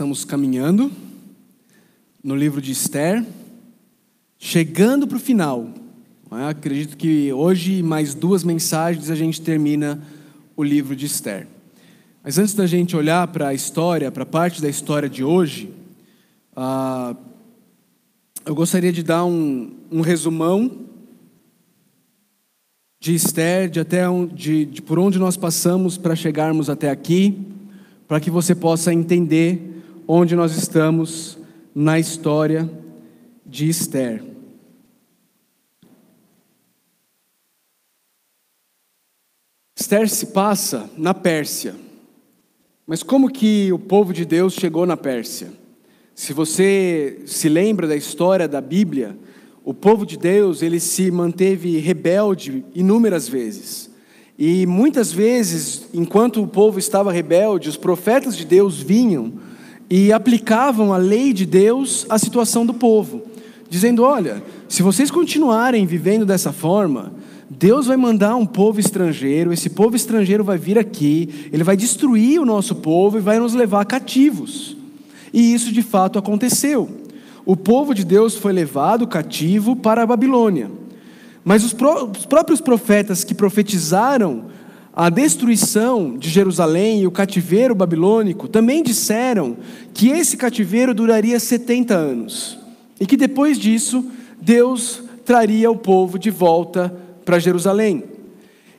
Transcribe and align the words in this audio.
estamos 0.00 0.24
caminhando 0.24 0.90
no 2.24 2.34
livro 2.34 2.62
de 2.62 2.72
Esther, 2.72 3.22
chegando 4.38 5.06
para 5.06 5.18
o 5.18 5.20
final. 5.20 5.68
É? 6.32 6.48
Acredito 6.48 6.96
que 6.96 7.30
hoje, 7.34 7.82
mais 7.82 8.14
duas 8.14 8.42
mensagens, 8.42 9.10
a 9.10 9.14
gente 9.14 9.42
termina 9.42 10.02
o 10.56 10.64
livro 10.64 10.96
de 10.96 11.04
Esther. 11.04 11.46
Mas 12.24 12.38
antes 12.38 12.54
da 12.54 12.66
gente 12.66 12.96
olhar 12.96 13.28
para 13.28 13.48
a 13.48 13.52
história, 13.52 14.10
para 14.10 14.22
a 14.22 14.26
parte 14.26 14.62
da 14.62 14.70
história 14.70 15.06
de 15.06 15.22
hoje, 15.22 15.70
ah, 16.56 17.14
eu 18.46 18.54
gostaria 18.54 18.94
de 18.94 19.02
dar 19.02 19.26
um, 19.26 19.70
um 19.92 20.00
resumão 20.00 20.78
de 22.98 23.14
Esther, 23.14 23.68
de 23.68 23.78
até 23.80 24.08
um, 24.08 24.24
de, 24.24 24.64
de 24.64 24.80
por 24.80 24.98
onde 24.98 25.18
nós 25.18 25.36
passamos 25.36 25.98
para 25.98 26.16
chegarmos 26.16 26.70
até 26.70 26.88
aqui, 26.88 27.38
para 28.08 28.18
que 28.18 28.30
você 28.30 28.54
possa 28.54 28.94
entender 28.94 29.66
onde 30.12 30.34
nós 30.34 30.56
estamos 30.56 31.38
na 31.72 31.96
história 31.96 32.68
de 33.46 33.68
Esther. 33.68 34.24
Esther 39.78 40.08
se 40.08 40.26
passa 40.26 40.90
na 40.98 41.14
Pérsia. 41.14 41.76
Mas 42.84 43.04
como 43.04 43.30
que 43.30 43.72
o 43.72 43.78
povo 43.78 44.12
de 44.12 44.24
Deus 44.24 44.54
chegou 44.54 44.84
na 44.84 44.96
Pérsia? 44.96 45.52
Se 46.12 46.32
você 46.32 47.22
se 47.24 47.48
lembra 47.48 47.86
da 47.86 47.94
história 47.94 48.48
da 48.48 48.60
Bíblia, 48.60 49.16
o 49.64 49.72
povo 49.72 50.04
de 50.04 50.16
Deus, 50.16 50.60
ele 50.60 50.80
se 50.80 51.08
manteve 51.12 51.78
rebelde 51.78 52.64
inúmeras 52.74 53.28
vezes. 53.28 53.88
E 54.36 54.66
muitas 54.66 55.12
vezes, 55.12 55.86
enquanto 55.94 56.42
o 56.42 56.48
povo 56.48 56.80
estava 56.80 57.12
rebelde, 57.12 57.68
os 57.68 57.76
profetas 57.76 58.36
de 58.36 58.44
Deus 58.44 58.80
vinham 58.80 59.48
e 59.90 60.12
aplicavam 60.12 60.92
a 60.92 60.96
lei 60.96 61.32
de 61.32 61.44
Deus 61.44 62.06
à 62.08 62.16
situação 62.16 62.64
do 62.64 62.72
povo, 62.72 63.22
dizendo: 63.68 64.04
olha, 64.04 64.42
se 64.68 64.82
vocês 64.82 65.10
continuarem 65.10 65.84
vivendo 65.84 66.24
dessa 66.24 66.52
forma, 66.52 67.12
Deus 67.50 67.86
vai 67.86 67.96
mandar 67.96 68.36
um 68.36 68.46
povo 68.46 68.78
estrangeiro, 68.78 69.52
esse 69.52 69.68
povo 69.68 69.96
estrangeiro 69.96 70.44
vai 70.44 70.56
vir 70.56 70.78
aqui, 70.78 71.48
ele 71.52 71.64
vai 71.64 71.76
destruir 71.76 72.40
o 72.40 72.46
nosso 72.46 72.76
povo 72.76 73.18
e 73.18 73.20
vai 73.20 73.40
nos 73.40 73.52
levar 73.52 73.84
cativos. 73.84 74.76
E 75.32 75.52
isso 75.52 75.72
de 75.72 75.82
fato 75.82 76.18
aconteceu. 76.18 76.88
O 77.44 77.56
povo 77.56 77.92
de 77.92 78.04
Deus 78.04 78.36
foi 78.36 78.52
levado 78.52 79.06
cativo 79.08 79.74
para 79.74 80.02
a 80.02 80.06
Babilônia. 80.06 80.70
Mas 81.44 81.64
os, 81.64 81.72
pró 81.72 82.04
os 82.04 82.26
próprios 82.26 82.60
profetas 82.60 83.24
que 83.24 83.34
profetizaram 83.34 84.44
a 84.92 85.08
destruição 85.08 86.16
de 86.18 86.28
Jerusalém 86.28 87.02
e 87.02 87.06
o 87.06 87.12
cativeiro 87.12 87.74
babilônico 87.74 88.48
também 88.48 88.82
disseram 88.82 89.56
que 89.94 90.08
esse 90.08 90.36
cativeiro 90.36 90.92
duraria 90.92 91.38
70 91.38 91.94
anos 91.94 92.58
e 92.98 93.06
que 93.06 93.16
depois 93.16 93.58
disso 93.58 94.04
Deus 94.40 95.02
traria 95.24 95.70
o 95.70 95.76
povo 95.76 96.18
de 96.18 96.30
volta 96.30 96.94
para 97.24 97.38
Jerusalém. 97.38 98.02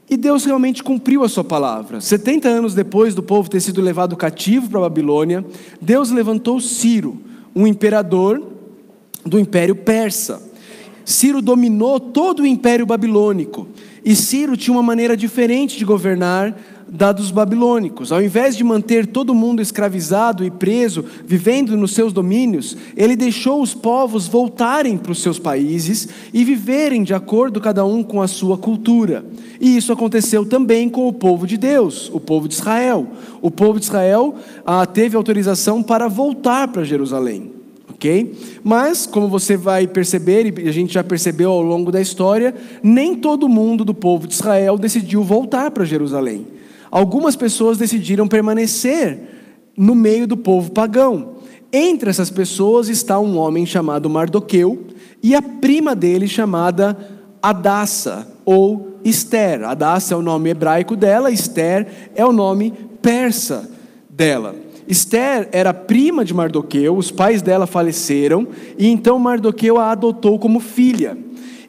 E 0.09 0.17
Deus 0.17 0.43
realmente 0.43 0.83
cumpriu 0.83 1.23
a 1.23 1.29
sua 1.29 1.43
palavra. 1.43 2.01
70 2.01 2.49
anos 2.49 2.75
depois 2.75 3.15
do 3.15 3.23
povo 3.23 3.49
ter 3.49 3.61
sido 3.61 3.79
levado 3.79 4.17
cativo 4.17 4.69
para 4.69 4.79
a 4.79 4.83
Babilônia, 4.83 5.45
Deus 5.81 6.11
levantou 6.11 6.59
Ciro, 6.59 7.17
um 7.55 7.65
imperador 7.65 8.45
do 9.25 9.39
Império 9.39 9.75
Persa. 9.75 10.41
Ciro 11.05 11.41
dominou 11.41 11.97
todo 11.97 12.41
o 12.41 12.45
Império 12.45 12.85
Babilônico. 12.85 13.67
E 14.03 14.15
Ciro 14.15 14.57
tinha 14.57 14.73
uma 14.73 14.81
maneira 14.81 15.15
diferente 15.15 15.77
de 15.77 15.85
governar 15.85 16.55
da 16.91 17.13
dos 17.13 17.31
babilônicos. 17.31 18.11
Ao 18.11 18.21
invés 18.21 18.57
de 18.57 18.63
manter 18.63 19.05
todo 19.05 19.33
mundo 19.33 19.61
escravizado 19.61 20.43
e 20.43 20.51
preso, 20.51 21.05
vivendo 21.25 21.77
nos 21.77 21.93
seus 21.93 22.11
domínios, 22.11 22.75
ele 22.97 23.15
deixou 23.15 23.61
os 23.61 23.73
povos 23.73 24.27
voltarem 24.27 24.97
para 24.97 25.13
os 25.13 25.21
seus 25.21 25.39
países 25.39 26.09
e 26.33 26.43
viverem 26.43 27.03
de 27.03 27.13
acordo 27.13 27.61
cada 27.61 27.85
um 27.85 28.03
com 28.03 28.21
a 28.21 28.27
sua 28.27 28.57
cultura. 28.57 29.23
E 29.59 29.77
isso 29.77 29.93
aconteceu 29.93 30.45
também 30.45 30.89
com 30.89 31.07
o 31.07 31.13
povo 31.13 31.47
de 31.47 31.55
Deus, 31.55 32.09
o 32.13 32.19
povo 32.19 32.47
de 32.47 32.55
Israel. 32.55 33.07
O 33.41 33.49
povo 33.49 33.79
de 33.79 33.85
Israel 33.85 34.35
ah, 34.65 34.85
teve 34.85 35.15
autorização 35.15 35.81
para 35.81 36.09
voltar 36.09 36.67
para 36.67 36.83
Jerusalém 36.83 37.60
ok? 38.01 38.33
Mas, 38.63 39.05
como 39.05 39.27
você 39.27 39.55
vai 39.55 39.85
perceber, 39.85 40.59
e 40.59 40.67
a 40.67 40.71
gente 40.71 40.95
já 40.95 41.03
percebeu 41.03 41.51
ao 41.51 41.61
longo 41.61 41.91
da 41.91 42.01
história, 42.01 42.55
nem 42.81 43.15
todo 43.15 43.47
mundo 43.47 43.85
do 43.85 43.93
povo 43.93 44.27
de 44.27 44.33
Israel 44.33 44.77
decidiu 44.77 45.23
voltar 45.23 45.69
para 45.69 45.85
Jerusalém. 45.85 46.47
Algumas 46.89 47.35
pessoas 47.35 47.77
decidiram 47.77 48.27
permanecer 48.27 49.19
no 49.77 49.93
meio 49.93 50.25
do 50.25 50.35
povo 50.35 50.71
pagão. 50.71 51.35
Entre 51.71 52.09
essas 52.09 52.31
pessoas 52.31 52.89
está 52.89 53.19
um 53.19 53.37
homem 53.37 53.65
chamado 53.65 54.09
Mardoqueu 54.09 54.87
e 55.21 55.35
a 55.35 55.41
prima 55.41 55.95
dele 55.95 56.27
chamada 56.27 56.97
Adassa 57.41 58.27
ou 58.43 58.97
Esther. 59.05 59.63
Adassa 59.63 60.15
é 60.15 60.17
o 60.17 60.21
nome 60.21 60.49
hebraico 60.49 60.95
dela, 60.95 61.31
Esther 61.31 61.87
é 62.15 62.25
o 62.25 62.33
nome 62.33 62.73
persa 63.01 63.69
dela. 64.09 64.70
Esther 64.91 65.47
era 65.53 65.73
prima 65.73 66.25
de 66.25 66.33
Mardoqueu, 66.33 66.97
os 66.97 67.09
pais 67.09 67.41
dela 67.41 67.65
faleceram, 67.65 68.45
e 68.77 68.89
então 68.89 69.17
Mardoqueu 69.17 69.79
a 69.79 69.89
adotou 69.91 70.37
como 70.37 70.59
filha. 70.59 71.17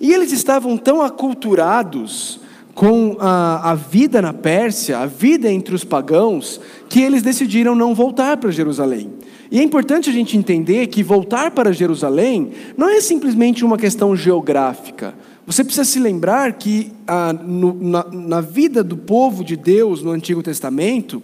E 0.01 0.13
eles 0.13 0.33
estavam 0.33 0.77
tão 0.77 1.01
aculturados 1.01 2.41
com 2.75 3.17
a, 3.21 3.71
a 3.71 3.75
vida 3.77 4.21
na 4.21 4.33
Pérsia, 4.33 4.99
a 4.99 5.07
vida 5.07 5.49
entre 5.49 5.73
os 5.73 5.85
pagãos, 5.85 6.61
que 6.89 7.01
eles 7.01 7.23
decidiram 7.23 7.77
não 7.77 7.95
voltar 7.95 8.39
para 8.39 8.51
Jerusalém. 8.51 9.13
E 9.53 9.61
é 9.61 9.63
importante 9.63 10.11
a 10.11 10.13
gente 10.13 10.37
entender 10.37 10.89
que 10.89 11.05
voltar 11.05 11.53
para 11.53 11.73
Jerusalém 11.73 12.51
não 12.77 12.89
é 12.89 13.01
simplesmente 13.01 13.65
uma 13.65 13.79
questão 13.79 14.17
geográfica. 14.17 15.15
Você 15.47 15.63
precisa 15.63 15.85
se 15.85 16.01
lembrar 16.01 16.55
que 16.55 16.91
ah, 17.07 17.33
no, 17.33 17.73
na, 17.75 18.05
na 18.11 18.41
vida 18.41 18.83
do 18.83 18.97
povo 18.97 19.45
de 19.45 19.57
Deus 19.57 20.03
no 20.03 20.11
Antigo 20.11 20.43
Testamento, 20.43 21.23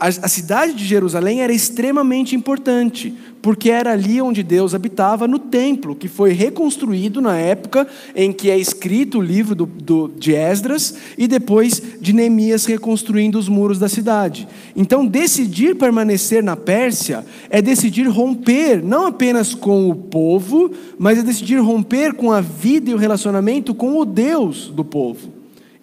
a, 0.00 0.06
a 0.06 0.28
cidade 0.28 0.72
de 0.72 0.86
Jerusalém 0.86 1.42
era 1.42 1.52
extremamente 1.52 2.34
importante, 2.34 3.14
porque 3.42 3.70
era 3.70 3.92
ali 3.92 4.20
onde 4.22 4.42
Deus 4.42 4.74
habitava, 4.74 5.28
no 5.28 5.38
templo, 5.38 5.94
que 5.94 6.08
foi 6.08 6.32
reconstruído 6.32 7.20
na 7.20 7.36
época 7.36 7.86
em 8.16 8.32
que 8.32 8.50
é 8.50 8.58
escrito 8.58 9.18
o 9.18 9.22
livro 9.22 9.54
do, 9.54 9.66
do, 9.66 10.08
de 10.08 10.34
Esdras 10.34 10.94
e 11.18 11.28
depois 11.28 11.82
de 12.00 12.14
Neemias 12.14 12.64
reconstruindo 12.64 13.38
os 13.38 13.46
muros 13.46 13.78
da 13.78 13.90
cidade. 13.90 14.48
Então, 14.74 15.06
decidir 15.06 15.76
permanecer 15.76 16.42
na 16.42 16.56
Pérsia 16.56 17.22
é 17.50 17.60
decidir 17.60 18.08
romper 18.08 18.82
não 18.82 19.06
apenas 19.06 19.54
com 19.54 19.90
o 19.90 19.94
povo, 19.94 20.70
mas 20.98 21.18
é 21.18 21.22
decidir 21.22 21.58
romper 21.58 22.14
com 22.14 22.32
a 22.32 22.40
vida 22.40 22.90
e 22.90 22.94
o 22.94 22.98
relacionamento 22.98 23.74
com 23.74 23.98
o 23.98 24.06
Deus 24.06 24.72
do 24.74 24.84
povo. 24.84 25.28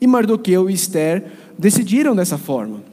E 0.02 0.08
Mardoqueu 0.08 0.70
e 0.70 0.74
Esther 0.74 1.24
decidiram 1.58 2.16
dessa 2.16 2.38
forma. 2.38 2.87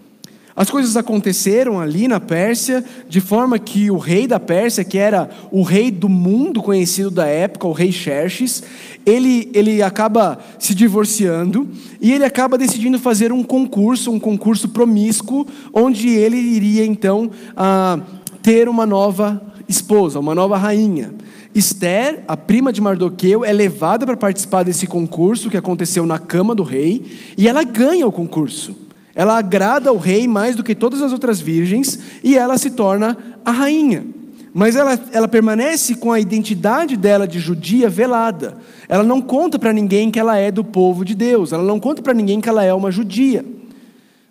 As 0.56 0.70
coisas 0.70 0.96
aconteceram 0.96 1.80
ali 1.80 2.06
na 2.06 2.20
Pérsia, 2.20 2.84
de 3.08 3.20
forma 3.20 3.58
que 3.58 3.90
o 3.90 3.98
rei 3.98 4.28
da 4.28 4.38
Pérsia, 4.38 4.84
que 4.84 4.96
era 4.96 5.28
o 5.50 5.62
rei 5.62 5.90
do 5.90 6.08
mundo 6.08 6.62
conhecido 6.62 7.10
da 7.10 7.26
época, 7.26 7.66
o 7.66 7.72
rei 7.72 7.90
Xerxes, 7.90 8.62
ele, 9.04 9.50
ele 9.52 9.82
acaba 9.82 10.38
se 10.56 10.72
divorciando 10.72 11.68
e 12.00 12.12
ele 12.12 12.24
acaba 12.24 12.56
decidindo 12.56 13.00
fazer 13.00 13.32
um 13.32 13.42
concurso, 13.42 14.12
um 14.12 14.20
concurso 14.20 14.68
promíscuo, 14.68 15.44
onde 15.72 16.08
ele 16.08 16.36
iria 16.36 16.86
então 16.86 17.32
ah, 17.56 17.98
ter 18.40 18.68
uma 18.68 18.86
nova 18.86 19.42
esposa, 19.68 20.20
uma 20.20 20.36
nova 20.36 20.56
rainha. 20.56 21.12
Esther, 21.52 22.22
a 22.28 22.36
prima 22.36 22.72
de 22.72 22.80
Mardoqueu, 22.80 23.44
é 23.44 23.52
levada 23.52 24.06
para 24.06 24.16
participar 24.16 24.62
desse 24.62 24.86
concurso 24.86 25.50
que 25.50 25.56
aconteceu 25.56 26.06
na 26.06 26.18
cama 26.18 26.54
do 26.54 26.62
rei 26.62 27.04
e 27.36 27.48
ela 27.48 27.64
ganha 27.64 28.06
o 28.06 28.12
concurso. 28.12 28.83
Ela 29.14 29.38
agrada 29.38 29.90
ao 29.90 29.96
rei 29.96 30.26
mais 30.26 30.56
do 30.56 30.64
que 30.64 30.74
todas 30.74 31.00
as 31.00 31.12
outras 31.12 31.40
virgens 31.40 31.98
e 32.22 32.36
ela 32.36 32.58
se 32.58 32.70
torna 32.70 33.16
a 33.44 33.50
rainha. 33.50 34.04
Mas 34.52 34.76
ela, 34.76 34.98
ela 35.12 35.26
permanece 35.26 35.96
com 35.96 36.12
a 36.12 36.20
identidade 36.20 36.96
dela 36.96 37.26
de 37.26 37.40
judia 37.40 37.88
velada. 37.88 38.56
Ela 38.88 39.02
não 39.02 39.20
conta 39.20 39.58
para 39.58 39.72
ninguém 39.72 40.10
que 40.10 40.18
ela 40.18 40.36
é 40.36 40.50
do 40.50 40.62
povo 40.62 41.04
de 41.04 41.14
Deus. 41.14 41.52
Ela 41.52 41.64
não 41.64 41.80
conta 41.80 42.02
para 42.02 42.14
ninguém 42.14 42.40
que 42.40 42.48
ela 42.48 42.64
é 42.64 42.72
uma 42.72 42.90
judia. 42.90 43.44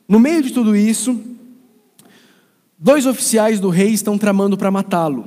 No 0.07 0.19
meio 0.19 0.41
de 0.41 0.51
tudo 0.51 0.75
isso, 0.75 1.19
dois 2.77 3.05
oficiais 3.05 3.59
do 3.59 3.69
rei 3.69 3.89
estão 3.89 4.17
tramando 4.17 4.57
para 4.57 4.71
matá-lo. 4.71 5.25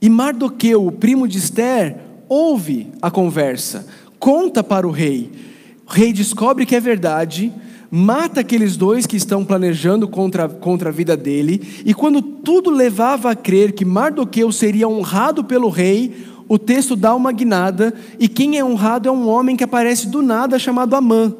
E 0.00 0.08
Mardoqueu, 0.08 0.86
o 0.86 0.92
primo 0.92 1.26
de 1.26 1.38
Esther, 1.38 1.96
ouve 2.28 2.92
a 3.00 3.10
conversa, 3.10 3.86
conta 4.18 4.62
para 4.62 4.86
o 4.86 4.90
rei. 4.90 5.30
O 5.86 5.90
rei 5.90 6.12
descobre 6.12 6.66
que 6.66 6.76
é 6.76 6.80
verdade 6.80 7.52
mata 7.90 8.40
aqueles 8.40 8.76
dois 8.76 9.06
que 9.06 9.16
estão 9.16 9.44
planejando 9.44 10.08
contra, 10.08 10.48
contra 10.48 10.88
a 10.90 10.92
vida 10.92 11.16
dele, 11.16 11.82
e 11.84 11.94
quando 11.94 12.20
tudo 12.20 12.70
levava 12.70 13.30
a 13.30 13.36
crer 13.36 13.72
que 13.72 13.84
Mardoqueu 13.84 14.50
seria 14.52 14.88
honrado 14.88 15.44
pelo 15.44 15.68
rei, 15.68 16.26
o 16.48 16.58
texto 16.58 16.94
dá 16.94 17.14
uma 17.14 17.32
guinada, 17.32 17.94
e 18.18 18.28
quem 18.28 18.58
é 18.58 18.64
honrado 18.64 19.08
é 19.08 19.12
um 19.12 19.28
homem 19.28 19.56
que 19.56 19.64
aparece 19.64 20.08
do 20.08 20.22
nada 20.22 20.58
chamado 20.58 20.94
Amã. 20.94 21.34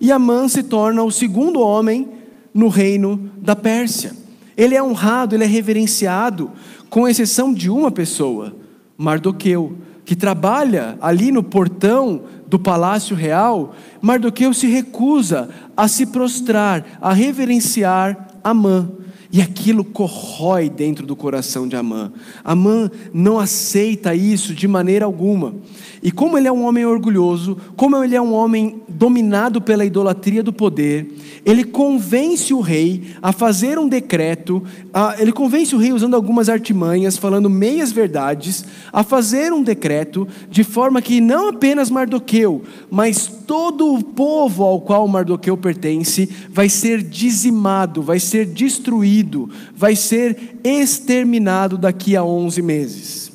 E 0.00 0.10
Amã 0.10 0.48
se 0.48 0.62
torna 0.62 1.02
o 1.02 1.10
segundo 1.10 1.60
homem 1.60 2.08
no 2.52 2.68
reino 2.68 3.30
da 3.36 3.54
Pérsia. 3.54 4.12
Ele 4.56 4.74
é 4.74 4.82
honrado, 4.82 5.34
ele 5.34 5.44
é 5.44 5.46
reverenciado, 5.46 6.50
com 6.90 7.06
exceção 7.06 7.52
de 7.52 7.70
uma 7.70 7.90
pessoa, 7.90 8.56
Mardoqueu, 8.96 9.76
que 10.08 10.16
trabalha 10.16 10.96
ali 11.02 11.30
no 11.30 11.42
portão 11.42 12.22
do 12.46 12.58
palácio 12.58 13.14
real. 13.14 13.74
Mardoqueu 14.00 14.54
se 14.54 14.66
recusa 14.66 15.50
a 15.76 15.86
se 15.86 16.06
prostrar, 16.06 16.98
a 16.98 17.12
reverenciar 17.12 18.30
Amã. 18.42 18.88
E 19.30 19.42
aquilo 19.42 19.84
corrói 19.84 20.70
dentro 20.70 21.04
do 21.04 21.14
coração 21.14 21.68
de 21.68 21.76
Amã. 21.76 22.10
Amã 22.42 22.90
não 23.12 23.38
aceita 23.38 24.14
isso 24.14 24.54
de 24.54 24.66
maneira 24.66 25.04
alguma. 25.04 25.54
E 26.02 26.10
como 26.10 26.38
ele 26.38 26.48
é 26.48 26.52
um 26.52 26.64
homem 26.64 26.86
orgulhoso, 26.86 27.58
como 27.76 28.02
ele 28.02 28.16
é 28.16 28.22
um 28.22 28.32
homem 28.32 28.80
dominado 28.88 29.60
pela 29.60 29.84
idolatria 29.84 30.42
do 30.42 30.54
poder, 30.54 31.14
ele 31.44 31.64
convence 31.64 32.52
o 32.52 32.60
rei 32.60 33.14
a 33.22 33.32
fazer 33.32 33.78
um 33.78 33.88
decreto, 33.88 34.62
a, 34.92 35.16
ele 35.18 35.32
convence 35.32 35.74
o 35.74 35.78
rei 35.78 35.92
usando 35.92 36.14
algumas 36.14 36.48
artimanhas, 36.48 37.16
falando 37.16 37.48
meias 37.48 37.92
verdades, 37.92 38.64
a 38.92 39.02
fazer 39.02 39.52
um 39.52 39.62
decreto 39.62 40.26
de 40.50 40.64
forma 40.64 41.02
que 41.02 41.20
não 41.20 41.48
apenas 41.48 41.90
Mardoqueu, 41.90 42.62
mas 42.90 43.26
todo 43.26 43.94
o 43.94 44.02
povo 44.02 44.64
ao 44.64 44.80
qual 44.80 45.06
Mardoqueu 45.08 45.56
pertence 45.56 46.28
vai 46.50 46.68
ser 46.68 47.02
dizimado, 47.02 48.02
vai 48.02 48.18
ser 48.18 48.46
destruído, 48.46 49.50
vai 49.74 49.96
ser 49.96 50.58
exterminado 50.62 51.78
daqui 51.78 52.16
a 52.16 52.22
11 52.22 52.62
meses. 52.62 53.32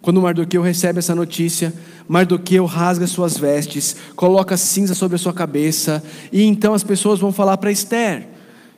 Quando 0.00 0.20
Mardoqueu 0.20 0.62
recebe 0.62 0.98
essa 0.98 1.14
notícia, 1.14 1.72
Mardoqueu 2.08 2.64
rasga 2.64 3.06
suas 3.06 3.36
vestes, 3.36 3.96
coloca 4.16 4.56
cinza 4.56 4.94
sobre 4.94 5.16
a 5.16 5.18
sua 5.18 5.32
cabeça, 5.32 6.02
e 6.32 6.42
então 6.42 6.74
as 6.74 6.82
pessoas 6.82 7.20
vão 7.20 7.32
falar 7.32 7.56
para 7.56 7.70
Esther: 7.70 8.28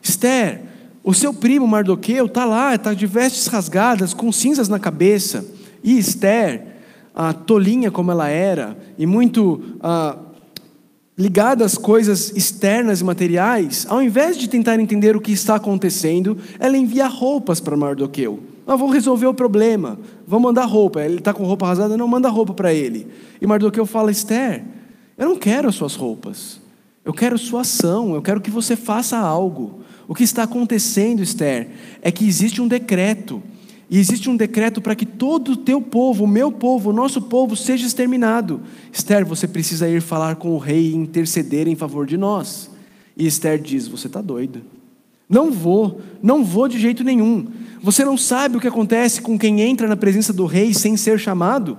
Esther, 0.03 0.63
o 1.03 1.13
seu 1.13 1.35
primo 1.35 1.67
Mardoqueu 1.67 2.27
está 2.27 2.45
lá, 2.45 2.75
está 2.75 2.95
de 2.95 3.07
vestes 3.07 3.47
rasgadas, 3.47 4.15
com 4.15 4.33
cinzas 4.33 4.69
na 4.69 4.79
cabeça. 4.79 5.45
E 5.83 5.99
Esther, 5.99 6.67
a 7.15 7.33
tolinha 7.33 7.91
como 7.91 8.11
ela 8.11 8.29
era, 8.29 8.77
e 8.99 9.05
muito 9.05 9.63
ah, 9.83 10.17
ligada 11.17 11.65
às 11.65 11.77
coisas 11.77 12.31
externas 12.35 13.01
e 13.01 13.05
materiais, 13.05 13.87
ao 13.89 14.03
invés 14.03 14.39
de 14.39 14.49
tentar 14.49 14.81
entender 14.81 15.15
o 15.15 15.21
que 15.21 15.31
está 15.31 15.57
acontecendo, 15.57 16.39
ela 16.59 16.77
envia 16.77 17.07
roupas 17.07 17.61
para 17.61 17.77
Mardoqueu. 17.77 18.54
Nós 18.67 18.79
vamos 18.79 18.95
resolver 18.95 19.27
o 19.27 19.35
problema. 19.35 19.99
Vamos 20.27 20.45
mandar 20.49 20.65
roupa. 20.65 21.03
Ele 21.03 21.19
está 21.19 21.35
com 21.35 21.45
roupa 21.45 21.67
rasgada, 21.67 21.97
não 21.97 22.09
manda 22.09 22.29
roupa 22.29 22.55
para 22.55 22.73
ele. 22.73 23.07
E 23.41 23.47
Mardoqueu 23.47 23.85
fala: 23.85 24.11
Esther, 24.11 24.65
eu 25.19 25.29
não 25.29 25.37
quero 25.37 25.69
as 25.69 25.75
suas 25.75 25.95
roupas. 25.95 26.61
Eu 27.05 27.13
quero 27.13 27.37
sua 27.37 27.61
ação. 27.61 28.15
Eu 28.15 28.23
quero 28.23 28.41
que 28.41 28.51
você 28.51 28.75
faça 28.75 29.19
algo. 29.19 29.81
O 30.09 30.15
que 30.15 30.25
está 30.25 30.43
acontecendo, 30.43 31.23
Esther, 31.23 31.69
é 32.01 32.11
que 32.11 32.27
existe 32.27 32.61
um 32.61 32.69
decreto. 32.69 33.43
E 33.91 33.99
existe 33.99 34.31
um 34.31 34.37
decreto 34.37 34.81
para 34.81 34.97
que 34.97 35.05
todo 35.05 35.53
o 35.53 35.57
teu 35.57 35.81
povo, 35.81 36.25
o 36.25 36.29
meu 36.29 36.51
povo, 36.51 36.91
o 36.91 36.93
nosso 36.93 37.21
povo, 37.21 37.55
seja 37.55 37.87
exterminado. 37.87 38.63
Esther, 38.91 39.27
você 39.27 39.47
precisa 39.47 39.89
ir 39.89 40.01
falar 40.01 40.37
com 40.37 40.51
o 40.51 40.59
rei 40.59 40.91
e 40.91 40.97
interceder 40.97 41.69
em 41.69 41.77
favor 41.77 42.07
de 42.07 42.17
nós. 42.17 42.71
E 43.17 43.27
Esther 43.27 43.61
diz: 43.61 43.87
Você 43.87 44.07
está 44.07 44.23
doida. 44.23 44.63
Não 45.29 45.51
vou, 45.51 46.01
não 46.23 46.45
vou 46.45 46.69
de 46.69 46.79
jeito 46.79 47.03
nenhum. 47.03 47.47
Você 47.83 48.05
não 48.05 48.17
sabe 48.17 48.57
o 48.57 48.61
que 48.61 48.69
acontece 48.69 49.21
com 49.21 49.39
quem 49.39 49.61
entra 49.61 49.87
na 49.87 49.97
presença 49.97 50.33
do 50.33 50.47
rei 50.47 50.73
sem 50.73 50.97
ser 50.97 51.19
chamado? 51.19 51.77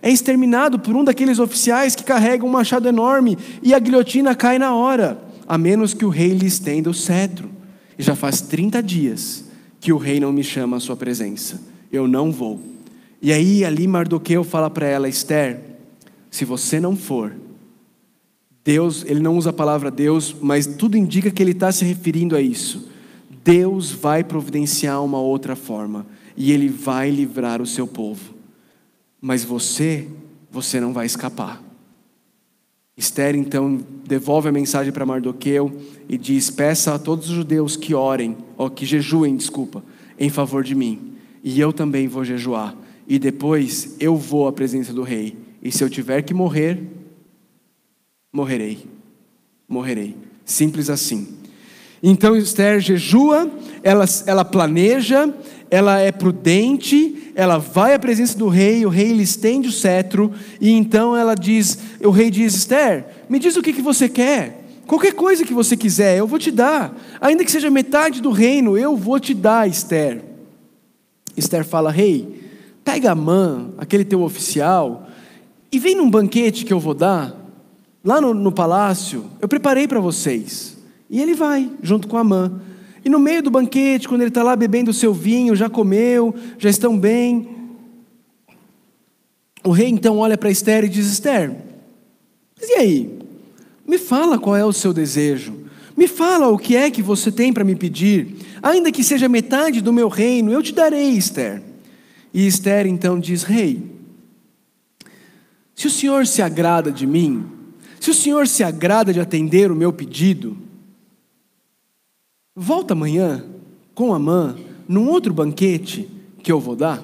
É 0.00 0.10
exterminado 0.10 0.78
por 0.78 0.96
um 0.96 1.04
daqueles 1.04 1.38
oficiais 1.38 1.94
que 1.94 2.02
carrega 2.02 2.44
um 2.44 2.48
machado 2.48 2.88
enorme 2.88 3.38
e 3.62 3.72
a 3.72 3.78
guilhotina 3.78 4.34
cai 4.34 4.58
na 4.58 4.74
hora, 4.74 5.22
a 5.46 5.56
menos 5.56 5.94
que 5.94 6.04
o 6.04 6.08
rei 6.08 6.30
lhe 6.30 6.46
estenda 6.46 6.90
o 6.90 6.94
cetro. 6.94 7.50
E 7.98 8.02
já 8.02 8.16
faz 8.16 8.40
30 8.40 8.82
dias 8.82 9.44
que 9.80 9.92
o 9.92 9.98
rei 9.98 10.18
não 10.18 10.32
me 10.32 10.42
chama 10.42 10.76
à 10.76 10.80
sua 10.80 10.96
presença. 10.96 11.60
Eu 11.92 12.08
não 12.08 12.32
vou. 12.32 12.60
E 13.20 13.32
aí 13.32 13.64
ali 13.64 13.86
Mardoqueu 13.86 14.42
fala 14.42 14.68
para 14.68 14.86
ela, 14.86 15.08
Esther, 15.08 15.60
se 16.30 16.44
você 16.44 16.80
não 16.80 16.96
for, 16.96 17.32
Deus, 18.64 19.04
ele 19.06 19.20
não 19.20 19.36
usa 19.36 19.50
a 19.50 19.52
palavra 19.52 19.90
Deus, 19.90 20.34
mas 20.40 20.66
tudo 20.66 20.96
indica 20.96 21.30
que 21.30 21.42
ele 21.42 21.50
está 21.50 21.72
se 21.72 21.84
referindo 21.84 22.36
a 22.36 22.40
isso. 22.40 22.88
Deus 23.44 23.90
vai 23.90 24.22
providenciar 24.22 25.02
uma 25.04 25.18
outra 25.20 25.56
forma 25.56 26.06
e 26.36 26.52
ele 26.52 26.68
vai 26.68 27.10
livrar 27.10 27.60
o 27.60 27.66
seu 27.66 27.86
povo. 27.86 28.34
Mas 29.20 29.44
você, 29.44 30.08
você 30.50 30.80
não 30.80 30.92
vai 30.92 31.06
escapar. 31.06 31.62
Esther 32.96 33.34
então 33.34 33.80
devolve 34.06 34.48
a 34.48 34.52
mensagem 34.52 34.92
para 34.92 35.06
Mardoqueu 35.06 35.72
e 36.08 36.16
diz: 36.16 36.50
Peça 36.50 36.94
a 36.94 36.98
todos 36.98 37.28
os 37.28 37.34
judeus 37.34 37.76
que 37.76 37.94
orem, 37.94 38.36
ou 38.56 38.70
que 38.70 38.84
jejuem, 38.84 39.34
desculpa, 39.34 39.82
em 40.18 40.28
favor 40.28 40.62
de 40.62 40.74
mim. 40.74 41.14
E 41.42 41.58
eu 41.58 41.72
também 41.72 42.06
vou 42.06 42.24
jejuar. 42.24 42.76
E 43.08 43.18
depois 43.18 43.96
eu 43.98 44.16
vou 44.16 44.46
à 44.46 44.52
presença 44.52 44.92
do 44.92 45.02
rei. 45.02 45.36
E 45.62 45.72
se 45.72 45.82
eu 45.82 45.90
tiver 45.90 46.22
que 46.22 46.34
morrer, 46.34 46.80
morrerei. 48.32 48.86
Morrerei. 49.68 50.16
Simples 50.44 50.88
assim. 50.88 51.28
Então 52.02 52.34
Esther 52.34 52.80
jejua, 52.80 53.50
ela, 53.82 54.04
ela 54.26 54.44
planeja, 54.44 55.32
ela 55.70 56.00
é 56.00 56.10
prudente, 56.10 57.32
ela 57.34 57.58
vai 57.58 57.94
à 57.94 57.98
presença 57.98 58.36
do 58.36 58.48
rei, 58.48 58.84
o 58.84 58.88
rei 58.88 59.12
lhe 59.12 59.22
estende 59.22 59.68
o 59.68 59.72
cetro, 59.72 60.32
e 60.60 60.70
então 60.70 61.16
ela 61.16 61.34
diz: 61.34 61.78
o 62.02 62.10
rei 62.10 62.30
diz, 62.30 62.54
Esther, 62.54 63.06
me 63.28 63.38
diz 63.38 63.56
o 63.56 63.62
que, 63.62 63.72
que 63.72 63.82
você 63.82 64.08
quer. 64.08 64.60
Qualquer 64.86 65.12
coisa 65.14 65.44
que 65.44 65.54
você 65.54 65.76
quiser, 65.76 66.18
eu 66.18 66.26
vou 66.26 66.38
te 66.38 66.50
dar. 66.50 66.96
Ainda 67.20 67.44
que 67.44 67.52
seja 67.52 67.70
metade 67.70 68.20
do 68.20 68.30
reino, 68.30 68.76
eu 68.76 68.96
vou 68.96 69.20
te 69.20 69.32
dar, 69.32 69.68
Esther. 69.68 70.22
Esther 71.36 71.64
fala: 71.64 71.92
Rei, 71.92 72.42
pega 72.82 73.12
a 73.12 73.14
mãe, 73.14 73.72
aquele 73.78 74.04
teu 74.04 74.22
oficial, 74.22 75.06
e 75.70 75.78
vem 75.78 75.94
num 75.94 76.10
banquete 76.10 76.64
que 76.64 76.72
eu 76.72 76.80
vou 76.80 76.94
dar 76.94 77.41
lá 78.04 78.20
no, 78.20 78.34
no 78.34 78.52
palácio, 78.52 79.24
eu 79.40 79.48
preparei 79.48 79.86
para 79.86 80.00
vocês. 80.00 80.76
E 81.08 81.20
ele 81.20 81.34
vai, 81.34 81.70
junto 81.82 82.08
com 82.08 82.16
a 82.16 82.24
mãe. 82.24 82.50
E 83.04 83.08
no 83.08 83.18
meio 83.18 83.42
do 83.42 83.50
banquete, 83.50 84.08
quando 84.08 84.22
ele 84.22 84.30
está 84.30 84.42
lá 84.42 84.54
bebendo 84.54 84.90
o 84.90 84.94
seu 84.94 85.12
vinho, 85.12 85.56
já 85.56 85.68
comeu, 85.68 86.34
já 86.58 86.70
estão 86.70 86.98
bem. 86.98 87.48
O 89.64 89.70
rei 89.70 89.88
então 89.88 90.18
olha 90.18 90.38
para 90.38 90.50
Esther 90.50 90.84
e 90.84 90.88
diz: 90.88 91.06
Esther, 91.06 91.54
mas 92.58 92.70
e 92.70 92.74
aí? 92.74 93.18
Me 93.86 93.98
fala 93.98 94.38
qual 94.38 94.56
é 94.56 94.64
o 94.64 94.72
seu 94.72 94.92
desejo. 94.92 95.52
Me 95.96 96.08
fala 96.08 96.48
o 96.48 96.58
que 96.58 96.76
é 96.76 96.90
que 96.90 97.02
você 97.02 97.30
tem 97.30 97.52
para 97.52 97.64
me 97.64 97.74
pedir. 97.74 98.36
Ainda 98.62 98.90
que 98.90 99.04
seja 99.04 99.28
metade 99.28 99.80
do 99.80 99.92
meu 99.92 100.08
reino, 100.08 100.52
eu 100.52 100.62
te 100.62 100.72
darei, 100.72 101.10
Esther. 101.10 101.62
E 102.32 102.46
Esther 102.46 102.86
então 102.86 103.18
diz: 103.18 103.42
Rei, 103.42 103.82
se 105.74 105.88
o 105.88 105.90
senhor 105.90 106.26
se 106.26 106.40
agrada 106.40 106.90
de 106.90 107.06
mim, 107.06 107.44
se 108.02 108.10
o 108.10 108.14
Senhor 108.14 108.48
se 108.48 108.64
agrada 108.64 109.12
de 109.12 109.20
atender 109.20 109.70
o 109.70 109.76
meu 109.76 109.92
pedido, 109.92 110.58
volta 112.52 112.94
amanhã 112.94 113.44
com 113.94 114.12
a 114.12 114.18
mãe 114.18 114.66
num 114.88 115.08
outro 115.08 115.32
banquete 115.32 116.10
que 116.42 116.50
eu 116.50 116.58
vou 116.58 116.74
dar. 116.74 117.00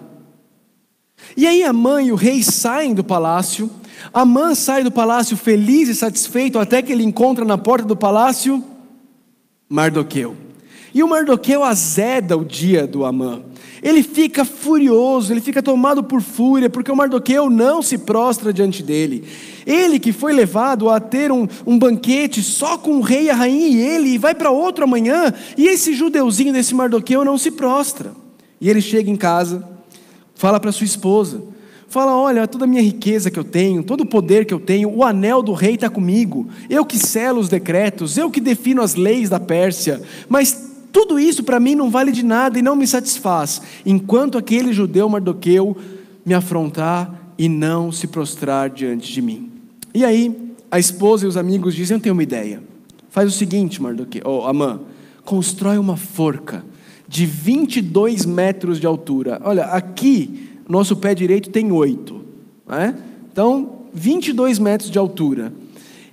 E 1.37 1.47
aí 1.47 1.63
a 1.63 1.73
mãe 1.73 2.09
e 2.09 2.13
o 2.13 2.17
rei 2.17 2.43
saem 2.43 2.95
do 2.95 3.05
palácio. 3.05 3.71
A 4.13 4.25
mãe 4.25 4.57
sai 4.57 4.83
do 4.83 4.91
palácio 4.91 5.37
feliz 5.37 5.89
e 5.89 5.95
satisfeito 5.95 6.59
até 6.59 6.83
que 6.83 6.91
ele 6.91 7.05
encontra 7.05 7.45
na 7.45 7.57
porta 7.57 7.87
do 7.87 7.95
palácio 7.95 8.65
Mardoqueu. 9.69 10.37
E 10.93 11.01
o 11.01 11.07
Mardoqueu 11.07 11.63
azeda 11.63 12.37
o 12.37 12.45
dia 12.45 12.89
do 12.89 13.05
Amã. 13.05 13.45
Ele 13.83 14.03
fica 14.03 14.45
furioso, 14.45 15.33
ele 15.33 15.41
fica 15.41 15.63
tomado 15.63 16.03
por 16.03 16.21
fúria, 16.21 16.69
porque 16.69 16.91
o 16.91 16.97
Mardoqueu 16.97 17.49
não 17.49 17.81
se 17.83 17.99
prostra 17.99 18.53
diante 18.53 18.83
dele. 18.83 19.25
Ele 19.67 19.99
que 19.99 20.13
foi 20.13 20.33
levado 20.33 20.89
a 20.91 20.99
ter 20.99 21.31
um, 21.31 21.47
um 21.67 21.79
banquete 21.79 22.43
só 22.43 22.79
com 22.79 22.97
o 22.97 23.01
rei 23.01 23.25
e 23.25 23.31
a 23.31 23.35
rainha 23.35 23.69
e 23.69 23.81
ele, 23.81 24.09
e 24.11 24.19
vai 24.19 24.35
para 24.35 24.51
outro 24.51 24.85
amanhã, 24.85 25.33
e 25.57 25.67
esse 25.67 25.95
judeuzinho 25.95 26.53
desse 26.53 26.75
Mardoqueu 26.75 27.25
não 27.25 27.39
se 27.39 27.51
prostra. 27.51 28.13
E 28.61 28.69
ele 28.69 28.81
chega 28.81 29.11
em 29.11 29.17
casa, 29.17 29.67
fala 30.35 30.59
para 30.59 30.73
sua 30.73 30.85
esposa, 30.85 31.43
fala: 31.89 32.17
Olha, 32.17 32.47
toda 32.47 32.65
a 32.65 32.69
minha 32.69 32.83
riqueza 32.83 33.31
que 33.31 33.39
eu 33.39 33.45
tenho, 33.45 33.83
todo 33.83 34.03
o 34.03 34.07
poder 34.07 34.45
que 34.45 34.55
eu 34.55 34.61
tenho, 34.61 34.91
o 34.91 35.05
anel 35.05 35.43
do 35.43 35.53
rei 35.53 35.75
está 35.75 35.89
comigo, 35.89 36.49
eu 36.69 36.85
que 36.85 36.99
selo 36.99 37.41
os 37.41 37.49
decretos, 37.49 38.17
eu 38.17 38.31
que 38.31 38.41
defino 38.41 38.83
as 38.83 38.95
leis 38.95 39.29
da 39.29 39.39
Pérsia, 39.39 40.01
mas 40.29 40.68
tudo 40.93 41.19
isso 41.19 41.43
para 41.43 41.61
mim 41.61 41.75
não 41.75 41.91
vale 41.91 42.13
de 42.13 42.25
nada 42.25 42.59
e 42.59 42.63
não 42.63 42.77
me 42.77 42.87
satisfaz, 42.87 43.61
enquanto 43.85 44.39
aquele 44.39 44.73
judeu 44.73 45.09
Mardoqueu 45.09 45.77
me 46.25 46.35
afrontar 46.35 47.33
e 47.39 47.49
não 47.49 47.93
se 47.93 48.07
prostrar 48.07 48.71
diante 48.71 49.13
de 49.13 49.23
mim. 49.23 49.51
E 49.95 50.05
aí, 50.05 50.55
a 50.71 50.79
esposa 50.79 51.25
e 51.25 51.29
os 51.29 51.37
amigos 51.37 51.75
dizem: 51.75 51.97
Eu 51.97 52.01
tenho 52.01 52.15
uma 52.15 52.23
ideia. 52.23 52.63
Faz 53.11 53.29
o 53.29 53.37
seguinte, 53.37 53.81
Mardoqueu, 53.81 54.23
oh, 54.25 54.47
Amã, 54.47 54.81
constrói 55.25 55.79
uma 55.79 55.97
forca 55.97 56.65
de 57.09 57.25
22 57.25 58.27
metros 58.27 58.79
de 58.79 58.87
altura. 58.87 59.41
Olha, 59.43 59.65
aqui, 59.67 60.51
nosso 60.69 60.95
pé 60.97 61.15
direito 61.15 61.49
tem 61.49 61.73
8. 61.73 62.21
Né? 62.69 62.95
Então, 63.33 63.79
22 63.95 64.59
metros 64.59 64.91
de 64.91 64.99
altura. 64.99 65.53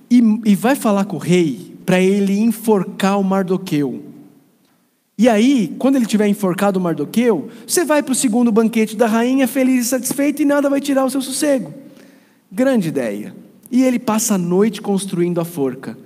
E, 0.09 0.21
e 0.45 0.55
vai 0.55 0.75
falar 0.75 1.05
com 1.05 1.17
o 1.17 1.19
rei 1.19 1.75
para 1.85 1.99
ele 1.99 2.39
enforcar 2.39 3.19
o 3.19 3.23
Mardoqueu. 3.23 4.14
E 5.17 5.29
aí, 5.29 5.73
quando 5.79 5.95
ele 5.95 6.05
tiver 6.05 6.27
enforcado 6.27 6.77
o 6.77 6.81
Mardoqueu, 6.81 7.49
você 7.65 7.85
vai 7.85 8.03
para 8.03 8.11
o 8.11 8.15
segundo 8.15 8.51
banquete 8.51 8.97
da 8.97 9.07
rainha, 9.07 9.47
feliz 9.47 9.85
e 9.85 9.89
satisfeito, 9.89 10.41
e 10.41 10.45
nada 10.45 10.69
vai 10.69 10.81
tirar 10.81 11.05
o 11.05 11.09
seu 11.09 11.21
sossego. 11.21 11.73
Grande 12.51 12.89
ideia. 12.89 13.33
E 13.71 13.81
ele 13.83 13.97
passa 13.97 14.35
a 14.35 14.37
noite 14.37 14.81
construindo 14.81 15.39
a 15.39 15.45
forca. 15.45 15.97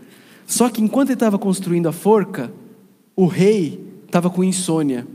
Só 0.45 0.69
que 0.69 0.81
enquanto 0.81 1.09
ele 1.09 1.15
estava 1.15 1.39
construindo 1.39 1.89
a 1.89 1.91
forca, 1.91 2.51
o 3.15 3.25
rei 3.25 3.83
estava 4.05 4.29
com 4.29 4.43
insônia. 4.43 5.07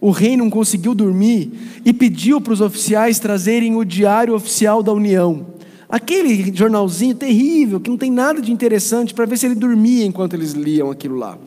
O 0.00 0.10
rei 0.10 0.36
não 0.36 0.50
conseguiu 0.50 0.94
dormir 0.94 1.50
e 1.82 1.92
pediu 1.92 2.40
para 2.42 2.52
os 2.52 2.60
oficiais 2.60 3.18
trazerem 3.18 3.74
o 3.74 3.84
diário 3.84 4.34
oficial 4.34 4.82
da 4.82 4.92
União. 4.92 5.46
Aquele 5.88 6.54
jornalzinho 6.54 7.14
terrível, 7.14 7.80
que 7.80 7.88
não 7.88 7.96
tem 7.96 8.10
nada 8.10 8.42
de 8.42 8.52
interessante, 8.52 9.14
para 9.14 9.24
ver 9.24 9.38
se 9.38 9.46
ele 9.46 9.54
dormia 9.54 10.04
enquanto 10.04 10.34
eles 10.34 10.52
liam 10.52 10.90
aquilo 10.90 11.16
lá. 11.16 11.38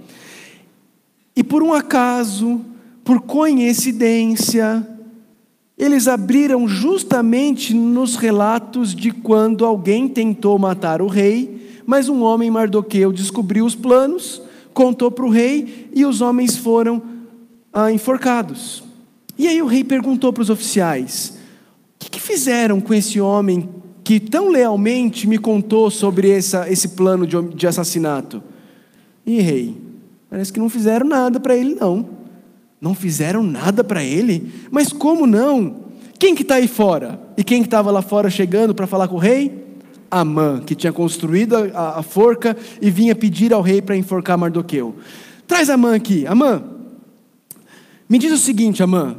E 1.37 1.43
por 1.43 1.61
um 1.61 1.71
acaso, 1.71 2.61
por 3.03 3.21
coincidência, 3.21 4.85
eles 5.77 6.07
abriram 6.07 6.67
justamente 6.67 7.75
nos 7.75 8.15
relatos 8.15 8.95
de 8.95 9.11
quando 9.11 9.63
alguém 9.63 10.07
tentou 10.07 10.57
matar 10.57 10.99
o 10.99 11.05
rei, 11.05 11.83
mas 11.85 12.09
um 12.09 12.23
homem 12.23 12.49
Mardoqueu 12.49 13.13
descobriu 13.13 13.67
os 13.67 13.75
planos, 13.75 14.41
contou 14.73 15.11
para 15.11 15.27
o 15.27 15.29
rei 15.29 15.87
e 15.93 16.03
os 16.07 16.21
homens 16.21 16.57
foram 16.57 17.03
ah, 17.71 17.91
enforcados. 17.91 18.83
E 19.37 19.47
aí 19.47 19.61
o 19.61 19.67
rei 19.67 19.83
perguntou 19.83 20.33
para 20.33 20.41
os 20.41 20.49
oficiais: 20.49 21.37
o 21.93 21.99
que, 21.99 22.09
que, 22.09 22.19
fizeram 22.19 22.81
com 22.81 22.95
esse 22.95 23.21
homem 23.21 23.69
que 24.03 24.19
tão 24.19 24.49
lealmente 24.49 25.27
me 25.27 25.37
contou 25.37 25.91
sobre 25.91 26.31
essa, 26.31 26.67
esse 26.67 26.89
plano 26.89 27.27
de, 27.27 27.39
de 27.53 27.67
assassinato? 27.67 28.41
E 29.23 29.39
rei, 29.39 29.86
Parece 30.29 30.51
que 30.51 30.59
não 30.59 30.69
fizeram 30.69 31.07
nada 31.07 31.39
para 31.39 31.55
ele, 31.55 31.75
não. 31.75 32.09
Não 32.79 32.93
fizeram 32.93 33.41
nada 33.43 33.83
para 33.83 34.03
ele? 34.03 34.51
Mas 34.69 34.91
como 34.91 35.25
não? 35.25 35.87
Quem 36.19 36.35
que 36.35 36.41
está 36.41 36.55
aí 36.55 36.67
fora? 36.67 37.19
E 37.37 37.43
quem 37.43 37.61
que 37.61 37.67
estava 37.67 37.91
lá 37.91 38.01
fora 38.01 38.29
chegando 38.29 38.73
para 38.73 38.87
falar 38.87 39.07
com 39.07 39.15
o 39.15 39.19
rei? 39.19 39.65
Amã, 40.09 40.61
que 40.61 40.75
tinha 40.75 40.93
construído 40.93 41.55
a, 41.55 41.99
a 41.99 42.03
forca 42.03 42.55
e 42.81 42.89
vinha 42.89 43.15
pedir 43.15 43.53
ao 43.53 43.61
rei 43.61 43.81
para 43.81 43.95
enforcar 43.95 44.37
Mardoqueu. 44.37 44.95
Traz 45.45 45.69
Amã 45.69 45.95
aqui. 45.95 46.25
Amã, 46.25 46.63
me 48.07 48.17
diz 48.17 48.31
o 48.31 48.37
seguinte, 48.37 48.81
Amã. 48.81 49.17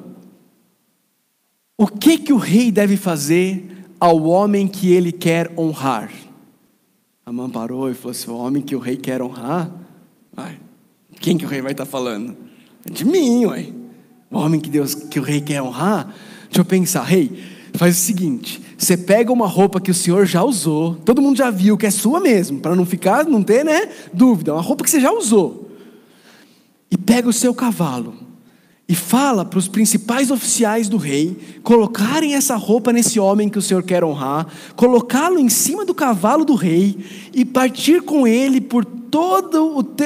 O 1.76 1.86
que 1.86 2.18
que 2.18 2.32
o 2.32 2.36
rei 2.36 2.72
deve 2.72 2.96
fazer 2.96 3.86
ao 4.00 4.24
homem 4.24 4.66
que 4.66 4.92
ele 4.92 5.12
quer 5.12 5.52
honrar? 5.56 6.10
Amã 7.24 7.48
parou 7.48 7.90
e 7.90 7.94
falou 7.94 8.10
assim: 8.10 8.30
o 8.30 8.36
homem 8.36 8.62
que 8.62 8.74
o 8.74 8.78
rei 8.78 8.96
quer 8.96 9.22
honrar? 9.22 9.70
Vai, 10.32 10.58
quem 11.20 11.36
que 11.36 11.44
o 11.44 11.48
rei 11.48 11.60
vai 11.60 11.72
estar 11.72 11.86
falando? 11.86 12.36
De 12.90 13.04
mim, 13.04 13.46
ué. 13.46 13.66
O 14.30 14.38
homem 14.38 14.60
que 14.60 14.68
Deus, 14.68 14.94
que 14.94 15.18
o 15.18 15.22
rei 15.22 15.40
quer 15.40 15.62
honrar. 15.62 16.14
Deixa 16.44 16.60
eu 16.60 16.64
pensar, 16.64 17.02
rei, 17.02 17.42
faz 17.74 17.96
o 17.96 18.00
seguinte: 18.00 18.60
você 18.76 18.96
pega 18.96 19.32
uma 19.32 19.46
roupa 19.46 19.80
que 19.80 19.90
o 19.90 19.94
senhor 19.94 20.26
já 20.26 20.42
usou, 20.42 20.94
todo 20.96 21.22
mundo 21.22 21.36
já 21.36 21.50
viu 21.50 21.76
que 21.76 21.86
é 21.86 21.90
sua 21.90 22.20
mesmo, 22.20 22.60
para 22.60 22.76
não 22.76 22.84
ficar, 22.84 23.24
não 23.24 23.42
ter, 23.42 23.64
né, 23.64 23.88
dúvida, 24.12 24.52
uma 24.52 24.62
roupa 24.62 24.84
que 24.84 24.90
você 24.90 25.00
já 25.00 25.10
usou. 25.10 25.70
E 26.90 26.96
pega 26.96 27.28
o 27.28 27.32
seu 27.32 27.54
cavalo 27.54 28.27
e 28.88 28.94
fala 28.94 29.44
para 29.44 29.58
os 29.58 29.68
principais 29.68 30.30
oficiais 30.30 30.88
do 30.88 30.96
rei 30.96 31.36
colocarem 31.62 32.34
essa 32.34 32.56
roupa 32.56 32.90
nesse 32.90 33.20
homem 33.20 33.48
que 33.48 33.58
o 33.58 33.62
Senhor 33.62 33.82
quer 33.82 34.02
honrar, 34.02 34.46
colocá-lo 34.74 35.38
em 35.38 35.50
cima 35.50 35.84
do 35.84 35.94
cavalo 35.94 36.42
do 36.42 36.54
rei 36.54 36.96
e 37.34 37.44
partir 37.44 38.00
com 38.00 38.26
ele 38.26 38.62
por 38.62 38.86
toda 38.86 39.58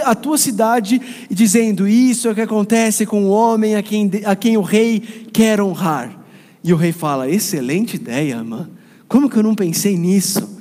a 0.04 0.14
tua 0.16 0.36
cidade, 0.36 1.00
dizendo: 1.30 1.86
Isso 1.86 2.26
é 2.26 2.32
o 2.32 2.34
que 2.34 2.40
acontece 2.40 3.06
com 3.06 3.24
o 3.24 3.28
homem 3.28 3.76
a 3.76 3.82
quem, 3.82 4.10
a 4.24 4.34
quem 4.34 4.56
o 4.56 4.62
rei 4.62 5.00
quer 5.32 5.60
honrar. 5.60 6.20
E 6.64 6.72
o 6.72 6.76
rei 6.76 6.90
fala: 6.90 7.30
Excelente 7.30 7.94
ideia, 7.94 8.34
irmã. 8.34 8.68
Como 9.06 9.30
que 9.30 9.36
eu 9.36 9.42
não 9.44 9.54
pensei 9.54 9.96
nisso? 9.96 10.58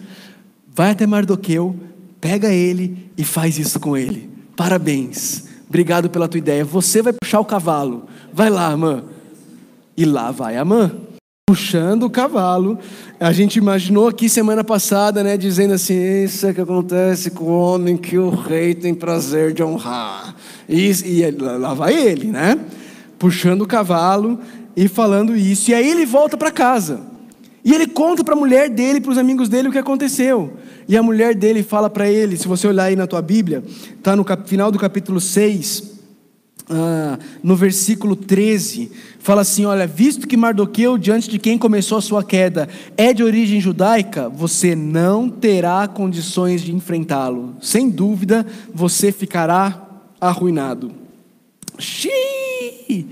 Vai 0.74 0.92
até 0.92 1.08
Mardoqueu, 1.08 1.76
pega 2.20 2.54
ele 2.54 3.10
e 3.18 3.24
faz 3.24 3.58
isso 3.58 3.80
com 3.80 3.98
ele. 3.98 4.30
Parabéns. 4.56 5.46
Obrigado 5.68 6.10
pela 6.10 6.28
tua 6.28 6.38
ideia. 6.38 6.66
Você 6.66 7.02
vai 7.02 7.14
puxar 7.14 7.40
o 7.40 7.46
cavalo. 7.46 8.08
Vai 8.34 8.50
lá, 8.50 8.68
Amã. 8.68 9.04
E 9.96 10.06
lá 10.06 10.32
vai 10.32 10.58
Amã. 10.58 10.92
Puxando 11.48 12.04
o 12.04 12.10
cavalo. 12.10 12.80
A 13.20 13.32
gente 13.32 13.58
imaginou 13.58 14.08
aqui 14.08 14.30
semana 14.30 14.64
passada, 14.64 15.24
né? 15.24 15.36
Dizendo 15.36 15.74
assim: 15.74 16.24
Isso 16.24 16.48
é 16.48 16.54
que 16.54 16.62
acontece 16.62 17.32
com 17.32 17.46
o 17.46 17.60
homem 17.60 17.98
que 17.98 18.18
o 18.18 18.30
rei 18.30 18.74
tem 18.74 18.94
prazer 18.94 19.54
de 19.54 19.62
honrar. 19.62 20.36
E, 20.68 20.90
e 20.90 21.32
lá 21.32 21.74
vai 21.74 21.94
ele, 21.94 22.28
né? 22.28 22.58
Puxando 23.20 23.64
o 23.64 23.68
cavalo 23.68 24.40
e 24.76 24.88
falando 24.88 25.36
isso. 25.36 25.72
E 25.72 25.74
aí 25.74 25.90
ele 25.90 26.06
volta 26.06 26.38
para 26.38 26.52
casa. 26.52 27.02
E 27.64 27.74
ele 27.74 27.86
conta 27.86 28.24
para 28.24 28.34
a 28.34 28.38
mulher 28.38 28.70
dele, 28.70 29.00
para 29.00 29.12
os 29.12 29.18
amigos 29.18 29.48
dele, 29.48 29.68
o 29.68 29.72
que 29.72 29.78
aconteceu. 29.78 30.54
E 30.88 30.98
a 30.98 31.04
mulher 31.04 31.36
dele 31.36 31.62
fala 31.62 31.90
para 31.90 32.10
ele, 32.10 32.36
se 32.36 32.48
você 32.48 32.68
olhar 32.68 32.86
aí 32.86 32.96
na 32.96 33.06
tua 33.06 33.22
Bíblia, 33.22 33.64
está 33.96 34.16
no 34.16 34.26
final 34.46 34.72
do 34.72 34.80
capítulo 34.80 35.22
6, 35.22 35.91
ah, 36.72 37.20
no 37.44 37.56
versículo 37.56 38.16
13, 38.16 38.90
fala 39.20 39.42
assim: 39.42 39.66
Olha, 39.66 39.86
visto 39.86 40.26
que 40.26 40.38
Mardoqueu, 40.38 40.98
diante 40.98 41.30
de 41.30 41.38
quem 41.38 41.58
começou 41.58 41.98
a 41.98 42.02
sua 42.02 42.24
queda, 42.24 42.70
é 42.96 43.14
de 43.14 43.24
origem 43.24 43.60
judaica, 43.60 44.30
você 44.30 44.74
não 44.74 45.30
terá 45.30 45.86
condições 45.88 46.62
de 46.62 46.74
enfrentá-lo. 46.74 47.56
Sem 47.62 47.90
dúvida, 47.90 48.46
você 48.74 49.12
ficará 49.12 49.86
arruinado. 50.20 50.94
Xiii! 51.78 53.10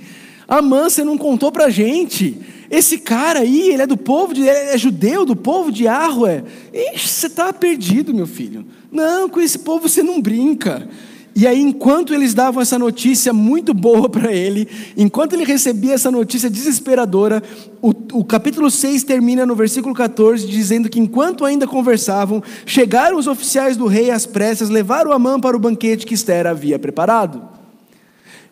Amã, 0.48 0.90
você 0.90 1.04
não 1.04 1.18
contou 1.18 1.52
para 1.52 1.70
gente. 1.70 2.40
Esse 2.72 3.00
cara 3.00 3.40
aí, 3.40 3.72
ele 3.72 3.82
é 3.82 3.88
do 3.88 3.98
povo, 3.98 4.34
de, 4.34 4.48
é 4.48 4.78
judeu, 4.78 5.26
do 5.26 5.36
povo 5.36 5.72
de 5.72 5.88
Arrué. 5.88 6.44
Ixi, 6.74 7.08
você 7.08 7.28
está 7.28 7.52
perdido, 7.52 8.14
meu 8.14 8.28
filho. 8.28 8.66
Não, 8.92 9.28
com 9.28 9.42
esse 9.42 9.60
povo 9.60 9.90
você 9.90 10.02
não 10.02 10.22
brinca. 10.22 10.88
E 11.36 11.48
aí, 11.48 11.62
enquanto 11.62 12.14
eles 12.14 12.34
davam 12.34 12.62
essa 12.62 12.78
notícia 12.78 13.32
muito 13.32 13.74
boa 13.74 14.10
para 14.10 14.34
ele, 14.34 14.68
enquanto 14.98 15.34
ele 15.34 15.46
recebia 15.46 15.94
essa 15.94 16.12
notícia 16.12 16.50
desesperadora, 16.50 17.42
o, 17.82 17.90
o, 18.14 18.24
capítulo 18.26 18.70
6 18.70 19.04
termina 19.04 19.46
no 19.46 19.56
versículo 19.56 19.94
14, 19.94 20.48
dizendo 20.48 20.90
que 20.90 21.00
enquanto 21.00 21.46
ainda 21.46 21.68
conversavam, 21.68 22.44
chegaram 22.66 23.18
os 23.18 23.28
oficiais 23.28 23.78
do 23.78 23.88
rei 23.88 24.12
às 24.12 24.26
pressas, 24.26 24.70
levaram 24.70 25.12
Amã 25.12 25.40
para 25.40 25.56
o 25.56 25.60
banquete 25.60 26.06
que 26.06 26.14
Esther 26.14 26.48
havia 26.48 26.78
preparado. 26.78 27.42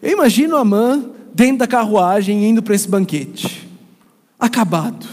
Eu 0.01 0.13
imagino 0.13 0.55
Amã 0.55 1.03
dentro 1.33 1.57
da 1.57 1.67
carruagem 1.67 2.47
indo 2.47 2.61
para 2.61 2.75
esse 2.75 2.87
banquete 2.87 3.67
acabado. 4.39 5.05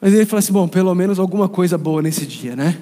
Mas 0.00 0.14
ele 0.14 0.24
fala 0.24 0.38
assim: 0.38 0.52
bom, 0.52 0.68
pelo 0.68 0.94
menos 0.94 1.18
alguma 1.18 1.48
coisa 1.48 1.76
boa 1.76 2.00
nesse 2.00 2.24
dia, 2.24 2.54
né? 2.54 2.78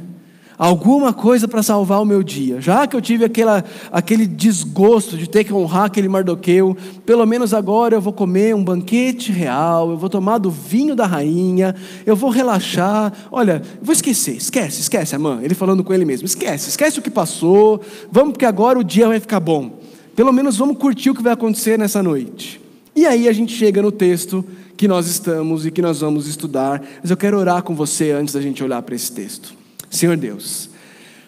Alguma 0.57 1.13
coisa 1.13 1.49
para 1.49 1.63
salvar 1.63 2.01
o 2.01 2.05
meu 2.05 2.23
dia. 2.23 2.61
Já 2.61 2.87
que 2.87 2.95
eu 2.95 3.01
tive 3.01 3.25
aquela, 3.25 3.65
aquele 3.91 4.25
desgosto 4.25 5.17
de 5.17 5.29
ter 5.29 5.43
que 5.43 5.53
honrar 5.53 5.87
aquele 5.87 6.09
Mardoqueu, 6.09 6.77
pelo 7.05 7.27
menos 7.27 7.53
agora 7.53 7.97
eu 7.97 8.01
vou 8.01 8.13
comer 8.13 8.55
um 8.55 8.63
banquete 8.63 9.33
real, 9.33 9.91
eu 9.91 9.99
vou 9.99 10.09
tomar 10.09 10.39
do 10.39 10.51
vinho 10.51 10.95
da 10.95 11.07
rainha, 11.07 11.75
eu 12.07 12.15
vou 12.15 12.31
relaxar. 12.31 13.13
Olha, 13.33 13.63
vou 13.83 13.93
esquecer, 13.93 14.37
esquece, 14.37 14.81
esquece, 14.81 15.19
mãe. 15.19 15.45
Ele 15.45 15.55
falando 15.55 15.83
com 15.83 15.93
ele 15.93 16.05
mesmo: 16.05 16.27
esquece, 16.27 16.69
esquece 16.69 17.01
o 17.01 17.03
que 17.03 17.11
passou, 17.11 17.81
vamos, 18.11 18.33
porque 18.33 18.47
agora 18.47 18.79
o 18.79 18.85
dia 18.85 19.09
vai 19.09 19.19
ficar 19.19 19.41
bom. 19.41 19.81
Pelo 20.15 20.33
menos 20.33 20.57
vamos 20.57 20.79
curtir 20.79 21.11
o 21.11 21.15
que 21.15 21.23
vai 21.23 21.33
acontecer 21.33 21.77
nessa 21.77 22.01
noite. 22.01 22.61
E 22.95 23.07
aí 23.07 23.29
a 23.29 23.33
gente 23.33 23.53
chega 23.53 23.83
no 23.83 23.91
texto 23.91 24.45
que 24.77 24.87
nós 24.87 25.09
estamos 25.09 25.67
e 25.67 25.73
que 25.73 25.83
nós 25.83 26.01
vamos 26.01 26.29
estudar, 26.29 26.81
mas 27.01 27.11
eu 27.11 27.17
quero 27.17 27.37
orar 27.37 27.63
com 27.65 27.75
você 27.75 28.13
antes 28.13 28.35
da 28.35 28.41
gente 28.41 28.63
olhar 28.63 28.81
para 28.83 28.95
esse 28.95 29.11
texto. 29.11 29.64
Senhor 29.97 30.17
Deus, 30.17 30.71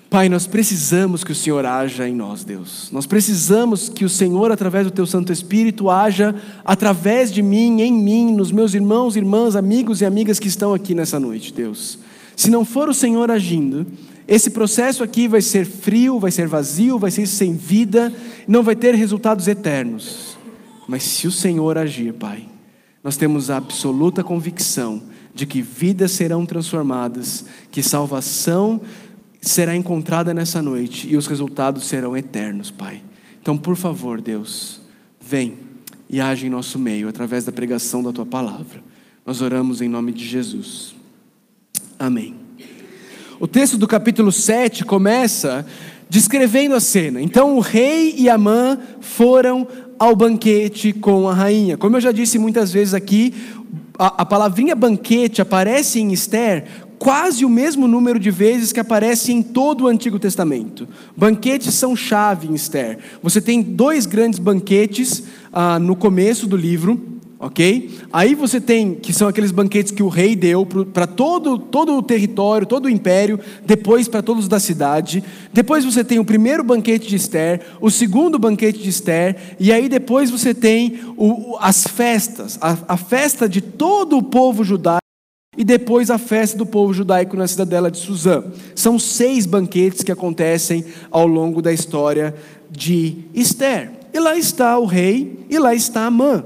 Pai, 0.09 0.29
nós 0.29 0.47
precisamos 0.47 1.25
que 1.25 1.33
o 1.33 1.35
Senhor 1.35 1.67
haja 1.67 2.09
em 2.09 2.15
nós, 2.15 2.45
Deus. 2.45 2.89
Nós 2.93 3.07
precisamos 3.07 3.89
que 3.89 4.05
o 4.05 4.09
Senhor, 4.09 4.53
através 4.53 4.87
do 4.87 4.91
Teu 4.91 5.05
Santo 5.05 5.33
Espírito, 5.33 5.91
haja 5.91 6.35
através 6.65 7.33
de 7.33 7.43
mim, 7.43 7.81
em 7.81 7.93
mim, 7.93 8.33
nos 8.33 8.53
meus 8.53 8.73
irmãos, 8.73 9.17
irmãs, 9.17 9.57
amigos 9.57 10.01
e 10.01 10.05
amigas 10.05 10.39
que 10.39 10.49
estão 10.49 10.73
aqui 10.73 10.95
nessa 10.95 11.19
noite, 11.19 11.53
Deus. 11.53 11.99
Se 12.37 12.51
não 12.51 12.65
for 12.65 12.89
o 12.89 12.95
Senhor 12.95 13.31
agindo, 13.31 13.87
esse 14.29 14.51
processo 14.51 15.03
aqui 15.03 15.27
vai 15.27 15.43
ser 15.43 15.67
frio, 15.67 16.21
vai 16.21 16.31
ser 16.31 16.47
vazio, 16.47 16.99
vai 16.99 17.11
ser 17.11 17.27
sem 17.27 17.55
vida, 17.55 18.13
não 18.47 18.63
vai 18.63 18.77
ter 18.77 18.95
resultados 18.95 19.49
eternos. 19.49 20.39
Mas 20.89 21.03
se 21.03 21.27
o 21.27 21.33
Senhor 21.33 21.77
agir, 21.77 22.13
Pai, 22.13 22.47
nós 23.03 23.17
temos 23.17 23.51
a 23.51 23.57
absoluta 23.57 24.23
convicção 24.23 25.03
de 25.37 25.45
que 25.45 25.61
vidas 25.61 26.13
serão 26.13 26.47
transformadas, 26.47 27.45
que 27.71 27.83
salvação 27.83 28.81
será 29.39 29.77
encontrada 29.77 30.33
nessa 30.33 30.63
noite 30.63 31.07
e 31.09 31.15
os 31.15 31.27
resultados 31.27 31.85
serão 31.85 32.17
eternos, 32.17 32.71
Pai. 32.71 33.03
Então, 33.41 33.57
por 33.57 33.77
favor, 33.77 34.19
Deus, 34.19 34.81
vem 35.21 35.59
e 36.09 36.23
age 36.23 36.47
em 36.47 36.51
nosso 36.51 36.79
meio 36.79 37.07
através 37.07 37.45
da 37.45 37.53
pregação 37.53 38.03
da 38.03 38.13
tua 38.13 38.25
palavra. 38.25 38.83
Nós 39.27 39.43
oramos 39.43 39.83
em 39.83 39.89
nome 39.91 40.11
de 40.11 40.27
Jesus. 40.27 40.97
Amém. 41.99 42.35
O 43.39 43.47
texto 43.47 43.77
do 43.77 43.87
capítulo 43.87 44.33
7 44.33 44.87
começa 44.87 45.67
descrevendo 46.09 46.75
a 46.75 46.81
cena. 46.81 47.21
Então 47.21 47.57
o 47.57 47.61
rei 47.61 48.15
e 48.17 48.31
Amã 48.31 48.79
foram 49.01 49.69
ao 49.99 50.15
banquete 50.15 50.93
com 50.93 51.29
a 51.29 51.35
rainha. 51.35 51.77
Como 51.77 51.97
eu 51.97 52.01
já 52.01 52.13
disse 52.13 52.39
muitas 52.39 52.73
vezes 52.73 52.95
aqui, 52.95 53.35
a, 53.99 54.23
a 54.23 54.27
palavrinha 54.27 54.75
banquete 54.75 55.41
aparece 55.41 56.01
em 56.01 56.13
Esther 56.13 56.65
quase 56.99 57.45
o 57.45 57.49
mesmo 57.49 57.87
número 57.87 58.19
de 58.19 58.31
vezes 58.31 58.73
que 58.73 58.81
aparece 58.81 59.33
em 59.33 59.43
todo 59.43 59.85
o 59.85 59.87
Antigo 59.87 60.19
Testamento. 60.19 60.89
Banquetes 61.17 61.75
são 61.75 61.95
chave 61.95 62.49
em 62.49 62.55
Esther. 62.55 62.99
Você 63.23 63.41
tem 63.41 63.63
dois 63.63 64.07
grandes 64.07 64.39
banquetes 64.39 65.25
ah, 65.53 65.79
no 65.79 65.95
começo 65.95 66.47
do 66.47 66.57
livro 66.57 67.16
ok? 67.39 67.91
Aí 68.13 68.35
você 68.35 68.61
tem, 68.61 68.95
que 68.95 69.13
são 69.13 69.29
aqueles 69.29 69.51
banquetes 69.51 69.93
que 69.93 70.03
o 70.03 70.09
rei 70.09 70.35
deu 70.35 70.67
para 70.67 71.07
todo, 71.07 71.59
todo 71.59 71.97
o 71.97 72.03
território, 72.03 72.67
todo 72.67 72.87
o 72.87 72.91
império, 72.91 73.39
depois 73.65 74.09
para 74.09 74.23
todos 74.23 74.49
da 74.49 74.59
cidade. 74.59 75.23
Depois 75.53 75.85
você 75.85 76.03
tem 76.03 76.19
o 76.19 76.25
primeiro 76.25 76.65
banquete 76.65 77.07
de 77.07 77.17
Esther, 77.17 77.61
o 77.81 77.91
segundo 77.91 78.39
banquete 78.39 78.79
de 78.79 78.89
Esther, 78.89 79.57
e 79.61 79.73
aí 79.73 79.89
depois 79.89 80.31
você 80.31 80.55
tem 80.55 80.99
o, 81.17 81.57
as 81.61 81.87
festas, 81.87 82.59
a, 82.61 82.77
a 82.89 82.97
festa 82.97 83.49
de 83.49 83.61
todo 83.61 84.17
o 84.17 84.23
povo 84.23 84.65
judaico. 84.65 85.01
E 85.59 85.65
depois 85.65 86.11
a 86.11 86.19
festa 86.19 86.59
do 86.59 86.67
povo 86.67 86.93
judaico 86.93 87.35
na 87.35 87.49
cidadela 87.49 87.91
de 87.91 87.97
Suzã. 87.97 88.45
São 88.75 88.99
seis 88.99 89.47
banquetes 89.47 90.03
que 90.03 90.13
acontecem 90.13 90.85
ao 91.11 91.27
longo 91.27 91.63
da 91.63 91.73
história 91.73 92.35
de 92.71 93.25
Esther. 93.33 93.91
E 94.13 94.19
lá 94.19 94.37
está 94.37 94.79
o 94.79 94.85
rei, 94.85 95.47
e 95.49 95.59
lá 95.59 95.75
está 95.75 96.05
Amã. 96.05 96.45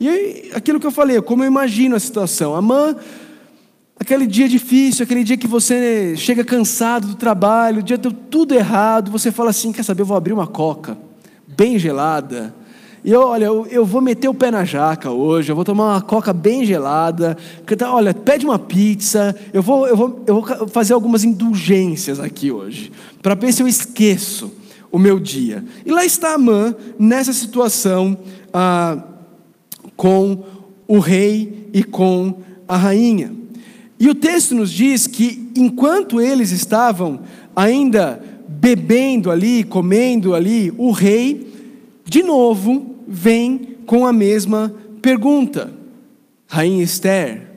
E 0.00 0.50
aquilo 0.54 0.78
que 0.78 0.86
eu 0.86 0.92
falei, 0.92 1.20
como 1.20 1.42
eu 1.42 1.48
imagino 1.48 1.96
a 1.96 2.00
situação. 2.00 2.54
A 2.54 2.62
mãe, 2.62 2.94
aquele 3.98 4.26
dia 4.26 4.48
difícil, 4.48 5.02
aquele 5.02 5.24
dia 5.24 5.36
que 5.36 5.48
você 5.48 6.14
chega 6.16 6.44
cansado 6.44 7.08
do 7.08 7.14
trabalho, 7.16 7.80
o 7.80 7.82
dia 7.82 7.98
deu 7.98 8.12
tudo 8.12 8.54
errado, 8.54 9.10
você 9.10 9.32
fala 9.32 9.50
assim: 9.50 9.72
quer 9.72 9.82
saber, 9.82 10.02
eu 10.02 10.06
vou 10.06 10.16
abrir 10.16 10.32
uma 10.32 10.46
coca, 10.46 10.96
bem 11.46 11.78
gelada. 11.78 12.54
E 13.04 13.14
olha, 13.14 13.44
eu, 13.46 13.66
eu, 13.66 13.86
vou 13.86 14.00
meter 14.00 14.28
o 14.28 14.34
pé 14.34 14.50
na 14.50 14.64
jaca 14.64 15.10
hoje, 15.10 15.50
eu 15.50 15.56
vou 15.56 15.64
tomar 15.64 15.94
uma 15.94 16.02
coca 16.02 16.32
bem 16.32 16.64
gelada. 16.64 17.36
Tá, 17.76 17.92
olha, 17.94 18.12
pede 18.12 18.44
uma 18.44 18.58
pizza, 18.58 19.34
eu 19.52 19.62
vou, 19.62 19.86
eu 19.86 19.96
vou, 19.96 20.24
eu 20.26 20.40
vou 20.40 20.68
fazer 20.68 20.94
algumas 20.94 21.24
indulgências 21.24 22.18
aqui 22.18 22.50
hoje, 22.50 22.92
para 23.22 23.34
ver 23.34 23.52
se 23.52 23.62
eu 23.62 23.68
esqueço 23.68 24.52
o 24.90 24.98
meu 24.98 25.18
dia. 25.20 25.64
E 25.86 25.90
lá 25.90 26.04
está 26.04 26.34
a 26.34 26.38
mãe 26.38 26.74
nessa 26.98 27.32
situação. 27.32 28.18
Ah, 28.52 28.98
com 29.98 30.44
o 30.86 31.00
rei 31.00 31.68
e 31.72 31.82
com 31.82 32.38
a 32.68 32.76
rainha. 32.76 33.34
E 33.98 34.08
o 34.08 34.14
texto 34.14 34.54
nos 34.54 34.70
diz 34.70 35.08
que 35.08 35.50
enquanto 35.56 36.20
eles 36.20 36.52
estavam 36.52 37.20
ainda 37.54 38.22
bebendo 38.46 39.28
ali, 39.28 39.64
comendo 39.64 40.36
ali, 40.36 40.72
o 40.78 40.92
rei, 40.92 41.52
de 42.04 42.22
novo, 42.22 42.94
vem 43.08 43.76
com 43.84 44.06
a 44.06 44.12
mesma 44.12 44.72
pergunta: 45.02 45.72
Rainha 46.46 46.84
Esther, 46.84 47.50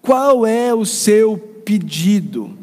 qual 0.00 0.46
é 0.46 0.72
o 0.72 0.86
seu 0.86 1.36
pedido? 1.64 2.56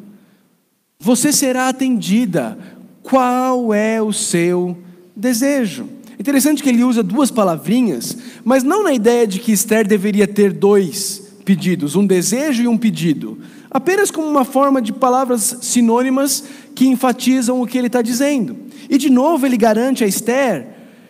Você 0.97 1.33
será 1.33 1.67
atendida. 1.67 2.57
Qual 3.03 3.73
é 3.73 4.01
o 4.01 4.11
seu 4.11 4.77
desejo? 5.15 5.96
Interessante 6.27 6.61
que 6.61 6.67
ele 6.67 6.83
usa 6.83 7.01
duas 7.01 7.31
palavrinhas, 7.31 8.17
mas 8.43 8.61
não 8.61 8.83
na 8.83 8.91
ideia 8.91 9.25
de 9.25 9.39
que 9.39 9.53
Esther 9.53 9.87
deveria 9.87 10.27
ter 10.27 10.51
dois 10.51 11.23
pedidos, 11.45 11.95
um 11.95 12.05
desejo 12.05 12.63
e 12.63 12.67
um 12.67 12.77
pedido, 12.77 13.37
apenas 13.71 14.11
como 14.11 14.27
uma 14.27 14.43
forma 14.43 14.81
de 14.81 14.91
palavras 14.91 15.59
sinônimas 15.61 16.43
que 16.75 16.85
enfatizam 16.85 17.61
o 17.61 17.65
que 17.65 17.77
ele 17.77 17.87
está 17.87 18.01
dizendo. 18.01 18.57
E 18.89 18.97
de 18.97 19.09
novo 19.09 19.45
ele 19.45 19.55
garante 19.55 20.03
a 20.03 20.07
Esther 20.07 20.67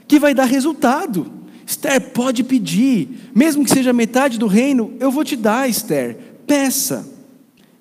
que 0.08 0.20
vai 0.20 0.36
dar 0.36 0.46
resultado. 0.46 1.26
Esther 1.66 2.00
pode 2.12 2.44
pedir, 2.44 3.32
mesmo 3.34 3.64
que 3.64 3.72
seja 3.72 3.92
metade 3.92 4.38
do 4.38 4.46
reino, 4.46 4.94
eu 5.00 5.10
vou 5.10 5.24
te 5.24 5.36
dar, 5.36 5.68
Esther, 5.68 6.16
peça. 6.46 7.12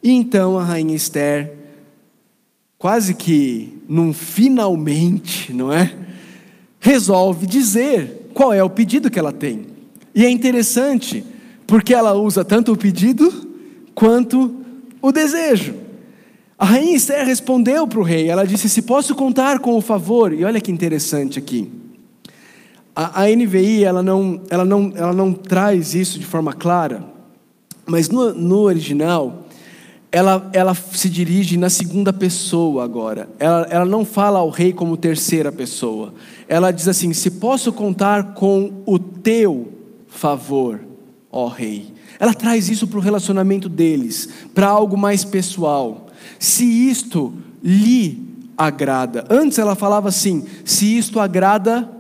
E 0.03 0.11
então 0.11 0.59
a 0.59 0.65
rainha 0.65 0.97
Esther, 0.97 1.53
quase 2.79 3.13
que 3.13 3.77
num 3.87 4.15
finalmente, 4.15 5.53
não 5.53 5.71
é? 5.71 6.06
Resolve 6.87 7.49
dizer 7.49 8.31
qual 8.33 8.53
é 8.53 8.63
o 8.63 8.71
pedido 8.71 9.11
que 9.11 9.19
ela 9.19 9.33
tem. 9.33 9.67
E 10.15 10.25
é 10.25 10.31
interessante, 10.31 11.25
porque 11.67 11.93
ela 11.93 12.15
usa 12.15 12.45
tanto 12.45 12.73
o 12.73 12.77
pedido 12.77 13.29
quanto 13.93 14.55
o 15.03 15.11
desejo. 15.11 15.75
A 16.57 16.65
rainha 16.65 16.97
Esther 16.97 17.27
respondeu 17.27 17.89
para 17.89 17.99
o 17.99 18.05
rei, 18.05 18.29
ela 18.29 18.47
disse: 18.47 18.69
Se 18.69 18.83
posso 18.83 19.17
contar 19.17 19.59
com 19.59 19.77
o 19.77 19.81
favor, 19.81 20.33
e 20.33 20.45
olha 20.45 20.61
que 20.61 20.71
interessante 20.71 21.41
aqui. 21.41 21.69
A, 22.95 23.25
a 23.25 23.29
NVI 23.29 23.83
ela 23.83 24.01
não, 24.01 24.41
ela, 24.49 24.65
não, 24.65 24.93
ela 24.95 25.13
não 25.13 25.33
traz 25.33 25.93
isso 25.93 26.21
de 26.21 26.25
forma 26.25 26.53
clara, 26.53 27.05
mas 27.85 28.09
no, 28.09 28.33
no 28.33 28.61
original, 28.61 29.46
ela, 30.17 30.49
ela 30.55 30.75
se 30.75 31.11
dirige 31.11 31.59
na 31.59 31.69
segunda 31.69 32.11
pessoa 32.11 32.83
agora. 32.83 33.29
Ela, 33.39 33.67
ela 33.69 33.85
não 33.85 34.03
fala 34.03 34.39
ao 34.39 34.49
rei 34.49 34.73
como 34.73 34.97
terceira 34.97 35.53
pessoa. 35.53 36.15
Ela 36.49 36.71
diz 36.71 36.89
assim: 36.89 37.13
Se 37.13 37.33
posso 37.33 37.71
contar 37.71 38.33
com 38.33 38.83
o 38.87 38.99
teu 38.99 39.75
favor, 40.09 40.81
ó 41.31 41.49
rei. 41.49 41.93
Ela 42.19 42.33
traz 42.33 42.71
isso 42.71 42.89
para 42.89 42.99
o 42.99 43.03
relacionamento 43.03 43.69
deles, 43.69 44.31
para 44.55 44.69
algo 44.69 44.97
mais 44.97 45.23
pessoal. 45.23 46.07
Se 46.39 46.65
isto 46.65 47.35
lhe 47.63 48.19
agrada. 48.57 49.27
Antes 49.29 49.59
ela 49.59 49.75
falava 49.75 50.09
assim: 50.09 50.47
se 50.65 50.97
isto 50.97 51.21
agrada 51.21 51.91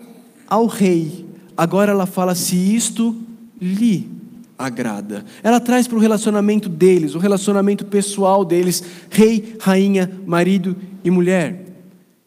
ao 0.48 0.64
rei. 0.64 1.26
Agora 1.54 1.92
ela 1.92 2.06
fala: 2.06 2.34
se 2.34 2.56
isto 2.56 3.14
lhe 3.60 4.15
agrada. 4.58 5.24
Ela 5.42 5.60
traz 5.60 5.86
para 5.86 5.96
o 5.96 6.00
relacionamento 6.00 6.68
deles, 6.68 7.14
o 7.14 7.18
relacionamento 7.18 7.84
pessoal 7.84 8.44
deles, 8.44 8.82
rei, 9.10 9.56
rainha, 9.60 10.10
marido 10.26 10.76
e 11.04 11.10
mulher. 11.10 11.64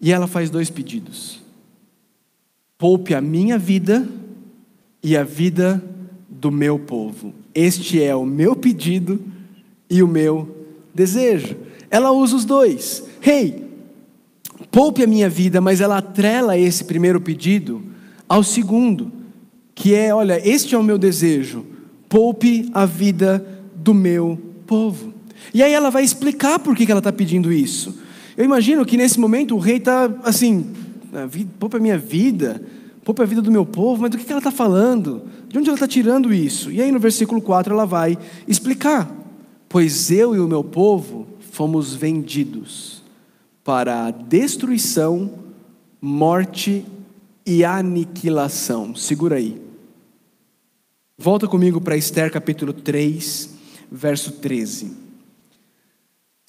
E 0.01 0.11
ela 0.11 0.27
faz 0.27 0.49
dois 0.49 0.69
pedidos: 0.69 1.41
poupe 2.77 3.13
a 3.13 3.21
minha 3.21 3.57
vida 3.57 4.07
e 5.03 5.17
a 5.17 5.23
vida 5.23 5.83
do 6.29 6.51
meu 6.51 6.77
povo. 6.77 7.33
Este 7.53 8.01
é 8.01 8.15
o 8.15 8.25
meu 8.25 8.55
pedido 8.55 9.19
e 9.89 10.03
o 10.03 10.07
meu 10.07 10.65
desejo. 10.93 11.55
Ela 11.89 12.11
usa 12.11 12.35
os 12.35 12.45
dois. 12.45 13.03
Rei, 13.19 13.67
poupe 14.71 15.03
a 15.03 15.07
minha 15.07 15.29
vida, 15.29 15.59
mas 15.59 15.81
ela 15.81 15.97
atrela 15.97 16.57
esse 16.57 16.83
primeiro 16.83 17.19
pedido 17.19 17.83
ao 18.27 18.43
segundo, 18.43 19.11
que 19.73 19.95
é: 19.95 20.13
olha, 20.13 20.39
este 20.47 20.75
é 20.75 20.77
o 20.77 20.83
meu 20.83 20.97
desejo 20.97 21.78
poupe 22.09 22.69
a 22.73 22.85
vida 22.85 23.45
do 23.75 23.93
meu 23.93 24.37
povo. 24.65 25.13
E 25.53 25.63
aí 25.63 25.71
ela 25.71 25.89
vai 25.89 26.03
explicar 26.03 26.59
por 26.59 26.75
que 26.75 26.89
ela 26.89 26.99
está 26.99 27.13
pedindo 27.13 27.53
isso. 27.53 27.99
Eu 28.35 28.43
imagino 28.43 28.85
que 28.85 28.97
nesse 28.97 29.19
momento 29.19 29.55
o 29.55 29.59
rei 29.59 29.77
está 29.77 30.09
assim, 30.23 30.65
poupe 31.59 31.77
a 31.77 31.79
minha 31.79 31.97
vida, 31.97 32.61
poupe 33.05 33.21
a 33.21 33.25
vida 33.25 33.41
do 33.41 33.51
meu 33.51 33.65
povo, 33.65 34.01
mas 34.01 34.11
do 34.11 34.17
que 34.17 34.29
ela 34.29 34.39
está 34.39 34.51
falando? 34.51 35.23
De 35.47 35.57
onde 35.57 35.69
ela 35.69 35.75
está 35.75 35.87
tirando 35.87 36.33
isso? 36.33 36.71
E 36.71 36.81
aí 36.81 36.91
no 36.91 36.99
versículo 36.99 37.41
4 37.41 37.73
ela 37.73 37.85
vai 37.85 38.17
explicar: 38.47 39.09
Pois 39.67 40.11
eu 40.11 40.35
e 40.35 40.39
o 40.39 40.47
meu 40.47 40.63
povo 40.63 41.27
fomos 41.51 41.93
vendidos 41.93 43.03
para 43.63 44.05
a 44.05 44.11
destruição, 44.11 45.31
morte 46.01 46.85
e 47.45 47.63
aniquilação. 47.63 48.95
Segura 48.95 49.35
aí. 49.35 49.68
Volta 51.21 51.49
comigo 51.49 51.81
para 51.81 51.97
Esther 51.97 52.31
capítulo 52.31 52.71
3, 52.71 53.49
verso 53.91 54.31
13. 54.31 54.89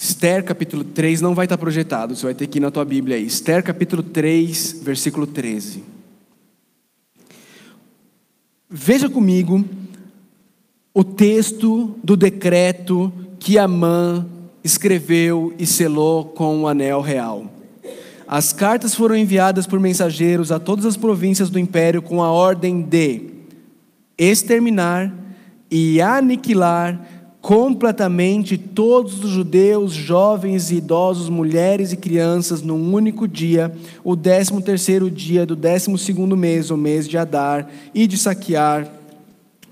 Esther 0.00 0.44
capítulo 0.44 0.84
3 0.84 1.20
não 1.20 1.34
vai 1.34 1.46
estar 1.46 1.58
projetado, 1.58 2.14
você 2.14 2.22
vai 2.24 2.34
ter 2.34 2.46
que 2.46 2.58
ir 2.58 2.60
na 2.60 2.70
tua 2.70 2.84
Bíblia 2.84 3.16
aí. 3.16 3.26
Esther 3.26 3.64
capítulo 3.64 4.00
3, 4.00 4.80
versículo 4.80 5.26
13. 5.26 5.82
Veja 8.70 9.10
comigo 9.10 9.64
o 10.94 11.02
texto 11.02 11.96
do 12.04 12.16
decreto 12.16 13.12
que 13.40 13.58
Amã 13.58 14.24
escreveu 14.62 15.52
e 15.58 15.66
selou 15.66 16.26
com 16.26 16.60
o 16.60 16.68
anel 16.68 17.00
real. 17.00 17.52
As 18.24 18.52
cartas 18.52 18.94
foram 18.94 19.16
enviadas 19.16 19.66
por 19.66 19.80
mensageiros 19.80 20.52
a 20.52 20.60
todas 20.60 20.86
as 20.86 20.96
províncias 20.96 21.50
do 21.50 21.58
império 21.58 22.00
com 22.00 22.22
a 22.22 22.30
ordem 22.30 22.82
de 22.82 23.29
exterminar 24.20 25.12
e 25.70 26.02
aniquilar 26.02 27.08
completamente 27.40 28.58
todos 28.58 29.24
os 29.24 29.30
judeus, 29.30 29.92
jovens 29.92 30.70
e 30.70 30.76
idosos, 30.76 31.30
mulheres 31.30 31.90
e 31.90 31.96
crianças, 31.96 32.60
num 32.60 32.92
único 32.92 33.26
dia, 33.26 33.74
o 34.04 34.14
décimo 34.14 34.60
terceiro 34.60 35.10
dia 35.10 35.46
do 35.46 35.56
décimo 35.56 35.96
segundo 35.96 36.36
mês, 36.36 36.70
o 36.70 36.76
mês 36.76 37.08
de 37.08 37.16
Adar, 37.16 37.70
e 37.94 38.06
de 38.06 38.18
saquear 38.18 38.92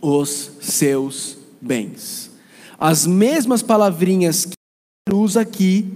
os 0.00 0.52
seus 0.62 1.36
bens. 1.60 2.30
As 2.80 3.06
mesmas 3.06 3.62
palavrinhas 3.62 4.46
que 4.46 5.14
usa 5.14 5.42
aqui, 5.42 5.92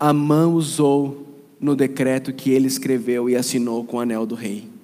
Amã 0.00 0.46
usou 0.46 1.26
no 1.60 1.76
decreto 1.76 2.32
que 2.32 2.50
ele 2.50 2.68
escreveu 2.68 3.28
e 3.28 3.36
assinou 3.36 3.84
com 3.84 3.98
o 3.98 4.00
anel 4.00 4.24
do 4.24 4.34
rei. 4.34 4.77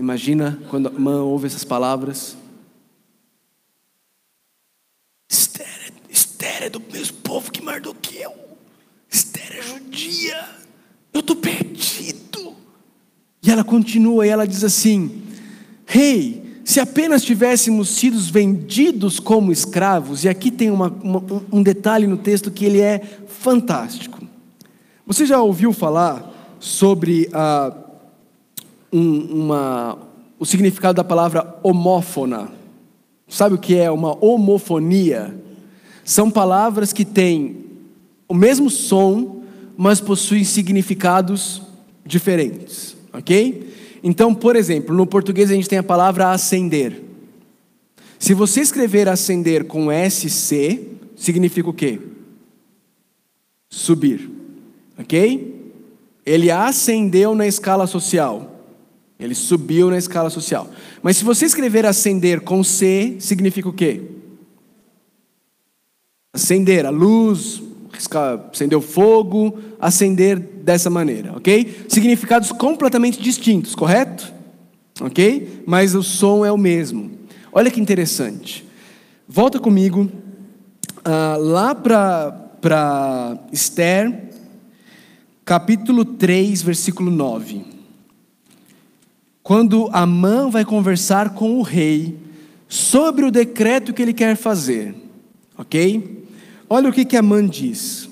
Imagina 0.00 0.58
quando 0.70 0.88
a 0.88 0.90
mãe 0.90 1.16
ouve 1.16 1.46
essas 1.46 1.62
palavras. 1.62 2.34
Esther, 5.28 5.92
Esther 6.08 6.62
é 6.62 6.70
do 6.70 6.80
mesmo 6.90 7.18
povo 7.18 7.52
que 7.52 7.60
Mardoqueu. 7.60 8.32
Esther 9.10 9.58
é 9.58 9.60
judia. 9.60 10.48
Eu 11.12 11.20
estou 11.20 11.36
perdido. 11.36 12.56
E 13.42 13.50
ela 13.50 13.62
continua 13.62 14.26
e 14.26 14.30
ela 14.30 14.46
diz 14.46 14.64
assim: 14.64 15.22
Rei, 15.84 16.02
hey, 16.02 16.62
se 16.64 16.80
apenas 16.80 17.22
tivéssemos 17.22 17.90
sido 17.90 18.18
vendidos 18.20 19.20
como 19.20 19.52
escravos, 19.52 20.24
e 20.24 20.30
aqui 20.30 20.50
tem 20.50 20.70
uma, 20.70 20.88
uma, 20.88 21.22
um 21.52 21.62
detalhe 21.62 22.06
no 22.06 22.16
texto 22.16 22.50
que 22.50 22.64
ele 22.64 22.80
é 22.80 23.00
fantástico. 23.28 24.18
Você 25.06 25.26
já 25.26 25.42
ouviu 25.42 25.74
falar 25.74 26.56
sobre 26.58 27.28
a 27.34 27.89
um, 28.92 29.44
uma, 29.44 29.98
o 30.38 30.44
significado 30.44 30.96
da 30.96 31.04
palavra 31.04 31.58
homófona. 31.62 32.50
Sabe 33.28 33.54
o 33.54 33.58
que 33.58 33.76
é 33.76 33.90
uma 33.90 34.22
homofonia? 34.24 35.34
São 36.04 36.30
palavras 36.30 36.92
que 36.92 37.04
têm 37.04 37.64
o 38.28 38.34
mesmo 38.34 38.70
som, 38.70 39.42
mas 39.76 40.00
possuem 40.00 40.44
significados 40.44 41.62
diferentes, 42.04 42.96
ok? 43.12 43.72
Então, 44.02 44.34
por 44.34 44.56
exemplo, 44.56 44.94
no 44.94 45.06
português 45.06 45.50
a 45.50 45.54
gente 45.54 45.68
tem 45.68 45.78
a 45.78 45.82
palavra 45.82 46.30
acender. 46.30 47.02
Se 48.18 48.34
você 48.34 48.60
escrever 48.60 49.08
acender 49.08 49.64
com 49.64 49.88
SC, 49.90 50.86
significa 51.16 51.70
o 51.70 51.74
quê? 51.74 51.98
Subir, 53.70 54.28
ok? 54.98 55.72
Ele 56.26 56.50
ascendeu 56.50 57.34
na 57.34 57.46
escala 57.46 57.86
social. 57.86 58.49
Ele 59.20 59.34
subiu 59.34 59.90
na 59.90 59.98
escala 59.98 60.30
social. 60.30 60.68
Mas 61.02 61.18
se 61.18 61.24
você 61.24 61.44
escrever 61.44 61.84
acender 61.84 62.40
com 62.40 62.64
C, 62.64 63.16
significa 63.20 63.68
o 63.68 63.72
quê? 63.72 64.00
Acender 66.32 66.86
a 66.86 66.90
luz, 66.90 67.62
acender 68.50 68.78
o 68.78 68.80
fogo, 68.80 69.58
acender 69.78 70.38
dessa 70.38 70.88
maneira, 70.88 71.36
ok? 71.36 71.84
Significados 71.86 72.50
completamente 72.50 73.20
distintos, 73.20 73.74
correto? 73.74 74.32
Ok? 75.00 75.64
Mas 75.66 75.94
o 75.94 76.02
som 76.02 76.44
é 76.44 76.50
o 76.50 76.58
mesmo. 76.58 77.10
Olha 77.52 77.70
que 77.70 77.80
interessante. 77.80 78.66
Volta 79.28 79.58
comigo 79.58 80.10
uh, 80.98 81.38
lá 81.38 81.74
para 81.74 83.38
Esther, 83.52 84.30
capítulo 85.44 86.04
3, 86.06 86.62
versículo 86.62 87.10
9 87.10 87.79
quando 89.50 89.90
Amã 89.92 90.48
vai 90.48 90.64
conversar 90.64 91.30
com 91.30 91.58
o 91.58 91.62
rei 91.62 92.16
sobre 92.68 93.24
o 93.24 93.32
decreto 93.32 93.92
que 93.92 94.00
ele 94.00 94.12
quer 94.12 94.36
fazer, 94.36 94.94
ok? 95.58 96.24
Olha 96.68 96.88
o 96.88 96.92
que, 96.92 97.04
que 97.04 97.16
Amã 97.16 97.44
diz: 97.44 98.08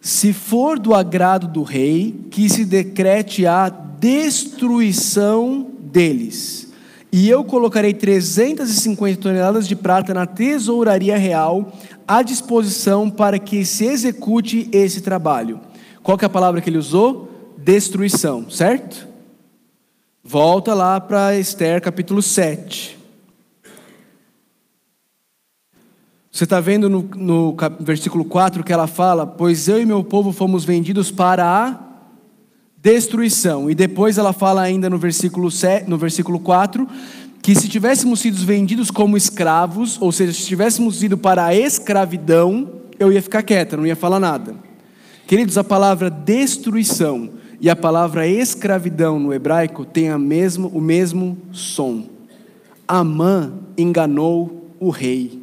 se 0.00 0.32
for 0.32 0.78
do 0.78 0.94
agrado 0.94 1.46
do 1.46 1.62
rei, 1.62 2.24
que 2.30 2.48
se 2.48 2.64
decrete 2.64 3.46
a 3.46 3.68
destruição 3.68 5.72
deles, 5.78 6.72
e 7.12 7.28
eu 7.28 7.44
colocarei 7.44 7.92
350 7.92 9.20
toneladas 9.20 9.68
de 9.68 9.76
prata 9.76 10.14
na 10.14 10.24
tesouraria 10.24 11.18
real 11.18 11.70
à 12.08 12.22
disposição 12.22 13.10
para 13.10 13.38
que 13.38 13.62
se 13.66 13.84
execute 13.84 14.70
esse 14.72 15.02
trabalho. 15.02 15.60
Qual 16.02 16.16
que 16.16 16.24
é 16.24 16.28
a 16.28 16.30
palavra 16.30 16.62
que 16.62 16.70
ele 16.70 16.78
usou? 16.78 17.52
Destruição, 17.58 18.48
certo? 18.48 19.15
Volta 20.28 20.74
lá 20.74 21.00
para 21.00 21.38
Esther 21.38 21.80
capítulo 21.80 22.20
7. 22.20 22.98
Você 26.32 26.42
está 26.42 26.58
vendo 26.58 26.90
no, 26.90 27.08
no 27.14 27.56
versículo 27.78 28.24
4 28.24 28.64
que 28.64 28.72
ela 28.72 28.88
fala: 28.88 29.24
Pois 29.24 29.68
eu 29.68 29.80
e 29.80 29.86
meu 29.86 30.02
povo 30.02 30.32
fomos 30.32 30.64
vendidos 30.64 31.12
para 31.12 31.46
a 31.46 31.78
destruição. 32.76 33.70
E 33.70 33.74
depois 33.76 34.18
ela 34.18 34.32
fala 34.32 34.62
ainda 34.62 34.90
no 34.90 34.98
versículo, 34.98 35.48
7, 35.48 35.88
no 35.88 35.96
versículo 35.96 36.40
4 36.40 36.88
que 37.40 37.54
se 37.54 37.68
tivéssemos 37.68 38.18
sido 38.18 38.44
vendidos 38.44 38.90
como 38.90 39.16
escravos, 39.16 39.96
ou 40.02 40.10
seja, 40.10 40.32
se 40.32 40.44
tivéssemos 40.44 41.04
ido 41.04 41.16
para 41.16 41.44
a 41.44 41.54
escravidão, 41.54 42.68
eu 42.98 43.12
ia 43.12 43.22
ficar 43.22 43.44
quieta, 43.44 43.76
não 43.76 43.86
ia 43.86 43.94
falar 43.94 44.18
nada. 44.18 44.56
Queridos, 45.24 45.56
a 45.56 45.62
palavra 45.62 46.10
destruição 46.10 47.30
e 47.60 47.70
a 47.70 47.76
palavra 47.76 48.26
escravidão 48.26 49.18
no 49.18 49.32
hebraico 49.32 49.84
tem 49.84 50.10
a 50.10 50.18
mesmo, 50.18 50.68
o 50.68 50.80
mesmo 50.80 51.38
som. 51.52 52.04
Amã 52.86 53.52
enganou 53.76 54.70
o 54.78 54.90
rei. 54.90 55.42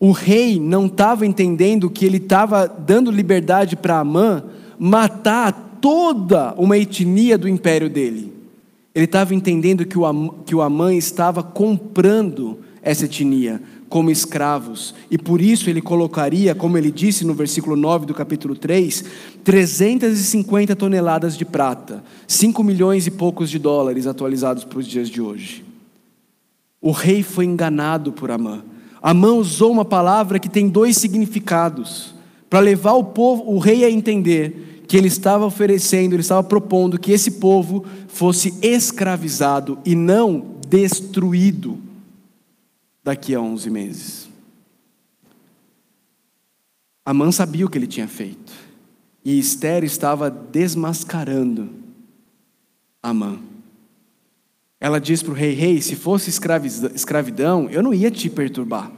O 0.00 0.12
rei 0.12 0.58
não 0.60 0.86
estava 0.86 1.26
entendendo 1.26 1.90
que 1.90 2.04
ele 2.04 2.18
estava 2.18 2.66
dando 2.66 3.10
liberdade 3.10 3.76
para 3.76 3.98
Amã 3.98 4.44
matar 4.78 5.78
toda 5.80 6.54
uma 6.56 6.78
etnia 6.78 7.36
do 7.36 7.48
império 7.48 7.90
dele. 7.90 8.32
Ele 8.94 9.04
estava 9.04 9.34
entendendo 9.34 9.84
que 9.84 9.98
o, 9.98 10.32
que 10.44 10.54
o 10.54 10.62
Amã 10.62 10.94
estava 10.94 11.42
comprando 11.42 12.60
essa 12.82 13.04
etnia, 13.04 13.60
como 13.88 14.10
escravos, 14.10 14.94
e 15.10 15.16
por 15.16 15.40
isso 15.40 15.70
ele 15.70 15.80
colocaria, 15.80 16.54
como 16.54 16.76
ele 16.76 16.90
disse 16.90 17.24
no 17.24 17.32
versículo 17.32 17.74
9 17.74 18.06
do 18.06 18.14
capítulo 18.14 18.54
3, 18.54 19.04
350 19.42 20.76
toneladas 20.76 21.36
de 21.36 21.44
prata, 21.44 22.04
5 22.26 22.62
milhões 22.62 23.06
e 23.06 23.10
poucos 23.10 23.48
de 23.48 23.58
dólares 23.58 24.06
atualizados 24.06 24.64
para 24.64 24.78
os 24.78 24.86
dias 24.86 25.08
de 25.08 25.20
hoje. 25.20 25.64
O 26.80 26.90
rei 26.90 27.22
foi 27.22 27.46
enganado 27.46 28.12
por 28.12 28.30
Amã. 28.30 28.62
Amã 29.02 29.32
usou 29.32 29.72
uma 29.72 29.84
palavra 29.84 30.38
que 30.38 30.48
tem 30.48 30.68
dois 30.68 30.96
significados, 30.96 32.14
para 32.50 32.60
levar 32.60 32.92
o 32.92 33.04
povo, 33.04 33.50
o 33.50 33.58
rei 33.58 33.84
a 33.84 33.90
entender 33.90 34.84
que 34.86 34.96
ele 34.96 35.08
estava 35.08 35.44
oferecendo, 35.44 36.14
ele 36.14 36.22
estava 36.22 36.42
propondo 36.42 36.98
que 36.98 37.12
esse 37.12 37.32
povo 37.32 37.84
fosse 38.06 38.54
escravizado 38.62 39.78
e 39.84 39.94
não 39.94 40.56
destruído 40.66 41.87
daqui 43.08 43.34
a 43.34 43.40
11 43.40 43.70
meses. 43.70 44.28
Amã 47.06 47.32
sabia 47.32 47.64
o 47.64 47.70
que 47.70 47.78
ele 47.78 47.86
tinha 47.86 48.06
feito. 48.06 48.52
E 49.24 49.38
Esther 49.38 49.82
estava 49.82 50.30
desmascarando 50.30 51.70
Amã. 53.02 53.38
Ela 54.78 55.00
diz 55.00 55.22
para 55.22 55.32
o 55.32 55.34
rei: 55.34 55.54
Rei, 55.54 55.80
se 55.80 55.96
fosse 55.96 56.28
escravidão, 56.28 57.70
eu 57.70 57.82
não 57.82 57.94
ia 57.94 58.10
te 58.10 58.28
perturbar. 58.28 58.92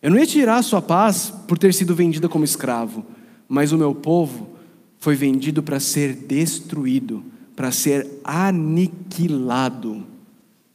Eu 0.00 0.10
não 0.10 0.18
ia 0.18 0.26
tirar 0.26 0.56
a 0.56 0.62
sua 0.62 0.80
paz 0.80 1.30
por 1.46 1.58
ter 1.58 1.74
sido 1.74 1.94
vendida 1.94 2.30
como 2.30 2.44
escravo. 2.44 3.04
Mas 3.46 3.70
o 3.70 3.76
meu 3.76 3.94
povo 3.94 4.48
foi 4.96 5.14
vendido 5.14 5.62
para 5.62 5.78
ser 5.78 6.14
destruído, 6.14 7.22
para 7.54 7.70
ser 7.70 8.18
aniquilado. 8.24 10.06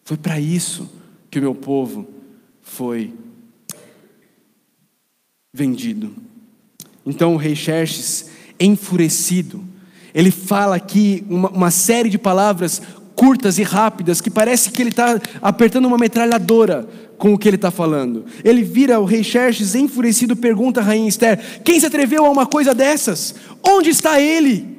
Foi 0.05 0.15
para 0.15 0.39
isso 0.39 0.87
que 1.31 1.39
o 1.39 1.41
meu 1.41 1.55
povo 1.55 2.16
foi 2.67 3.13
vendido. 5.53 6.13
Então 7.05 7.33
o 7.33 7.37
rei 7.37 7.55
Xerxes, 7.55 8.29
enfurecido, 8.59 9.63
ele 10.13 10.29
fala 10.29 10.75
aqui 10.75 11.23
uma, 11.29 11.49
uma 11.49 11.71
série 11.71 12.09
de 12.09 12.17
palavras 12.17 12.81
curtas 13.15 13.57
e 13.57 13.63
rápidas 13.63 14.21
que 14.21 14.29
parece 14.29 14.69
que 14.69 14.81
ele 14.81 14.91
está 14.91 15.19
apertando 15.41 15.85
uma 15.85 15.97
metralhadora 15.97 16.87
com 17.17 17.33
o 17.33 17.37
que 17.37 17.49
ele 17.49 17.55
está 17.55 17.71
falando. 17.71 18.25
Ele 18.43 18.61
vira 18.61 18.99
o 18.99 19.05
rei 19.05 19.23
Xerxes 19.23 19.73
enfurecido, 19.73 20.35
pergunta 20.35 20.81
à 20.81 20.83
rainha 20.83 21.09
Esther: 21.09 21.61
Quem 21.63 21.79
se 21.79 21.87
atreveu 21.87 22.25
a 22.25 22.29
uma 22.29 22.45
coisa 22.45 22.75
dessas? 22.75 23.33
Onde 23.63 23.89
está 23.89 24.21
ele? 24.21 24.76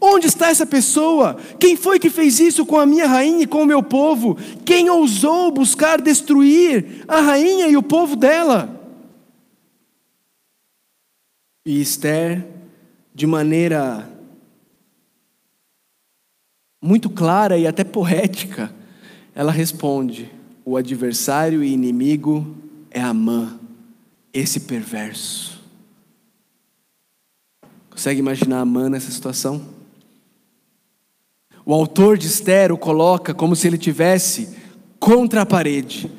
Onde 0.00 0.26
está 0.26 0.48
essa 0.48 0.64
pessoa? 0.64 1.36
Quem 1.58 1.76
foi 1.76 1.98
que 1.98 2.08
fez 2.08 2.38
isso 2.38 2.64
com 2.64 2.78
a 2.78 2.86
minha 2.86 3.06
rainha 3.06 3.42
e 3.42 3.46
com 3.46 3.62
o 3.62 3.66
meu 3.66 3.82
povo? 3.82 4.36
Quem 4.64 4.88
ousou 4.88 5.50
buscar 5.50 6.00
destruir 6.00 7.04
a 7.08 7.20
rainha 7.20 7.66
e 7.66 7.76
o 7.76 7.82
povo 7.82 8.14
dela? 8.14 8.74
E 11.66 11.80
Esther, 11.80 12.46
de 13.14 13.26
maneira 13.26 14.08
muito 16.80 17.10
clara 17.10 17.58
e 17.58 17.66
até 17.66 17.82
poética, 17.82 18.72
ela 19.34 19.50
responde: 19.50 20.30
O 20.64 20.76
adversário 20.76 21.62
e 21.62 21.72
inimigo 21.72 22.56
é 22.90 23.00
Amã, 23.00 23.58
esse 24.32 24.60
perverso. 24.60 25.58
Consegue 27.90 28.20
imaginar 28.20 28.60
Amã 28.60 28.88
nessa 28.88 29.10
situação? 29.10 29.77
O 31.68 31.74
autor 31.74 32.16
de 32.16 32.26
Esther 32.26 32.72
o 32.72 32.78
coloca 32.78 33.34
como 33.34 33.54
se 33.54 33.66
ele 33.66 33.76
tivesse 33.76 34.48
contra 34.98 35.42
a 35.42 35.46
parede, 35.46 36.10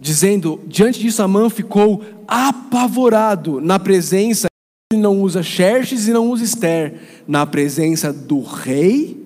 dizendo: 0.00 0.62
diante 0.66 0.98
disso, 0.98 1.22
Amã 1.22 1.50
ficou 1.50 2.02
apavorado 2.26 3.60
na 3.60 3.78
presença 3.78 4.48
ele 4.90 5.02
não 5.02 5.20
usa 5.20 5.42
Xerxes 5.42 6.08
e 6.08 6.10
não 6.10 6.30
usa 6.30 6.42
Esther, 6.42 7.22
na 7.28 7.44
presença 7.44 8.10
do 8.10 8.40
rei 8.40 9.22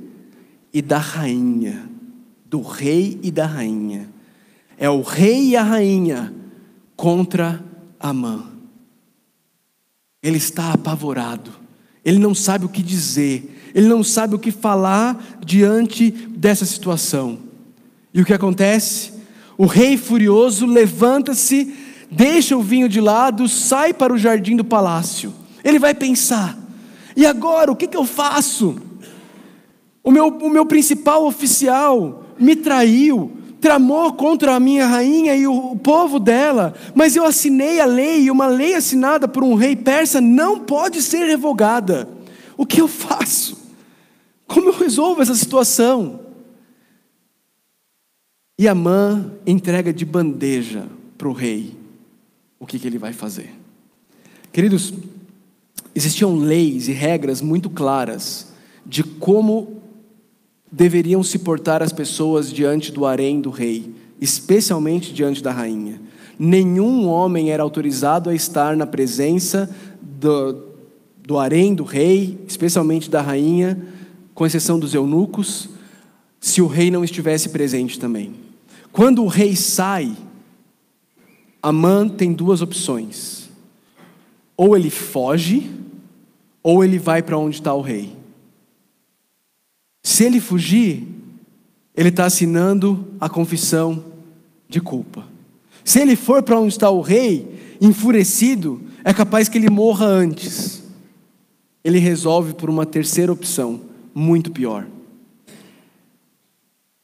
e 0.75 0.83
da 0.83 0.98
rainha. 0.98 1.88
Do 2.44 2.61
rei 2.61 3.20
e 3.22 3.31
da 3.31 3.46
rainha. 3.46 4.11
É 4.77 4.90
o 4.90 5.01
rei 5.01 5.51
e 5.51 5.57
a 5.57 5.62
rainha 5.62 6.35
contra 6.96 7.64
Amã. 8.01 8.51
Ele 10.20 10.38
está 10.38 10.72
apavorado, 10.72 11.53
ele 12.05 12.18
não 12.18 12.35
sabe 12.35 12.64
o 12.64 12.68
que 12.68 12.83
dizer, 12.83 13.62
ele 13.74 13.88
não 13.88 14.02
sabe 14.02 14.35
o 14.35 14.38
que 14.38 14.50
falar 14.50 15.40
diante 15.44 16.11
dessa 16.11 16.64
situação. 16.64 17.38
E 18.12 18.20
o 18.20 18.24
que 18.24 18.35
acontece? 18.35 19.12
O 19.56 19.66
rei 19.66 19.96
furioso 19.96 20.66
levanta-se, 20.66 21.72
deixa 22.11 22.56
o 22.56 22.62
vinho 22.62 22.88
de 22.88 23.00
lado, 23.00 23.48
sai 23.48 23.92
para 23.94 24.12
o 24.12 24.18
jardim 24.18 24.56
do 24.56 24.64
palácio. 24.64 25.32
Ele 25.64 25.78
vai 25.78 25.94
pensar: 25.94 26.58
e 27.16 27.24
agora 27.24 27.70
o 27.70 27.76
que, 27.76 27.87
que 27.87 27.96
eu 27.96 28.04
faço? 28.04 28.76
O 30.02 30.11
meu, 30.11 30.28
o 30.28 30.50
meu 30.50 30.66
principal 30.66 31.24
oficial 31.24 32.24
me 32.38 32.56
traiu, 32.56 33.30
tramou 33.61 34.12
contra 34.14 34.56
a 34.56 34.61
minha 34.61 34.87
rainha 34.87 35.37
e 35.37 35.46
o, 35.46 35.72
o 35.72 35.78
povo 35.78 36.18
dela, 36.18 36.74
mas 36.94 37.14
eu 37.14 37.24
assinei 37.24 37.80
a 37.80 37.85
lei, 37.85 38.24
e 38.24 38.30
uma 38.30 38.46
lei 38.46 38.74
assinada 38.74 39.28
por 39.28 39.44
um 39.44 39.54
rei 39.54 39.76
persa 39.76 40.20
não 40.20 40.58
pode 40.58 41.00
ser 41.00 41.24
revogada. 41.26 42.08
O 42.56 42.66
que 42.66 42.80
eu 42.80 42.88
faço? 42.88 43.62
Como 44.52 44.68
eu 44.68 44.78
resolvo 44.78 45.22
essa 45.22 45.34
situação? 45.34 46.20
E 48.58 48.68
Amã 48.68 49.32
entrega 49.46 49.92
de 49.92 50.04
bandeja 50.04 50.86
para 51.16 51.28
o 51.28 51.32
rei 51.32 51.74
o 52.60 52.66
que, 52.66 52.78
que 52.78 52.86
ele 52.86 52.98
vai 52.98 53.14
fazer. 53.14 53.50
Queridos, 54.52 54.92
existiam 55.94 56.36
leis 56.36 56.86
e 56.86 56.92
regras 56.92 57.40
muito 57.40 57.70
claras 57.70 58.52
de 58.84 59.02
como 59.02 59.80
deveriam 60.70 61.22
se 61.22 61.38
portar 61.38 61.82
as 61.82 61.92
pessoas 61.92 62.52
diante 62.52 62.92
do 62.92 63.06
harém 63.06 63.40
do 63.40 63.50
rei, 63.50 63.90
especialmente 64.20 65.14
diante 65.14 65.42
da 65.42 65.50
rainha. 65.50 65.98
Nenhum 66.38 67.08
homem 67.08 67.50
era 67.50 67.62
autorizado 67.62 68.28
a 68.28 68.34
estar 68.34 68.76
na 68.76 68.86
presença 68.86 69.74
do, 70.00 70.62
do 71.26 71.38
harém 71.38 71.74
do 71.74 71.84
rei, 71.84 72.38
especialmente 72.46 73.10
da 73.10 73.22
rainha, 73.22 73.80
com 74.35 74.47
exceção 74.47 74.79
dos 74.79 74.95
eunucos, 74.95 75.68
se 76.40 76.61
o 76.61 76.66
rei 76.66 76.90
não 76.90 77.05
estivesse 77.05 77.49
presente 77.51 77.99
também. 77.99 78.35
Quando 78.90 79.23
o 79.23 79.29
rei 79.29 79.57
sai, 79.57 80.16
Amã 81.62 82.09
tem 82.09 82.33
duas 82.33 82.61
opções: 82.61 83.49
ou 84.57 84.77
ele 84.77 84.90
foge, 84.90 85.71
ou 86.62 86.85
ele 86.85 86.99
vai 86.99 87.23
para 87.23 87.38
onde 87.38 87.57
está 87.57 87.73
o 87.73 87.81
rei. 87.81 88.16
Se 90.03 90.25
ele 90.25 90.40
fugir, 90.40 91.07
ele 91.97 92.09
está 92.09 92.25
assinando 92.27 93.07
a 93.21 93.29
confissão 93.29 94.05
de 94.68 94.81
culpa. 94.81 95.25
Se 95.85 96.01
ele 96.01 96.16
for 96.16 96.42
para 96.42 96.59
onde 96.59 96.73
está 96.73 96.90
o 96.90 97.01
rei, 97.01 97.77
enfurecido, 97.81 98.81
é 99.05 99.12
capaz 99.12 99.49
que 99.49 99.59
ele 99.59 99.71
morra 99.71 100.07
antes. 100.07 100.83
Ele 101.85 101.99
resolve 101.99 102.55
por 102.55 102.71
uma 102.71 102.87
terceira 102.87 103.33
opção, 103.33 103.81
muito 104.14 104.51
pior. 104.51 104.87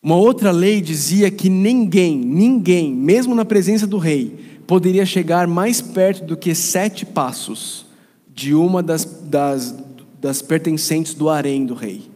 Uma 0.02 0.16
outra 0.16 0.50
lei 0.50 0.80
dizia 0.80 1.30
que 1.30 1.48
ninguém, 1.48 2.16
ninguém, 2.16 2.92
mesmo 2.94 3.34
na 3.34 3.44
presença 3.44 3.86
do 3.86 3.98
rei, 3.98 4.62
poderia 4.66 5.04
chegar 5.04 5.46
mais 5.46 5.80
perto 5.80 6.24
do 6.24 6.36
que 6.36 6.54
sete 6.54 7.04
passos 7.04 7.86
de 8.28 8.54
uma 8.54 8.82
das, 8.82 9.04
das, 9.04 9.74
das 10.20 10.40
pertencentes 10.40 11.14
do 11.14 11.28
harém 11.28 11.66
do 11.66 11.74
rei. 11.74 12.08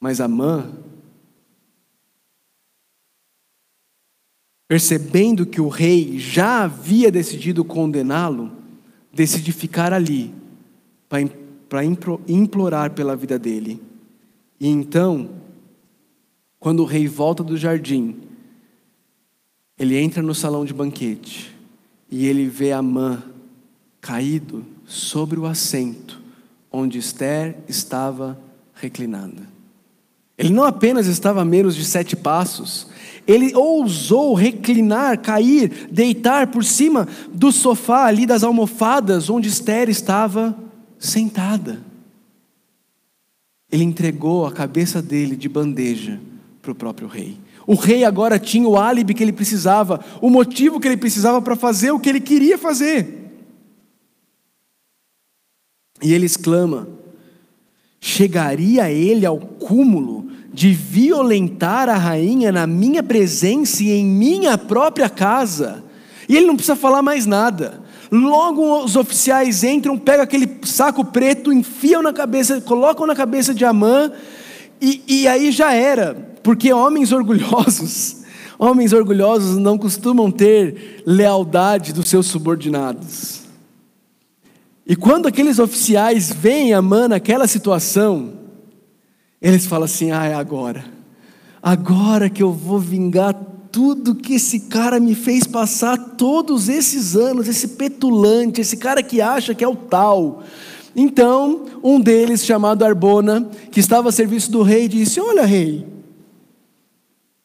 Mas 0.00 0.20
Amã, 0.20 0.70
percebendo 4.68 5.44
que 5.44 5.60
o 5.60 5.68
rei 5.68 6.18
já 6.18 6.62
havia 6.62 7.10
decidido 7.10 7.64
condená-lo, 7.64 8.52
decide 9.12 9.50
ficar 9.50 9.92
ali 9.92 10.32
para 11.08 11.20
implorar 12.26 12.92
pela 12.92 13.16
vida 13.16 13.38
dele. 13.38 13.80
E 14.60 14.68
então, 14.68 15.30
quando 16.58 16.80
o 16.80 16.86
rei 16.86 17.06
volta 17.06 17.44
do 17.44 17.56
jardim, 17.56 18.16
ele 19.78 19.96
entra 19.96 20.22
no 20.22 20.34
salão 20.34 20.64
de 20.64 20.74
banquete 20.74 21.54
e 22.10 22.26
ele 22.26 22.46
vê 22.48 22.72
Amã 22.72 23.22
caído 24.00 24.64
sobre 24.86 25.38
o 25.38 25.46
assento 25.46 26.20
onde 26.70 26.98
Esther 26.98 27.56
estava 27.68 28.38
reclinada. 28.74 29.48
Ele 30.36 30.50
não 30.50 30.64
apenas 30.64 31.06
estava 31.06 31.42
a 31.42 31.44
menos 31.44 31.74
de 31.74 31.84
sete 31.84 32.14
passos, 32.14 32.86
ele 33.26 33.54
ousou 33.54 34.34
reclinar, 34.34 35.20
cair, 35.20 35.88
deitar 35.90 36.46
por 36.46 36.64
cima 36.64 37.06
do 37.32 37.50
sofá 37.52 38.06
ali 38.06 38.24
das 38.24 38.42
almofadas 38.44 39.28
onde 39.28 39.48
Esther 39.48 39.88
estava 39.88 40.56
sentada. 40.98 41.80
Ele 43.70 43.84
entregou 43.84 44.46
a 44.46 44.52
cabeça 44.52 45.02
dele 45.02 45.36
de 45.36 45.48
bandeja 45.48 46.20
para 46.62 46.72
o 46.72 46.74
próprio 46.74 47.06
rei. 47.06 47.38
O 47.66 47.74
rei 47.74 48.04
agora 48.04 48.38
tinha 48.38 48.66
o 48.66 48.78
álibi 48.78 49.12
que 49.12 49.22
ele 49.22 49.32
precisava, 49.32 50.02
o 50.22 50.30
motivo 50.30 50.80
que 50.80 50.88
ele 50.88 50.96
precisava 50.96 51.42
para 51.42 51.54
fazer 51.54 51.90
o 51.90 52.00
que 52.00 52.08
ele 52.08 52.20
queria 52.20 52.56
fazer. 52.56 53.30
E 56.02 56.14
ele 56.14 56.24
exclama: 56.24 56.88
chegaria 58.00 58.90
ele 58.90 59.26
ao 59.26 59.38
cúmulo 59.38 60.30
de 60.52 60.72
violentar 60.72 61.88
a 61.88 61.96
rainha 61.96 62.50
na 62.50 62.66
minha 62.66 63.02
presença 63.02 63.82
e 63.82 63.90
em 63.90 64.04
minha 64.04 64.56
própria 64.56 65.10
casa. 65.10 65.84
E 66.28 66.36
ele 66.36 66.46
não 66.46 66.56
precisa 66.56 66.76
falar 66.76 67.02
mais 67.02 67.26
nada. 67.26 67.82
Logo 68.10 68.84
os 68.84 68.96
oficiais 68.96 69.62
entram, 69.62 69.98
pegam 69.98 70.24
aquele 70.24 70.58
saco 70.62 71.04
preto, 71.04 71.52
enfiam 71.52 72.02
na 72.02 72.12
cabeça, 72.12 72.60
colocam 72.60 73.06
na 73.06 73.14
cabeça 73.14 73.54
de 73.54 73.64
Amã, 73.64 74.10
e, 74.80 75.02
e 75.06 75.28
aí 75.28 75.50
já 75.50 75.72
era, 75.72 76.14
porque 76.42 76.72
homens 76.72 77.12
orgulhosos, 77.12 78.22
homens 78.58 78.92
orgulhosos 78.92 79.58
não 79.58 79.76
costumam 79.76 80.30
ter 80.30 81.02
lealdade 81.04 81.92
dos 81.92 82.08
seus 82.08 82.26
subordinados. 82.26 83.42
E 84.86 84.96
quando 84.96 85.28
aqueles 85.28 85.58
oficiais 85.58 86.32
veem 86.32 86.72
Amã 86.72 87.08
naquela 87.08 87.46
situação, 87.46 88.32
eles 89.42 89.66
falam 89.66 89.84
assim: 89.84 90.10
ah, 90.12 90.24
é 90.24 90.34
agora. 90.34 90.82
Agora 91.62 92.30
que 92.30 92.42
eu 92.42 92.52
vou 92.52 92.78
vingar 92.78 93.34
tudo 93.70 94.14
que 94.14 94.34
esse 94.34 94.60
cara 94.60 94.98
me 94.98 95.14
fez 95.14 95.46
passar 95.46 95.96
todos 96.16 96.68
esses 96.68 97.14
anos, 97.16 97.48
esse 97.48 97.68
petulante, 97.68 98.60
esse 98.60 98.76
cara 98.76 99.02
que 99.02 99.20
acha 99.20 99.54
que 99.54 99.64
é 99.64 99.68
o 99.68 99.76
tal. 99.76 100.42
Então, 100.96 101.66
um 101.82 102.00
deles, 102.00 102.44
chamado 102.44 102.84
Arbona, 102.84 103.48
que 103.70 103.80
estava 103.80 104.08
a 104.08 104.12
serviço 104.12 104.50
do 104.50 104.62
rei, 104.62 104.88
disse: 104.88 105.20
Olha, 105.20 105.44
rei, 105.44 105.86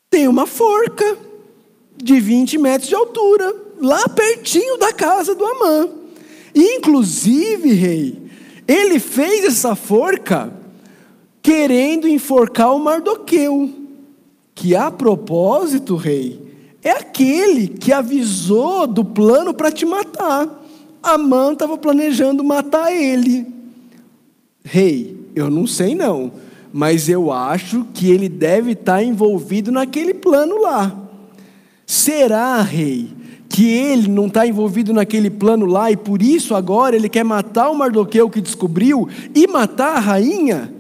tem 0.09 0.27
uma 0.27 0.47
forca 0.47 1.17
de 1.95 2.19
20 2.19 2.57
metros 2.57 2.89
de 2.89 2.95
altura, 2.95 3.53
lá 3.79 4.07
pertinho 4.09 4.77
da 4.77 4.91
casa 4.91 5.35
do 5.35 5.45
Amã. 5.45 5.89
Inclusive, 6.55 7.73
rei, 7.73 8.21
ele 8.67 8.99
fez 8.99 9.45
essa 9.45 9.75
forca 9.75 10.53
querendo 11.41 12.07
enforcar 12.07 12.73
o 12.73 12.79
Mardoqueu, 12.79 13.82
que 14.55 14.75
a 14.75 14.91
propósito, 14.91 15.95
rei, 15.95 16.39
é 16.83 16.91
aquele 16.91 17.67
que 17.67 17.91
avisou 17.91 18.85
do 18.85 19.05
plano 19.05 19.53
para 19.53 19.71
te 19.71 19.85
matar. 19.85 20.47
Amã 21.01 21.53
estava 21.53 21.77
planejando 21.77 22.43
matar 22.43 22.91
ele. 22.93 23.47
Rei, 24.63 25.17
eu 25.35 25.49
não 25.49 25.67
sei 25.67 25.95
não, 25.95 26.31
mas 26.71 27.09
eu 27.09 27.31
acho 27.31 27.85
que 27.93 28.09
ele 28.09 28.29
deve 28.29 28.71
estar 28.71 28.97
tá 28.97 29.03
envolvido 29.03 29.71
naquele 29.71 30.13
plano 30.13 30.61
lá. 30.61 30.95
Será, 31.85 32.61
rei, 32.61 33.09
que 33.49 33.67
ele 33.67 34.07
não 34.07 34.25
está 34.27 34.47
envolvido 34.47 34.91
naquele 34.93 35.29
plano 35.29 35.65
lá 35.65 35.91
e 35.91 35.95
por 35.95 36.21
isso 36.21 36.55
agora 36.55 36.95
ele 36.95 37.07
quer 37.07 37.23
matar 37.23 37.69
o 37.69 37.75
Mardoqueu 37.75 38.29
que 38.29 38.41
descobriu 38.41 39.07
e 39.35 39.45
matar 39.45 39.97
a 39.97 39.99
rainha? 39.99 40.72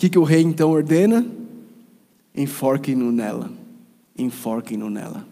Que, 0.00 0.08
que 0.08 0.18
o 0.18 0.24
rei 0.24 0.40
então 0.40 0.70
ordena? 0.70 1.26
Enforquem-no 2.34 3.12
nela. 3.12 3.50
Enforquem-no 4.16 4.88
nela. 4.88 5.26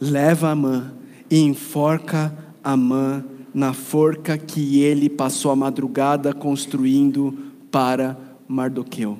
Leva 0.00 0.48
a 0.48 0.54
mãe 0.54 0.82
e 1.30 1.40
enforca 1.40 2.34
a 2.62 2.74
mãe 2.74 3.22
na 3.52 3.74
forca 3.74 4.38
que 4.38 4.80
ele 4.80 5.10
passou 5.10 5.50
a 5.50 5.56
madrugada 5.56 6.32
construindo 6.32 7.36
para 7.70 8.18
Mardoqueu. 8.48 9.18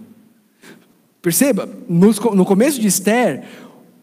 Perceba, 1.20 1.68
no 1.86 2.44
começo 2.46 2.80
de 2.80 2.88
Esther, 2.88 3.44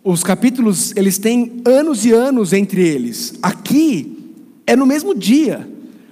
os 0.03 0.23
capítulos 0.23 0.95
eles 0.95 1.17
têm 1.17 1.63
anos 1.65 2.05
e 2.05 2.11
anos 2.11 2.53
entre 2.53 2.87
eles. 2.87 3.39
Aqui 3.41 4.35
é 4.67 4.75
no 4.75 4.85
mesmo 4.85 5.15
dia. 5.15 5.67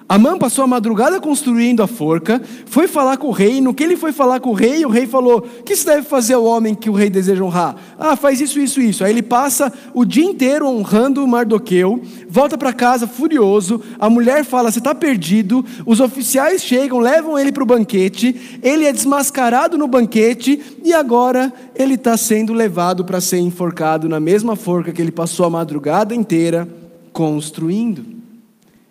Amã 0.09 0.39
passou 0.39 0.63
a 0.63 0.67
madrugada 0.67 1.21
construindo 1.21 1.83
a 1.83 1.87
forca, 1.87 2.41
foi 2.65 2.87
falar 2.87 3.17
com 3.17 3.27
o 3.27 3.31
rei. 3.31 3.61
No 3.61 3.75
que 3.75 3.83
ele 3.83 3.95
foi 3.95 4.11
falar 4.11 4.39
com 4.39 4.49
o 4.49 4.53
rei, 4.53 4.83
o 4.83 4.89
rei 4.89 5.05
falou: 5.05 5.45
O 5.59 5.63
que 5.63 5.75
se 5.75 5.85
deve 5.85 6.01
fazer 6.01 6.33
ao 6.33 6.45
homem 6.45 6.73
que 6.73 6.89
o 6.89 6.93
rei 6.93 7.11
deseja 7.11 7.43
honrar? 7.43 7.75
Ah, 7.95 8.15
faz 8.15 8.41
isso, 8.41 8.59
isso, 8.59 8.81
isso. 8.81 9.03
Aí 9.03 9.11
ele 9.11 9.21
passa 9.21 9.71
o 9.93 10.03
dia 10.03 10.25
inteiro 10.25 10.65
honrando 10.65 11.27
Mardoqueu, 11.27 12.01
volta 12.27 12.57
para 12.57 12.73
casa 12.73 13.05
furioso. 13.05 13.83
A 13.99 14.09
mulher 14.09 14.43
fala: 14.43 14.71
Você 14.71 14.79
está 14.79 14.95
perdido. 14.95 15.63
Os 15.85 15.99
oficiais 15.99 16.63
chegam, 16.63 16.97
levam 16.97 17.37
ele 17.37 17.51
para 17.51 17.61
o 17.61 17.67
banquete. 17.67 18.59
Ele 18.63 18.85
é 18.85 18.91
desmascarado 18.91 19.77
no 19.77 19.87
banquete 19.87 20.59
e 20.83 20.91
agora 20.91 21.53
ele 21.75 21.93
está 21.93 22.17
sendo 22.17 22.51
levado 22.51 23.05
para 23.05 23.21
ser 23.21 23.37
enforcado 23.37 24.09
na 24.09 24.19
mesma 24.19 24.55
forca 24.55 24.91
que 24.91 24.99
ele 24.99 25.11
passou 25.11 25.45
a 25.45 25.51
madrugada 25.51 26.15
inteira 26.15 26.67
construindo. 27.13 28.18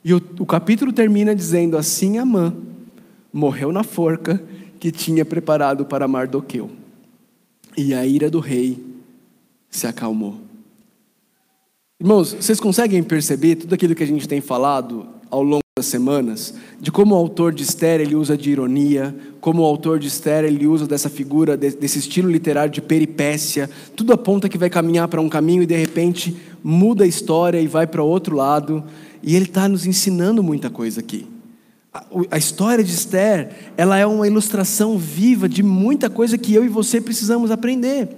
E 0.08 0.14
o, 0.14 0.22
o 0.38 0.46
capítulo 0.46 0.90
termina 0.90 1.34
dizendo: 1.34 1.76
Assim 1.76 2.16
Amã 2.16 2.54
morreu 3.30 3.70
na 3.70 3.84
forca 3.84 4.42
que 4.80 4.90
tinha 4.90 5.22
preparado 5.22 5.84
para 5.84 6.08
Mardoqueu. 6.08 6.70
E 7.76 7.92
a 7.92 8.06
ira 8.06 8.30
do 8.30 8.40
rei 8.40 8.82
se 9.68 9.86
acalmou. 9.86 10.36
Irmãos, 12.00 12.32
vocês 12.32 12.58
conseguem 12.58 13.02
perceber 13.02 13.56
tudo 13.56 13.74
aquilo 13.74 13.94
que 13.94 14.02
a 14.02 14.06
gente 14.06 14.26
tem 14.26 14.40
falado 14.40 15.06
ao 15.30 15.42
longo 15.42 15.60
das 15.76 15.84
semanas, 15.84 16.54
de 16.80 16.90
como 16.90 17.14
o 17.14 17.18
autor 17.18 17.52
de 17.52 17.62
Esther 17.62 18.00
ele 18.00 18.14
usa 18.14 18.34
de 18.34 18.50
ironia, 18.50 19.14
como 19.42 19.60
o 19.60 19.66
autor 19.66 19.98
de 19.98 20.08
Esther 20.08 20.44
ele 20.44 20.66
usa 20.66 20.86
dessa 20.86 21.10
figura, 21.10 21.54
desse 21.54 21.98
estilo 21.98 22.30
literário 22.30 22.72
de 22.72 22.80
peripécia, 22.80 23.68
tudo 23.94 24.14
aponta 24.14 24.48
que 24.48 24.56
vai 24.56 24.70
caminhar 24.70 25.06
para 25.06 25.20
um 25.20 25.28
caminho 25.28 25.62
e 25.62 25.66
de 25.66 25.76
repente 25.76 26.34
muda 26.64 27.04
a 27.04 27.06
história 27.06 27.60
e 27.60 27.66
vai 27.66 27.86
para 27.86 28.02
outro 28.02 28.34
lado. 28.34 28.82
E 29.22 29.34
ele 29.34 29.44
está 29.44 29.68
nos 29.68 29.86
ensinando 29.86 30.42
muita 30.42 30.70
coisa 30.70 31.00
aqui. 31.00 31.26
A 32.30 32.38
história 32.38 32.84
de 32.84 32.92
Esther, 32.92 33.72
ela 33.76 33.98
é 33.98 34.06
uma 34.06 34.26
ilustração 34.26 34.98
viva 34.98 35.48
de 35.48 35.62
muita 35.62 36.08
coisa 36.08 36.38
que 36.38 36.54
eu 36.54 36.64
e 36.64 36.68
você 36.68 37.00
precisamos 37.00 37.50
aprender. 37.50 38.08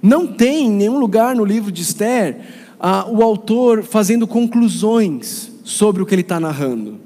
Não 0.00 0.26
tem 0.26 0.66
em 0.66 0.70
nenhum 0.70 0.98
lugar 0.98 1.34
no 1.34 1.44
livro 1.44 1.72
de 1.72 1.82
Esther 1.82 2.38
o 3.10 3.22
autor 3.22 3.82
fazendo 3.82 4.26
conclusões 4.26 5.50
sobre 5.64 6.02
o 6.02 6.06
que 6.06 6.14
ele 6.14 6.22
está 6.22 6.38
narrando. 6.38 6.98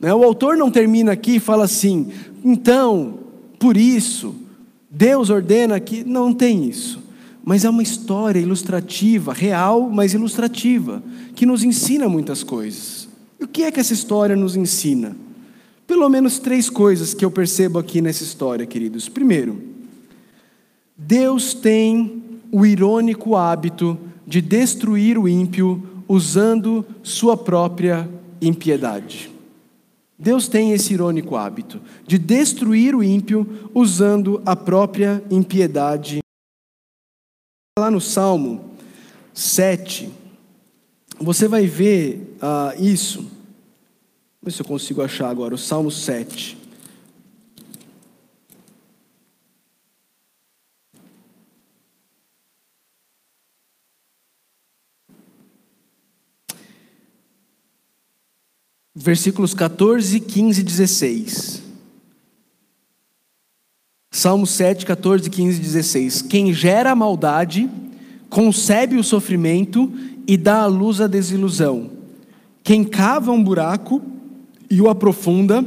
Né? 0.00 0.12
O 0.12 0.24
autor 0.24 0.56
não 0.56 0.70
termina 0.70 1.12
aqui 1.12 1.36
e 1.36 1.40
fala 1.40 1.64
assim, 1.64 2.10
então, 2.44 3.18
por 3.58 3.76
isso, 3.76 4.34
Deus 4.90 5.30
ordena 5.30 5.78
que. 5.78 6.02
Não 6.02 6.32
tem 6.32 6.68
isso 6.68 7.09
mas 7.50 7.64
é 7.64 7.68
uma 7.68 7.82
história 7.82 8.38
ilustrativa, 8.38 9.32
real, 9.32 9.90
mas 9.90 10.14
ilustrativa, 10.14 11.02
que 11.34 11.44
nos 11.44 11.64
ensina 11.64 12.08
muitas 12.08 12.44
coisas. 12.44 13.08
E 13.40 13.44
o 13.44 13.48
que 13.48 13.64
é 13.64 13.72
que 13.72 13.80
essa 13.80 13.92
história 13.92 14.36
nos 14.36 14.54
ensina? 14.54 15.16
Pelo 15.84 16.08
menos 16.08 16.38
três 16.38 16.70
coisas 16.70 17.12
que 17.12 17.24
eu 17.24 17.30
percebo 17.32 17.80
aqui 17.80 18.00
nessa 18.00 18.22
história, 18.22 18.64
queridos. 18.64 19.08
Primeiro, 19.08 19.60
Deus 20.96 21.52
tem 21.52 22.22
o 22.52 22.64
irônico 22.64 23.34
hábito 23.34 23.98
de 24.24 24.40
destruir 24.40 25.18
o 25.18 25.28
ímpio 25.28 25.82
usando 26.06 26.86
sua 27.02 27.36
própria 27.36 28.08
impiedade. 28.40 29.28
Deus 30.16 30.46
tem 30.46 30.70
esse 30.70 30.94
irônico 30.94 31.34
hábito 31.34 31.80
de 32.06 32.16
destruir 32.16 32.94
o 32.94 33.02
ímpio 33.02 33.44
usando 33.74 34.40
a 34.46 34.54
própria 34.54 35.20
impiedade 35.28 36.20
Lá 37.80 37.90
no 37.90 37.98
Salmo 37.98 38.74
7, 39.32 40.12
você 41.18 41.48
vai 41.48 41.66
ver 41.66 42.36
uh, 42.36 42.78
isso. 42.78 43.20
Vamos 43.20 43.30
ver 44.42 44.52
se 44.52 44.60
eu 44.60 44.66
consigo 44.66 45.00
achar 45.00 45.30
agora, 45.30 45.54
o 45.54 45.58
Salmo 45.58 45.90
7. 45.90 46.58
Versículos 58.94 59.54
14, 59.54 60.20
15 60.20 60.60
e 60.60 60.64
16. 60.64 61.59
Salmo 64.20 64.46
7, 64.46 64.84
14, 64.84 65.30
15 65.30 65.56
e 65.56 65.62
16. 65.62 66.20
Quem 66.20 66.52
gera 66.52 66.90
a 66.90 66.94
maldade, 66.94 67.70
concebe 68.28 68.96
o 68.96 69.02
sofrimento 69.02 69.90
e 70.26 70.36
dá 70.36 70.60
à 70.60 70.66
luz 70.66 71.00
a 71.00 71.06
desilusão. 71.06 71.90
Quem 72.62 72.84
cava 72.84 73.32
um 73.32 73.42
buraco 73.42 74.02
e 74.70 74.78
o 74.78 74.90
aprofunda, 74.90 75.64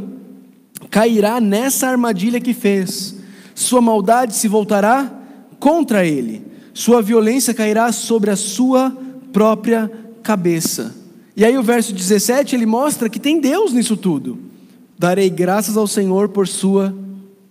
cairá 0.91 1.41
nessa 1.41 1.87
armadilha 1.87 2.39
que 2.39 2.53
fez. 2.53 3.15
Sua 3.55 3.81
maldade 3.81 4.35
se 4.35 4.47
voltará 4.47 5.11
contra 5.59 6.05
ele, 6.05 6.45
sua 6.75 7.01
violência 7.01 7.55
cairá 7.55 7.91
sobre 7.91 8.29
a 8.29 8.35
sua 8.35 8.95
própria 9.31 9.91
cabeça. 10.21 10.95
E 11.35 11.43
aí 11.43 11.57
o 11.57 11.63
verso 11.63 11.91
17 11.91 12.55
ele 12.55 12.67
mostra 12.67 13.09
que 13.09 13.19
tem 13.19 13.41
Deus 13.41 13.73
nisso 13.73 13.97
tudo. 13.97 14.37
Darei 14.95 15.31
graças 15.31 15.75
ao 15.75 15.87
Senhor 15.87 16.29
por 16.29 16.47
sua 16.47 16.95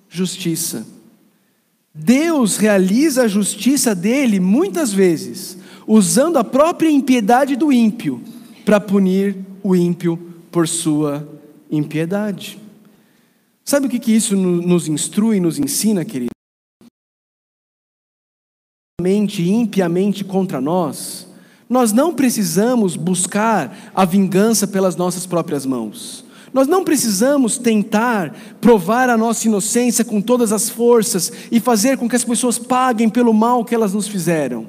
justiça. 0.09 0.92
Deus 1.95 2.57
realiza 2.57 3.25
a 3.25 3.29
justiça 3.29 3.95
dele 3.95 4.41
muitas 4.41 4.93
vezes, 4.93 5.59
usando 5.87 6.39
a 6.39 6.45
própria 6.45 6.91
impiedade 6.91 7.55
do 7.55 7.71
ímpio 7.71 8.23
para 8.65 8.81
punir 8.81 9.37
o 9.63 9.77
ímpio 9.77 10.17
por 10.51 10.67
sua 10.67 11.29
impiedade. 11.71 12.59
Sabe 13.65 13.87
o 13.87 13.91
que, 13.91 13.99
que 13.99 14.13
isso 14.13 14.37
nos 14.37 14.89
instrui, 14.89 15.39
nos 15.39 15.59
ensina, 15.59 16.05
querido? 16.05 16.33
impiamente 19.05 20.25
contra 20.25 20.61
nós, 20.61 21.27
nós 21.69 21.93
não 21.93 22.15
precisamos 22.15 22.97
buscar 22.97 23.91
a 23.95 24.05
vingança 24.05 24.67
pelas 24.67 24.95
nossas 24.95 25.27
próprias 25.27 25.67
mãos. 25.67 26.25
Nós 26.53 26.69
não 26.69 26.85
precisamos 26.85 27.57
tentar 27.57 28.37
provar 28.61 29.09
a 29.09 29.17
nossa 29.17 29.49
inocência 29.49 30.05
com 30.05 30.21
todas 30.21 30.53
as 30.53 30.69
forças 30.69 31.33
e 31.51 31.59
fazer 31.59 31.97
com 31.97 32.09
que 32.09 32.17
as 32.17 32.25
pessoas 32.25 32.59
paguem 32.59 33.09
pelo 33.09 33.33
mal 33.33 33.65
que 33.65 33.75
elas 33.75 33.95
nos 33.95 34.07
fizeram. 34.07 34.67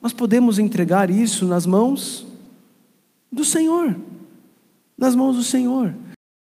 Nós 0.00 0.12
podemos 0.12 0.58
entregar 0.58 1.10
isso 1.10 1.46
nas 1.46 1.64
mãos 1.64 2.26
do 3.30 3.44
Senhor. 3.44 3.94
Nas 4.98 5.14
mãos 5.14 5.36
do 5.36 5.44
Senhor. 5.44 5.94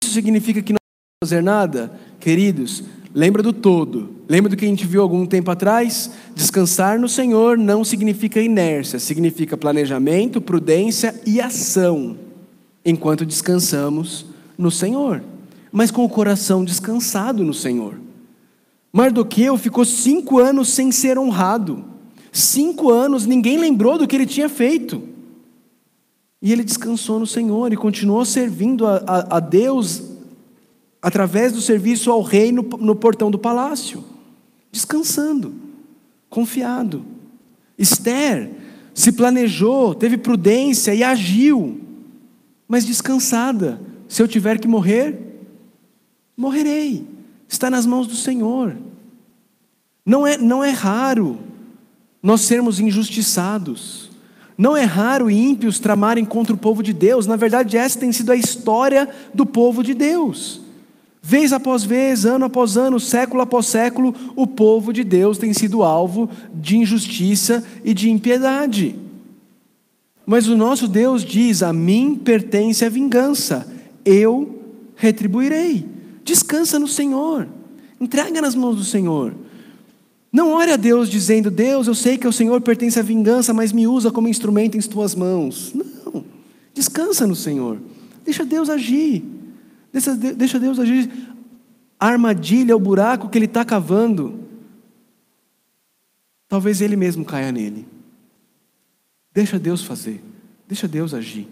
Isso 0.04 0.14
significa 0.14 0.64
que 0.64 0.74
não 0.74 0.80
vamos 1.22 1.30
fazer 1.30 1.44
nada? 1.44 1.92
Queridos, 2.20 2.84
lembra 3.14 3.44
do 3.44 3.54
todo. 3.54 4.16
Lembra 4.28 4.50
do 4.50 4.58
que 4.58 4.66
a 4.66 4.68
gente 4.68 4.88
viu 4.88 5.04
algum 5.04 5.28
tempo 5.28 5.52
atrás? 5.52 6.10
Descansar 6.34 7.00
no 7.00 7.08
Senhor 7.08 7.56
não 7.56 7.84
significa 7.84 8.42
inércia, 8.42 8.98
significa 8.98 9.56
planejamento, 9.56 10.42
prudência 10.42 11.14
e 11.24 11.40
ação. 11.40 12.18
Enquanto 12.84 13.28
descansamos 13.28 14.31
no 14.62 14.72
Senhor, 14.72 15.24
mas 15.72 15.92
com 15.92 16.06
o 16.06 16.10
coração 16.10 16.64
descansado 16.64 17.44
no 17.44 17.54
Senhor. 17.54 18.00
Mardoqueu 18.94 19.58
ficou 19.58 19.86
cinco 19.86 20.40
anos 20.40 20.70
sem 20.70 20.92
ser 20.92 21.18
honrado. 21.18 21.86
Cinco 22.32 22.92
anos, 22.92 23.26
ninguém 23.26 23.58
lembrou 23.58 23.98
do 23.98 24.08
que 24.08 24.16
ele 24.16 24.26
tinha 24.26 24.50
feito. 24.50 25.02
E 26.42 26.52
ele 26.52 26.64
descansou 26.64 27.20
no 27.20 27.28
Senhor 27.28 27.72
e 27.72 27.78
continuou 27.78 28.26
servindo 28.26 28.86
a, 28.88 29.04
a, 29.06 29.38
a 29.38 29.40
Deus 29.40 30.04
através 31.02 31.54
do 31.54 31.62
serviço 31.62 32.12
ao 32.12 32.22
rei 32.22 32.52
no, 32.52 32.62
no 32.62 32.96
portão 32.96 33.32
do 33.32 33.40
palácio. 33.40 34.04
Descansando, 34.72 35.54
confiado. 36.30 37.04
Esther 37.78 38.52
se 38.94 39.12
planejou, 39.12 39.96
teve 39.96 40.18
prudência 40.18 40.94
e 40.94 41.04
agiu, 41.04 41.80
mas 42.68 42.86
descansada, 42.86 43.80
se 44.12 44.22
eu 44.22 44.28
tiver 44.28 44.60
que 44.60 44.68
morrer, 44.68 45.18
morrerei. 46.36 47.08
Está 47.48 47.70
nas 47.70 47.86
mãos 47.86 48.08
do 48.08 48.14
Senhor. 48.14 48.76
Não 50.06 50.28
é, 50.28 50.38
não 50.38 50.62
é 50.62 50.72
raro 50.72 51.40
nós 52.22 52.42
sermos 52.42 52.78
injustiçados. 52.78 54.12
Não 54.58 54.76
é 54.76 54.84
raro 54.84 55.32
ímpios 55.32 55.80
tramarem 55.80 56.26
contra 56.26 56.54
o 56.54 56.58
povo 56.58 56.84
de 56.84 56.92
Deus. 56.92 57.26
Na 57.26 57.38
verdade, 57.38 57.78
essa 57.78 57.98
tem 57.98 58.12
sido 58.12 58.34
a 58.34 58.36
história 58.36 59.08
do 59.34 59.46
povo 59.46 59.82
de 59.82 59.94
Deus. 59.94 60.60
Vez 61.22 61.54
após 61.54 61.86
vez, 61.86 62.26
ano 62.26 62.44
após 62.44 62.76
ano, 62.76 63.00
século 63.00 63.42
após 63.42 63.68
século, 63.68 64.14
o 64.36 64.46
povo 64.46 64.92
de 64.92 65.06
Deus 65.06 65.38
tem 65.38 65.54
sido 65.54 65.84
alvo 65.84 66.30
de 66.54 66.76
injustiça 66.76 67.64
e 67.82 67.94
de 67.94 68.10
impiedade. 68.10 68.94
Mas 70.26 70.50
o 70.50 70.58
nosso 70.58 70.86
Deus 70.86 71.24
diz: 71.24 71.64
A 71.64 71.72
mim 71.72 72.20
pertence 72.22 72.84
a 72.84 72.90
vingança, 72.90 73.80
eu 74.06 74.62
retribuirei. 74.96 75.86
Descansa 76.24 76.78
no 76.78 76.88
Senhor, 76.88 77.48
entrega 78.00 78.42
nas 78.42 78.56
mãos 78.56 78.76
do 78.78 78.84
Senhor. 78.84 79.34
Não 80.32 80.54
ore 80.54 80.72
a 80.72 80.78
Deus 80.78 81.10
dizendo: 81.10 81.52
Deus, 81.52 81.88
eu 81.88 81.96
sei 81.96 82.18
que 82.18 82.28
o 82.28 82.32
Senhor 82.32 82.62
pertence 82.62 83.00
à 83.00 83.04
vingança, 83.04 83.54
mas 83.54 83.72
me 83.74 83.88
usa 83.88 84.12
como 84.12 84.28
instrumento 84.28 84.78
em 84.78 84.82
tuas 84.82 85.14
mãos. 85.14 85.74
Não, 85.74 86.24
descansa 86.74 87.28
no 87.28 87.36
Senhor. 87.36 87.80
Deixa 88.24 88.46
Deus 88.46 88.70
agir. 88.70 89.24
Deixa, 89.92 90.16
deixa 90.16 90.60
Deus 90.60 90.80
agir. 90.80 91.10
A 92.00 92.08
armadilha, 92.08 92.76
o 92.76 92.80
buraco 92.80 93.30
que 93.30 93.38
ele 93.38 93.46
está 93.46 93.66
cavando, 93.66 94.40
talvez 96.48 96.82
ele 96.82 96.96
mesmo 96.96 97.26
caia 97.26 97.52
nele. 97.52 97.86
Deixa 99.34 99.60
Deus 99.60 99.84
fazer. 99.84 100.22
Deixa 100.68 100.88
Deus 100.88 101.14
agir. 101.14 101.48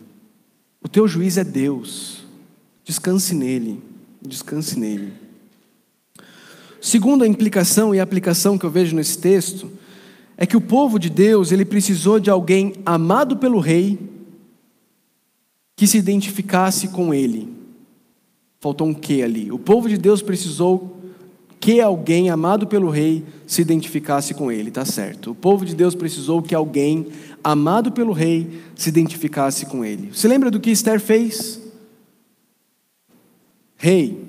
O 0.82 0.88
teu 0.88 1.08
juiz 1.08 1.38
é 1.38 1.43
Deus. 1.43 2.26
Descanse 2.90 3.36
nele. 3.36 3.80
Descanse 4.20 4.80
nele. 4.80 5.14
Segunda 6.82 7.28
implicação 7.28 7.94
e 7.94 8.00
aplicação 8.00 8.58
que 8.58 8.66
eu 8.66 8.72
vejo 8.72 8.96
nesse 8.96 9.16
texto 9.20 9.70
é 10.36 10.44
que 10.44 10.58
o 10.58 10.62
povo 10.62 10.98
de 10.98 11.08
Deus, 11.08 11.52
ele 11.52 11.66
precisou 11.66 12.20
de 12.20 12.32
alguém 12.32 12.74
amado 12.84 13.38
pelo 13.38 13.60
rei 13.60 14.00
que 15.76 15.86
se 15.86 16.00
identificasse 16.00 16.88
com 16.88 17.14
ele. 17.14 17.54
Faltou 18.60 18.88
um 18.88 18.94
que 18.96 19.22
ali. 19.22 19.52
O 19.52 19.60
povo 19.60 19.88
de 19.88 19.96
Deus 19.96 20.24
precisou 20.24 21.00
que 21.60 21.80
alguém 21.80 22.32
amado 22.32 22.66
pelo 22.66 22.90
rei 22.90 23.24
se 23.46 23.62
identificasse 23.62 24.34
com 24.34 24.52
ele, 24.52 24.72
tá 24.72 24.84
certo. 24.84 25.30
O 25.30 25.36
povo 25.36 25.64
de 25.64 25.76
Deus 25.76 25.94
precisou 25.94 26.42
que 26.42 26.56
alguém 26.56 27.06
amado 27.44 27.92
pelo 27.92 28.14
rei 28.14 28.50
se 28.74 28.90
identificasse 28.90 29.68
com 29.68 29.86
ele. 29.86 30.10
Você 30.12 30.28
lembra 30.28 30.50
do 30.50 30.60
que 30.60 30.72
Esther 30.72 31.00
fez? 31.00 31.68
Rei, 33.82 34.25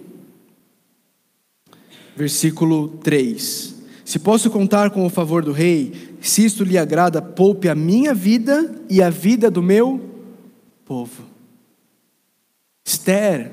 versículo 2.17 2.87
3. 3.03 3.75
Se 4.05 4.21
posso 4.21 4.49
contar 4.49 4.91
com 4.91 5.05
o 5.05 5.11
favor 5.11 5.45
do 5.45 5.51
rei, 5.51 6.15
se 6.21 6.45
isto 6.45 6.63
lhe 6.63 6.79
agrada, 6.79 7.21
poupe 7.21 7.69
a 7.69 7.75
minha 7.75 8.15
vida 8.15 8.73
e 8.89 9.03
a 9.03 9.11
vida 9.11 9.51
do 9.51 9.61
meu 9.61 10.01
povo. 10.85 11.25
Esther, 12.85 13.51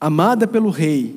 amada 0.00 0.48
pelo 0.48 0.70
rei, 0.70 1.14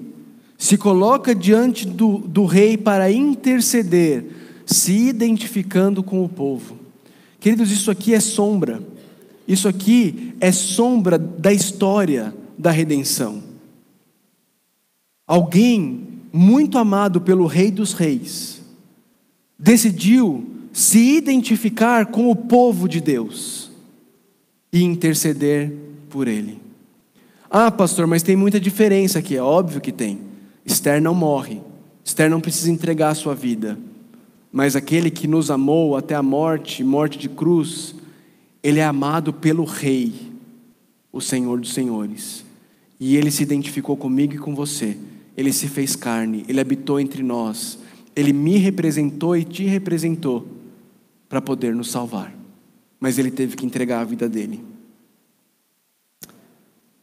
se 0.55 0.77
coloca 0.77 1.33
diante 1.33 1.87
do, 1.87 2.19
do 2.19 2.45
rei 2.45 2.77
para 2.77 3.11
interceder, 3.11 4.23
se 4.67 4.93
identificando 4.93 6.03
com 6.03 6.23
o 6.23 6.29
povo. 6.29 6.77
Queridos, 7.39 7.71
isso 7.71 7.89
aqui 7.89 8.13
é 8.13 8.19
sombra, 8.19 8.83
isso 9.47 9.67
aqui 9.67 10.35
é 10.39 10.51
sombra 10.51 11.17
da 11.17 11.51
história 11.51 12.31
da 12.55 12.69
redenção. 12.69 13.44
Alguém 15.27 16.05
muito 16.31 16.77
amado 16.77 17.21
pelo 17.21 17.47
Rei 17.47 17.71
dos 17.71 17.93
Reis, 17.93 18.61
decidiu 19.57 20.45
se 20.73 21.15
identificar 21.15 22.07
com 22.07 22.29
o 22.29 22.35
povo 22.35 22.89
de 22.89 22.99
Deus 22.99 23.71
e 24.71 24.83
interceder 24.83 25.73
por 26.09 26.27
ele. 26.27 26.59
Ah, 27.49 27.71
pastor, 27.71 28.05
mas 28.05 28.21
tem 28.21 28.35
muita 28.35 28.59
diferença 28.59 29.19
aqui. 29.19 29.37
É 29.37 29.41
óbvio 29.41 29.79
que 29.79 29.93
tem. 29.93 30.19
Esther 30.65 31.01
não 31.01 31.15
morre. 31.15 31.61
Esther 32.03 32.29
não 32.29 32.41
precisa 32.41 32.69
entregar 32.69 33.11
a 33.11 33.15
sua 33.15 33.33
vida. 33.33 33.79
Mas 34.51 34.75
aquele 34.75 35.09
que 35.09 35.27
nos 35.29 35.49
amou 35.49 35.95
até 35.95 36.15
a 36.15 36.21
morte, 36.21 36.83
morte 36.83 37.17
de 37.17 37.29
cruz, 37.29 37.95
ele 38.61 38.79
é 38.79 38.85
amado 38.85 39.31
pelo 39.31 39.63
Rei, 39.63 40.13
o 41.13 41.21
Senhor 41.21 41.59
dos 41.61 41.73
Senhores. 41.73 42.43
E 42.99 43.15
ele 43.15 43.31
se 43.31 43.43
identificou 43.43 43.95
comigo 43.95 44.33
e 44.35 44.37
com 44.37 44.53
você 44.53 44.97
ele 45.37 45.51
se 45.51 45.67
fez 45.67 45.95
carne, 45.95 46.45
ele 46.47 46.59
habitou 46.59 46.99
entre 46.99 47.21
nós, 47.21 47.77
ele 48.15 48.31
me 48.31 48.57
representou 48.57 49.35
e 49.35 49.43
te 49.43 49.65
representou 49.65 50.47
para 51.27 51.41
poder 51.41 51.75
nos 51.75 51.91
salvar. 51.91 52.33
Mas 52.99 53.17
ele 53.17 53.29
teve 53.29 53.55
que 53.55 53.65
entregar 53.65 54.01
a 54.01 54.05
vida 54.05 54.29
dele. 54.29 54.63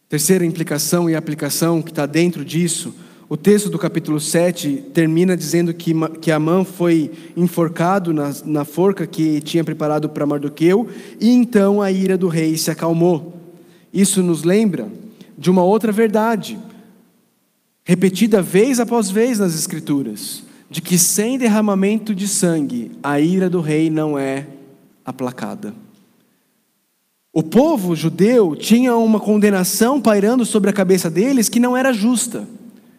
Terceira 0.09 0.45
implicação 0.45 1.09
e 1.09 1.15
aplicação 1.15 1.83
que 1.83 1.91
está 1.91 2.07
dentro 2.07 2.45
disso, 2.45 2.95
o 3.29 3.37
texto 3.37 3.71
do 3.71 3.79
capítulo 3.79 4.21
7 4.21 4.85
termina 4.93 5.35
dizendo 5.35 5.73
que, 5.73 5.95
que 6.21 6.31
Amã 6.31 6.65
foi 6.65 7.11
enforcado 7.35 8.13
na, 8.13 8.31
na 8.45 8.65
forca 8.65 9.07
que 9.07 9.41
tinha 9.41 9.65
preparado 9.65 10.09
para 10.09 10.27
Mardoqueu, 10.27 10.87
e 11.19 11.31
então 11.31 11.81
a 11.81 11.91
ira 11.91 12.19
do 12.19 12.29
rei 12.29 12.59
se 12.59 12.71
acalmou. 12.71 13.35
Isso 13.93 14.23
nos 14.23 14.43
lembra 14.43 14.89
de 15.37 15.51
uma 15.51 15.63
outra 15.63 15.91
verdade 15.91 16.59
repetida 17.85 18.41
vez 18.41 18.79
após 18.79 19.11
vez 19.11 19.39
nas 19.39 19.55
Escrituras, 19.55 20.43
de 20.71 20.81
que 20.81 20.97
sem 20.97 21.37
derramamento 21.37 22.15
de 22.15 22.27
sangue 22.27 22.93
a 23.03 23.21
ira 23.21 23.51
do 23.51 23.61
rei 23.61 23.91
não 23.91 24.19
é 24.19 24.47
aplacada. 25.05 25.75
O 27.33 27.43
povo 27.43 27.97
judeu 27.97 28.55
tinha 28.55 28.95
uma 28.97 29.19
condenação 29.19 30.01
pairando 30.01 30.45
sobre 30.45 30.71
a 30.71 30.73
cabeça 30.73 31.11
deles 31.11 31.49
que 31.49 31.61
não 31.61 31.77
era 31.77 31.93
justa, 31.93 32.47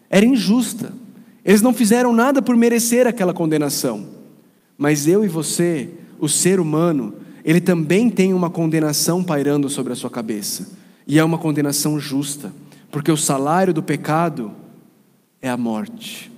era 0.10 0.26
injusta. 0.26 0.92
Eles 1.46 1.62
não 1.62 1.74
fizeram 1.74 2.14
nada 2.14 2.42
por 2.42 2.56
merecer 2.56 3.06
aquela 3.06 3.34
condenação. 3.34 4.08
Mas 4.78 5.08
eu 5.08 5.24
e 5.24 5.28
você, 5.28 5.90
o 6.20 6.28
ser 6.28 6.60
humano, 6.60 7.14
ele 7.46 7.62
também 7.62 8.10
tem 8.10 8.34
uma 8.34 8.50
condenação 8.50 9.24
pairando 9.24 9.70
sobre 9.70 9.94
a 9.94 9.96
sua 9.96 10.10
cabeça. 10.10 10.72
E 11.06 11.20
é 11.20 11.24
uma 11.24 11.38
condenação 11.38 12.00
justa, 12.00 12.52
porque 12.90 13.12
o 13.12 13.18
salário 13.18 13.74
do 13.74 13.84
pecado 13.84 14.52
é 15.44 15.50
a 15.50 15.58
morte. 15.58 16.32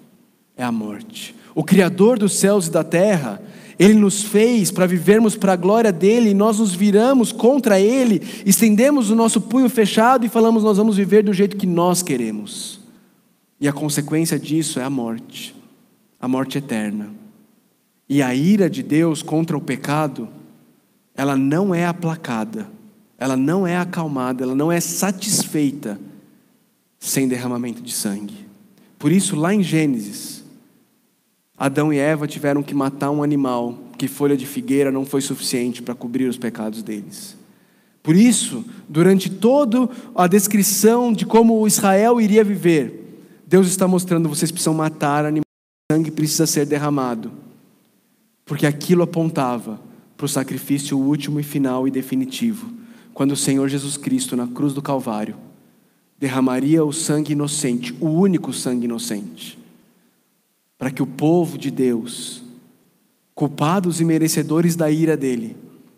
É 0.57 0.63
a 0.63 0.71
morte. 0.71 1.35
O 1.53 1.63
Criador 1.63 2.17
dos 2.17 2.33
céus 2.33 2.65
e 2.65 2.71
da 2.71 2.83
terra, 2.83 3.39
Ele 3.77 3.93
nos 3.93 4.23
fez 4.23 4.71
para 4.71 4.87
vivermos 4.87 5.35
para 5.35 5.53
a 5.53 5.55
glória 5.55 5.91
dEle, 5.91 6.31
e 6.31 6.33
nós 6.33 6.57
nos 6.57 6.73
viramos 6.73 7.31
contra 7.31 7.79
Ele, 7.79 8.21
estendemos 8.45 9.11
o 9.11 9.15
nosso 9.15 9.39
punho 9.39 9.69
fechado 9.69 10.25
e 10.25 10.29
falamos: 10.29 10.63
nós 10.63 10.77
vamos 10.77 10.97
viver 10.97 11.23
do 11.23 11.31
jeito 11.31 11.55
que 11.55 11.67
nós 11.67 12.01
queremos. 12.01 12.79
E 13.61 13.67
a 13.67 13.73
consequência 13.73 14.39
disso 14.39 14.79
é 14.79 14.83
a 14.83 14.89
morte, 14.89 15.55
a 16.19 16.27
morte 16.27 16.57
eterna. 16.57 17.09
E 18.09 18.21
a 18.23 18.33
ira 18.33 18.69
de 18.69 18.81
Deus 18.81 19.21
contra 19.21 19.55
o 19.55 19.61
pecado, 19.61 20.27
ela 21.15 21.37
não 21.37 21.73
é 21.73 21.85
aplacada, 21.85 22.67
ela 23.19 23.37
não 23.37 23.67
é 23.67 23.77
acalmada, 23.77 24.43
ela 24.43 24.55
não 24.55 24.71
é 24.71 24.79
satisfeita 24.79 25.99
sem 26.99 27.27
derramamento 27.27 27.81
de 27.81 27.93
sangue. 27.93 28.45
Por 29.05 29.11
isso, 29.11 29.35
lá 29.35 29.53
em 29.53 29.61
Gênesis, 29.61 30.43
Adão 31.55 31.93
e 31.93 31.97
Eva 31.99 32.25
tiveram 32.25 32.63
que 32.63 32.73
matar 32.73 33.11
um 33.11 33.21
animal, 33.21 33.77
porque 33.91 34.07
folha 34.07 34.35
de 34.35 34.47
figueira 34.47 34.91
não 34.91 35.05
foi 35.05 35.21
suficiente 35.21 35.79
para 35.83 35.93
cobrir 35.93 36.25
os 36.25 36.39
pecados 36.39 36.81
deles. 36.81 37.37
Por 38.01 38.15
isso, 38.15 38.65
durante 38.89 39.29
toda 39.29 39.87
a 40.15 40.25
descrição 40.25 41.13
de 41.13 41.23
como 41.23 41.67
Israel 41.67 42.19
iria 42.19 42.43
viver, 42.43 43.21
Deus 43.45 43.67
está 43.67 43.87
mostrando: 43.87 44.27
vocês 44.27 44.49
precisam 44.49 44.73
matar 44.73 45.23
animais, 45.23 45.45
sangue 45.91 46.09
precisa 46.09 46.47
ser 46.47 46.65
derramado, 46.65 47.31
porque 48.43 48.65
aquilo 48.65 49.03
apontava 49.03 49.79
para 50.17 50.25
o 50.25 50.29
sacrifício 50.29 50.97
último 50.97 51.39
e 51.39 51.43
final 51.43 51.87
e 51.87 51.91
definitivo, 51.91 52.73
quando 53.13 53.33
o 53.33 53.37
Senhor 53.37 53.67
Jesus 53.69 53.97
Cristo, 53.97 54.35
na 54.35 54.47
cruz 54.47 54.73
do 54.73 54.81
Calvário, 54.81 55.44
derramaria 56.17 56.83
o 56.83 56.93
sangue 56.93 57.33
inocente, 57.33 57.95
o 57.99 58.07
único 58.07 58.53
sangue 58.53 58.85
inocente, 58.85 59.59
para 60.77 60.91
que 60.91 61.03
o 61.03 61.07
povo 61.07 61.57
de 61.57 61.69
Deus, 61.69 62.43
culpados 63.33 63.99
e 63.99 64.05
merecedores 64.05 64.75
da 64.75 64.89
ira 64.89 65.17
dele, 65.17 65.55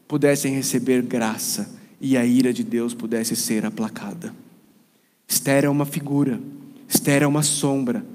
pudessem 0.08 0.54
receber 0.54 1.02
graça 1.02 1.70
e 2.00 2.18
a 2.18 2.26
ira 2.26 2.54
de 2.54 2.64
Deus 2.64 2.94
pudesse 2.94 3.36
ser 3.36 3.66
aplacada. 3.66 4.34
Esther 5.28 5.66
é 5.66 5.70
uma 5.70 5.86
figura, 5.86 6.40
Esther 6.88 7.24
é 7.24 7.28
uma 7.28 7.44
sombra 7.44 8.06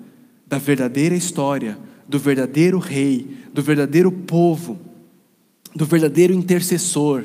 da 0.46 0.58
verdadeira 0.58 1.14
história, 1.14 1.78
do 2.08 2.18
verdadeiro 2.18 2.78
rei, 2.78 3.38
do 3.52 3.62
verdadeiro 3.62 4.10
povo, 4.10 4.78
do 5.74 5.84
verdadeiro 5.84 6.32
intercessor, 6.32 7.24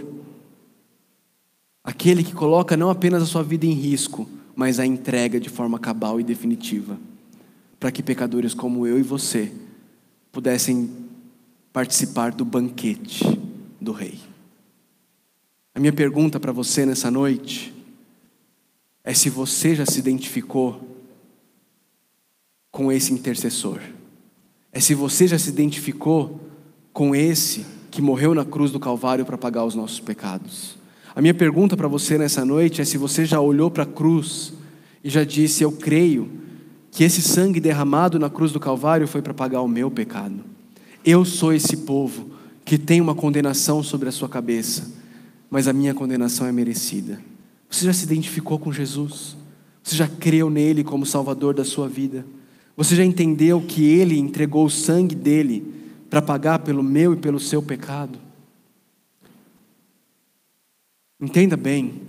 aquele 1.83 2.23
que 2.23 2.33
coloca 2.33 2.77
não 2.77 2.89
apenas 2.89 3.23
a 3.23 3.25
sua 3.25 3.43
vida 3.43 3.65
em 3.65 3.71
risco, 3.71 4.27
mas 4.57 4.79
a 4.79 4.85
entrega 4.87 5.39
de 5.39 5.49
forma 5.49 5.77
cabal 5.77 6.19
e 6.19 6.23
definitiva, 6.23 6.97
para 7.79 7.91
que 7.91 8.01
pecadores 8.01 8.55
como 8.55 8.87
eu 8.87 8.97
e 8.97 9.03
você 9.03 9.51
pudessem 10.31 10.89
participar 11.71 12.31
do 12.31 12.43
banquete 12.43 13.23
do 13.79 13.91
Rei. 13.91 14.17
A 15.75 15.79
minha 15.79 15.93
pergunta 15.93 16.39
para 16.39 16.51
você 16.51 16.87
nessa 16.87 17.11
noite 17.11 17.71
é 19.03 19.13
se 19.13 19.29
você 19.29 19.75
já 19.75 19.85
se 19.85 19.99
identificou 19.99 21.05
com 22.71 22.91
esse 22.91 23.13
intercessor, 23.13 23.79
é 24.71 24.79
se 24.79 24.95
você 24.95 25.27
já 25.27 25.37
se 25.37 25.49
identificou 25.49 26.41
com 26.91 27.15
esse 27.15 27.63
que 27.91 28.01
morreu 28.01 28.33
na 28.33 28.43
cruz 28.43 28.71
do 28.71 28.79
Calvário 28.79 29.23
para 29.23 29.37
pagar 29.37 29.65
os 29.65 29.75
nossos 29.75 29.99
pecados. 29.99 30.76
A 31.17 31.21
minha 31.21 31.33
pergunta 31.33 31.75
para 31.75 31.87
você 31.87 32.15
nessa 32.15 32.45
noite 32.45 32.79
é 32.79 32.85
se 32.85 32.95
você 32.95 33.25
já 33.25 33.41
olhou 33.41 33.71
para 33.71 33.81
a 33.81 33.87
cruz 33.87 34.53
e 35.03 35.09
já 35.09 35.23
disse: 35.23 35.63
Eu 35.63 35.71
creio 35.71 36.29
que 36.91 37.03
esse 37.03 37.23
sangue 37.23 37.59
derramado 37.59 38.19
na 38.19 38.29
cruz 38.29 38.51
do 38.51 38.59
Calvário 38.59 39.07
foi 39.07 39.19
para 39.23 39.33
pagar 39.33 39.61
o 39.61 39.67
meu 39.67 39.89
pecado. 39.89 40.45
Eu 41.03 41.25
sou 41.25 41.51
esse 41.51 41.77
povo 41.77 42.29
que 42.63 42.77
tem 42.77 43.01
uma 43.01 43.15
condenação 43.15 43.81
sobre 43.81 44.07
a 44.07 44.11
sua 44.11 44.29
cabeça, 44.29 44.93
mas 45.49 45.67
a 45.67 45.73
minha 45.73 45.91
condenação 45.91 46.45
é 46.45 46.51
merecida. 46.51 47.19
Você 47.67 47.85
já 47.85 47.93
se 47.93 48.03
identificou 48.03 48.59
com 48.59 48.71
Jesus? 48.71 49.35
Você 49.81 49.95
já 49.95 50.07
creu 50.07 50.51
nele 50.51 50.83
como 50.83 51.03
Salvador 51.03 51.55
da 51.55 51.65
sua 51.65 51.87
vida? 51.87 52.27
Você 52.75 52.95
já 52.95 53.03
entendeu 53.03 53.59
que 53.59 53.83
ele 53.83 54.19
entregou 54.19 54.67
o 54.67 54.69
sangue 54.69 55.15
dele 55.15 55.65
para 56.11 56.21
pagar 56.21 56.59
pelo 56.59 56.83
meu 56.83 57.13
e 57.13 57.17
pelo 57.17 57.39
seu 57.39 57.63
pecado? 57.63 58.26
Entenda 61.19 61.57
bem, 61.57 62.01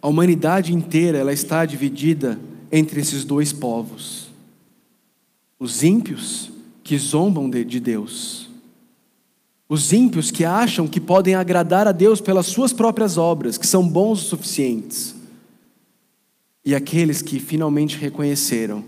a 0.00 0.08
humanidade 0.08 0.72
inteira 0.72 1.18
ela 1.18 1.32
está 1.32 1.66
dividida 1.66 2.38
entre 2.70 3.00
esses 3.00 3.24
dois 3.24 3.52
povos: 3.52 4.30
os 5.58 5.82
ímpios 5.82 6.50
que 6.84 6.96
zombam 6.96 7.50
de, 7.50 7.64
de 7.64 7.80
Deus, 7.80 8.48
os 9.68 9.92
ímpios 9.92 10.30
que 10.30 10.44
acham 10.44 10.86
que 10.86 11.00
podem 11.00 11.34
agradar 11.34 11.86
a 11.86 11.92
Deus 11.92 12.20
pelas 12.20 12.46
suas 12.46 12.72
próprias 12.72 13.16
obras, 13.16 13.58
que 13.58 13.66
são 13.66 13.86
bons 13.86 14.22
o 14.22 14.24
suficientes, 14.24 15.14
e 16.64 16.74
aqueles 16.74 17.22
que 17.22 17.38
finalmente 17.38 17.96
reconheceram 17.96 18.84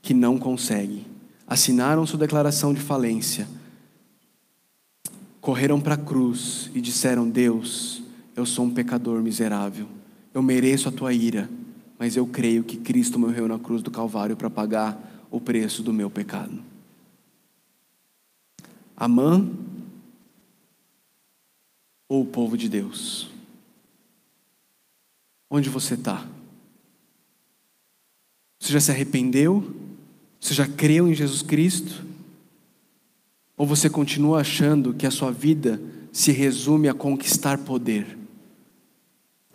que 0.00 0.14
não 0.14 0.38
conseguem, 0.38 1.06
assinaram 1.46 2.06
sua 2.06 2.18
declaração 2.18 2.72
de 2.72 2.80
falência, 2.80 3.46
correram 5.40 5.80
para 5.80 5.94
a 5.94 5.98
cruz 5.98 6.70
e 6.74 6.80
disseram: 6.80 7.28
Deus, 7.28 8.02
eu 8.42 8.46
sou 8.46 8.64
um 8.64 8.74
pecador 8.74 9.22
miserável, 9.22 9.86
eu 10.34 10.42
mereço 10.42 10.88
a 10.88 10.92
tua 10.92 11.12
ira, 11.12 11.48
mas 11.96 12.16
eu 12.16 12.26
creio 12.26 12.64
que 12.64 12.76
Cristo 12.76 13.16
morreu 13.16 13.46
na 13.46 13.56
cruz 13.56 13.82
do 13.82 13.90
Calvário 13.90 14.36
para 14.36 14.50
pagar 14.50 15.26
o 15.30 15.40
preço 15.40 15.80
do 15.80 15.92
meu 15.92 16.10
pecado. 16.10 16.60
Amã 18.96 19.48
ou 22.08 22.22
o 22.22 22.26
povo 22.26 22.56
de 22.56 22.68
Deus? 22.68 23.30
Onde 25.48 25.68
você 25.68 25.94
está? 25.94 26.26
Você 28.58 28.72
já 28.72 28.80
se 28.80 28.90
arrependeu? 28.90 29.72
Você 30.40 30.52
já 30.52 30.66
creu 30.66 31.08
em 31.08 31.14
Jesus 31.14 31.42
Cristo? 31.42 32.04
Ou 33.56 33.66
você 33.66 33.88
continua 33.88 34.40
achando 34.40 34.92
que 34.92 35.06
a 35.06 35.12
sua 35.12 35.30
vida 35.30 35.80
se 36.12 36.32
resume 36.32 36.88
a 36.88 36.94
conquistar 36.94 37.58
poder? 37.58 38.21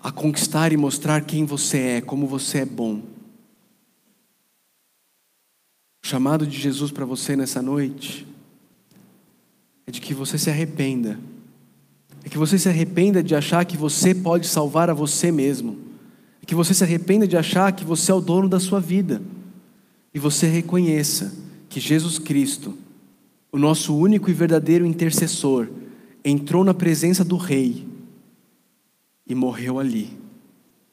A 0.02 0.12
conquistar 0.12 0.72
e 0.72 0.78
mostrar 0.78 1.22
quem 1.22 1.45
você 1.45 1.78
é, 1.78 2.02
como 2.02 2.28
você 2.28 2.60
é 2.60 2.66
bom? 2.66 3.02
O 6.04 6.08
chamado 6.08 6.45
de 6.45 6.58
Jesus 6.58 6.91
para 6.91 7.06
você 7.06 7.36
nessa 7.36 7.62
noite 7.62 8.26
é 9.86 9.91
de 9.91 10.00
que 10.00 10.14
você 10.14 10.38
se 10.38 10.50
arrependa 10.50 11.20
é 12.28 12.30
que 12.30 12.38
você 12.38 12.60
se 12.60 12.68
arrependa 12.68 13.24
de 13.24 13.34
achar 13.34 13.64
que 13.64 13.78
você 13.78 14.14
pode 14.14 14.48
salvar 14.48 14.89
a 14.89 14.93
você 14.93 15.32
mesmo. 15.32 15.78
É 16.43 16.45
que 16.45 16.54
você 16.54 16.74
se 16.74 16.84
arrependa 16.84 17.26
de 17.26 17.38
achar 17.38 17.72
que 17.72 17.86
você 17.86 18.12
é 18.12 18.14
o 18.14 18.20
dono 18.20 18.50
da 18.50 18.60
sua 18.60 18.82
vida. 18.82 19.22
E 20.14 20.20
você 20.20 20.45
reconheça 20.45 21.34
que 21.70 21.80
Jesus 21.80 22.20
Cristo, 22.20 22.78
o 23.50 23.58
nosso 23.58 23.95
único 23.95 24.30
e 24.30 24.34
verdadeiro 24.34 24.86
intercessor, 24.86 25.70
entrou 26.22 26.66
na 26.66 26.74
presença 26.74 27.24
do 27.24 27.38
Rei 27.38 27.88
e 29.28 29.36
morreu 29.36 29.80
ali 29.80 30.17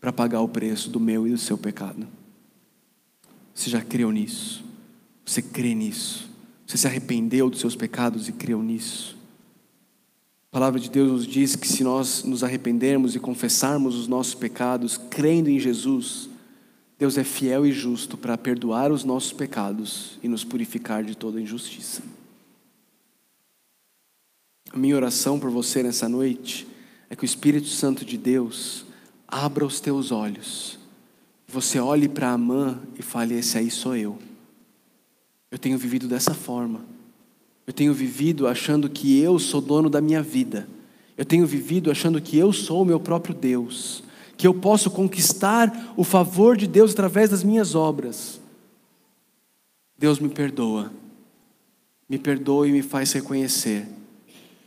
para 0.00 0.12
pagar 0.12 0.40
o 0.40 0.48
preço 0.48 0.90
do 0.90 1.00
meu 1.00 1.26
e 1.26 1.30
do 1.30 1.38
seu 1.38 1.56
pecado. 1.56 2.06
Você 3.54 3.70
já 3.70 3.80
creu 3.80 4.10
nisso? 4.10 4.64
Você 5.24 5.40
crê 5.40 5.74
nisso? 5.74 6.28
Você 6.66 6.76
se 6.76 6.86
arrependeu 6.86 7.48
dos 7.48 7.60
seus 7.60 7.76
pecados 7.76 8.28
e 8.28 8.32
creu 8.32 8.62
nisso? 8.62 9.16
A 10.50 10.52
palavra 10.54 10.78
de 10.78 10.90
Deus 10.90 11.10
nos 11.10 11.26
diz 11.26 11.56
que 11.56 11.66
se 11.66 11.82
nós 11.82 12.22
nos 12.24 12.44
arrependermos 12.44 13.14
e 13.14 13.20
confessarmos 13.20 13.96
os 13.96 14.06
nossos 14.06 14.34
pecados, 14.34 14.96
crendo 14.96 15.48
em 15.48 15.58
Jesus, 15.58 16.28
Deus 16.98 17.18
é 17.18 17.24
fiel 17.24 17.66
e 17.66 17.72
justo 17.72 18.16
para 18.16 18.38
perdoar 18.38 18.92
os 18.92 19.04
nossos 19.04 19.32
pecados 19.32 20.18
e 20.22 20.28
nos 20.28 20.44
purificar 20.44 21.02
de 21.02 21.16
toda 21.16 21.40
injustiça. 21.40 22.02
A 24.70 24.76
minha 24.76 24.96
oração 24.96 25.38
por 25.40 25.50
você 25.50 25.82
nessa 25.82 26.08
noite 26.08 26.66
é 27.14 27.16
que 27.16 27.24
o 27.24 27.24
Espírito 27.24 27.68
Santo 27.68 28.04
de 28.04 28.18
Deus 28.18 28.84
abra 29.28 29.64
os 29.64 29.78
teus 29.78 30.10
olhos. 30.10 30.80
Você 31.46 31.78
olhe 31.78 32.08
para 32.08 32.32
Amã 32.32 32.80
e 32.98 33.02
fale: 33.02 33.36
Esse 33.36 33.56
aí 33.56 33.70
sou 33.70 33.94
eu. 33.94 34.18
Eu 35.48 35.56
tenho 35.56 35.78
vivido 35.78 36.08
dessa 36.08 36.34
forma. 36.34 36.84
Eu 37.68 37.72
tenho 37.72 37.94
vivido 37.94 38.48
achando 38.48 38.90
que 38.90 39.20
eu 39.20 39.38
sou 39.38 39.60
dono 39.60 39.88
da 39.88 40.00
minha 40.00 40.20
vida. 40.20 40.68
Eu 41.16 41.24
tenho 41.24 41.46
vivido 41.46 41.88
achando 41.88 42.20
que 42.20 42.36
eu 42.36 42.52
sou 42.52 42.82
o 42.82 42.84
meu 42.84 42.98
próprio 42.98 43.32
Deus, 43.32 44.02
que 44.36 44.44
eu 44.44 44.52
posso 44.52 44.90
conquistar 44.90 45.94
o 45.96 46.02
favor 46.02 46.56
de 46.56 46.66
Deus 46.66 46.90
através 46.90 47.30
das 47.30 47.44
minhas 47.44 47.76
obras. 47.76 48.40
Deus 49.96 50.18
me 50.18 50.28
perdoa, 50.28 50.92
me 52.08 52.18
perdoa 52.18 52.66
e 52.66 52.72
me 52.72 52.82
faz 52.82 53.12
reconhecer 53.12 53.86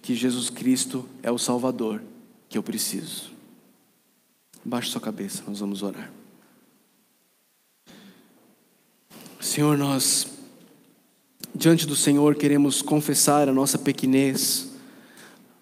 que 0.02 0.16
Jesus 0.16 0.50
Cristo 0.50 1.06
é 1.22 1.30
o 1.30 1.38
Salvador 1.38 2.02
que 2.50 2.58
eu 2.58 2.64
preciso. 2.64 3.32
Baixe 4.64 4.92
sua 4.92 5.02
cabeça, 5.02 5.44
nós 5.48 5.60
vamos 5.60 5.84
orar. 5.84 6.12
Senhor, 9.40 9.78
nós 9.78 10.38
diante 11.58 11.88
do 11.88 11.96
Senhor 11.96 12.36
queremos 12.36 12.84
confessar 12.84 13.50
a 13.50 13.54
nossa 13.54 13.80
pequenez, 13.80 14.70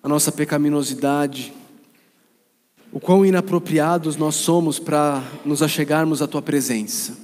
a 0.04 0.10
nossa 0.10 0.32
pecaminosidade, 0.32 1.54
o 2.92 3.00
quão 3.00 3.26
inapropriados 3.26 4.18
nós 4.18 4.36
somos 4.36 4.78
para 4.78 5.24
nos 5.46 5.62
achegarmos 5.62 6.22
à 6.22 6.28
tua 6.28 6.42
presença. 6.42 7.18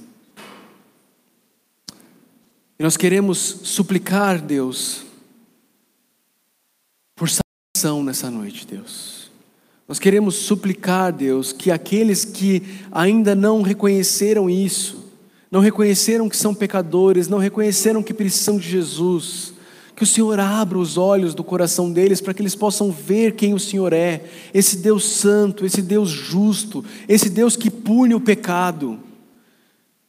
E 2.78 2.82
nós 2.82 2.96
queremos 2.96 3.38
suplicar, 3.38 4.40
Deus, 4.40 5.04
por 7.14 7.28
salvação 7.28 8.02
nessa 8.02 8.30
noite, 8.30 8.66
Deus. 8.66 9.21
Nós 9.92 9.98
queremos 9.98 10.36
suplicar, 10.36 11.12
Deus, 11.12 11.52
que 11.52 11.70
aqueles 11.70 12.24
que 12.24 12.62
ainda 12.90 13.34
não 13.34 13.60
reconheceram 13.60 14.48
isso, 14.48 15.04
não 15.50 15.60
reconheceram 15.60 16.30
que 16.30 16.36
são 16.38 16.54
pecadores, 16.54 17.28
não 17.28 17.36
reconheceram 17.36 18.02
que 18.02 18.14
precisam 18.14 18.56
de 18.56 18.66
Jesus. 18.66 19.52
Que 19.94 20.02
o 20.02 20.06
Senhor 20.06 20.40
abra 20.40 20.78
os 20.78 20.96
olhos 20.96 21.34
do 21.34 21.44
coração 21.44 21.92
deles 21.92 22.22
para 22.22 22.32
que 22.32 22.40
eles 22.40 22.54
possam 22.54 22.90
ver 22.90 23.32
quem 23.32 23.52
o 23.52 23.58
Senhor 23.58 23.92
é, 23.92 24.24
esse 24.54 24.78
Deus 24.78 25.04
santo, 25.04 25.66
esse 25.66 25.82
Deus 25.82 26.08
justo, 26.08 26.82
esse 27.06 27.28
Deus 27.28 27.54
que 27.54 27.70
pune 27.70 28.14
o 28.14 28.20
pecado. 28.20 28.98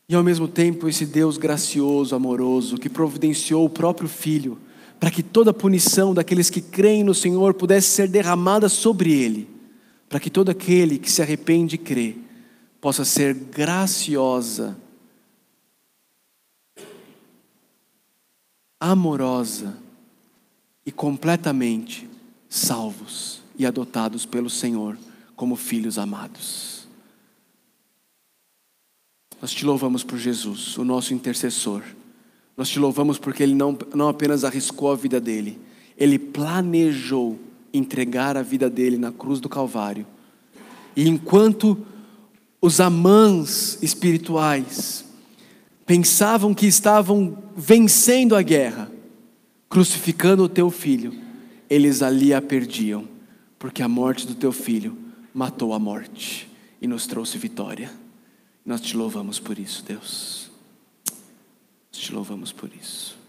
E 0.07 0.15
ao 0.15 0.23
mesmo 0.23 0.47
tempo, 0.47 0.87
esse 0.87 1.05
Deus 1.05 1.35
gracioso, 1.35 2.15
amoroso, 2.15 2.77
que 2.77 2.87
providenciou 2.87 3.65
o 3.65 3.69
próprio 3.69 4.07
Filho, 4.07 4.57
para 4.97 5.11
que 5.11 5.21
toda 5.21 5.51
a 5.51 5.53
punição 5.53 6.13
daqueles 6.13 6.49
que 6.49 6.61
creem 6.61 7.03
no 7.03 7.13
Senhor 7.13 7.53
pudesse 7.53 7.87
ser 7.87 8.07
derramada 8.07 8.69
sobre 8.69 9.11
ele, 9.11 9.51
para 10.13 10.19
que 10.19 10.29
todo 10.29 10.51
aquele 10.51 10.99
que 10.99 11.11
se 11.11 11.23
arrepende 11.23 11.73
e 11.73 11.79
crê 11.79 12.15
possa 12.79 13.03
ser 13.03 13.33
graciosa 13.33 14.77
amorosa 18.79 19.75
e 20.85 20.91
completamente 20.91 22.07
salvos 22.47 23.41
e 23.57 23.65
adotados 23.65 24.23
pelo 24.23 24.51
Senhor 24.51 24.99
como 25.35 25.55
filhos 25.55 25.97
amados. 25.97 26.87
Nós 29.41 29.51
te 29.51 29.65
louvamos 29.65 30.03
por 30.03 30.19
Jesus, 30.19 30.77
o 30.77 30.85
nosso 30.85 31.11
intercessor. 31.11 31.81
Nós 32.55 32.69
te 32.69 32.77
louvamos 32.77 33.17
porque 33.17 33.41
ele 33.41 33.55
não, 33.55 33.75
não 33.95 34.09
apenas 34.09 34.43
arriscou 34.43 34.91
a 34.91 34.95
vida 34.95 35.19
dele, 35.19 35.59
ele 35.97 36.19
planejou 36.19 37.39
entregar 37.73 38.37
a 38.37 38.43
vida 38.43 38.69
dele 38.69 38.97
na 38.97 39.11
cruz 39.11 39.39
do 39.39 39.49
Calvário. 39.49 40.05
E 40.95 41.09
enquanto 41.09 41.85
os 42.61 42.79
amãs 42.79 43.81
espirituais 43.81 45.03
pensavam 45.85 46.53
que 46.53 46.65
estavam 46.65 47.43
vencendo 47.55 48.35
a 48.35 48.41
guerra, 48.41 48.89
crucificando 49.67 50.43
o 50.43 50.49
teu 50.49 50.69
filho, 50.69 51.13
eles 51.69 52.01
ali 52.01 52.33
a 52.33 52.41
perdiam, 52.41 53.07
porque 53.57 53.81
a 53.81 53.87
morte 53.87 54.27
do 54.27 54.35
teu 54.35 54.51
filho 54.51 54.97
matou 55.33 55.73
a 55.73 55.79
morte 55.79 56.49
e 56.81 56.87
nos 56.87 57.07
trouxe 57.07 57.37
vitória. 57.37 57.91
Nós 58.65 58.79
te 58.79 58.95
louvamos 58.95 59.39
por 59.39 59.57
isso, 59.57 59.83
Deus. 59.83 60.51
Nós 61.91 62.01
te 62.01 62.13
louvamos 62.13 62.51
por 62.51 62.69
isso. 62.79 63.22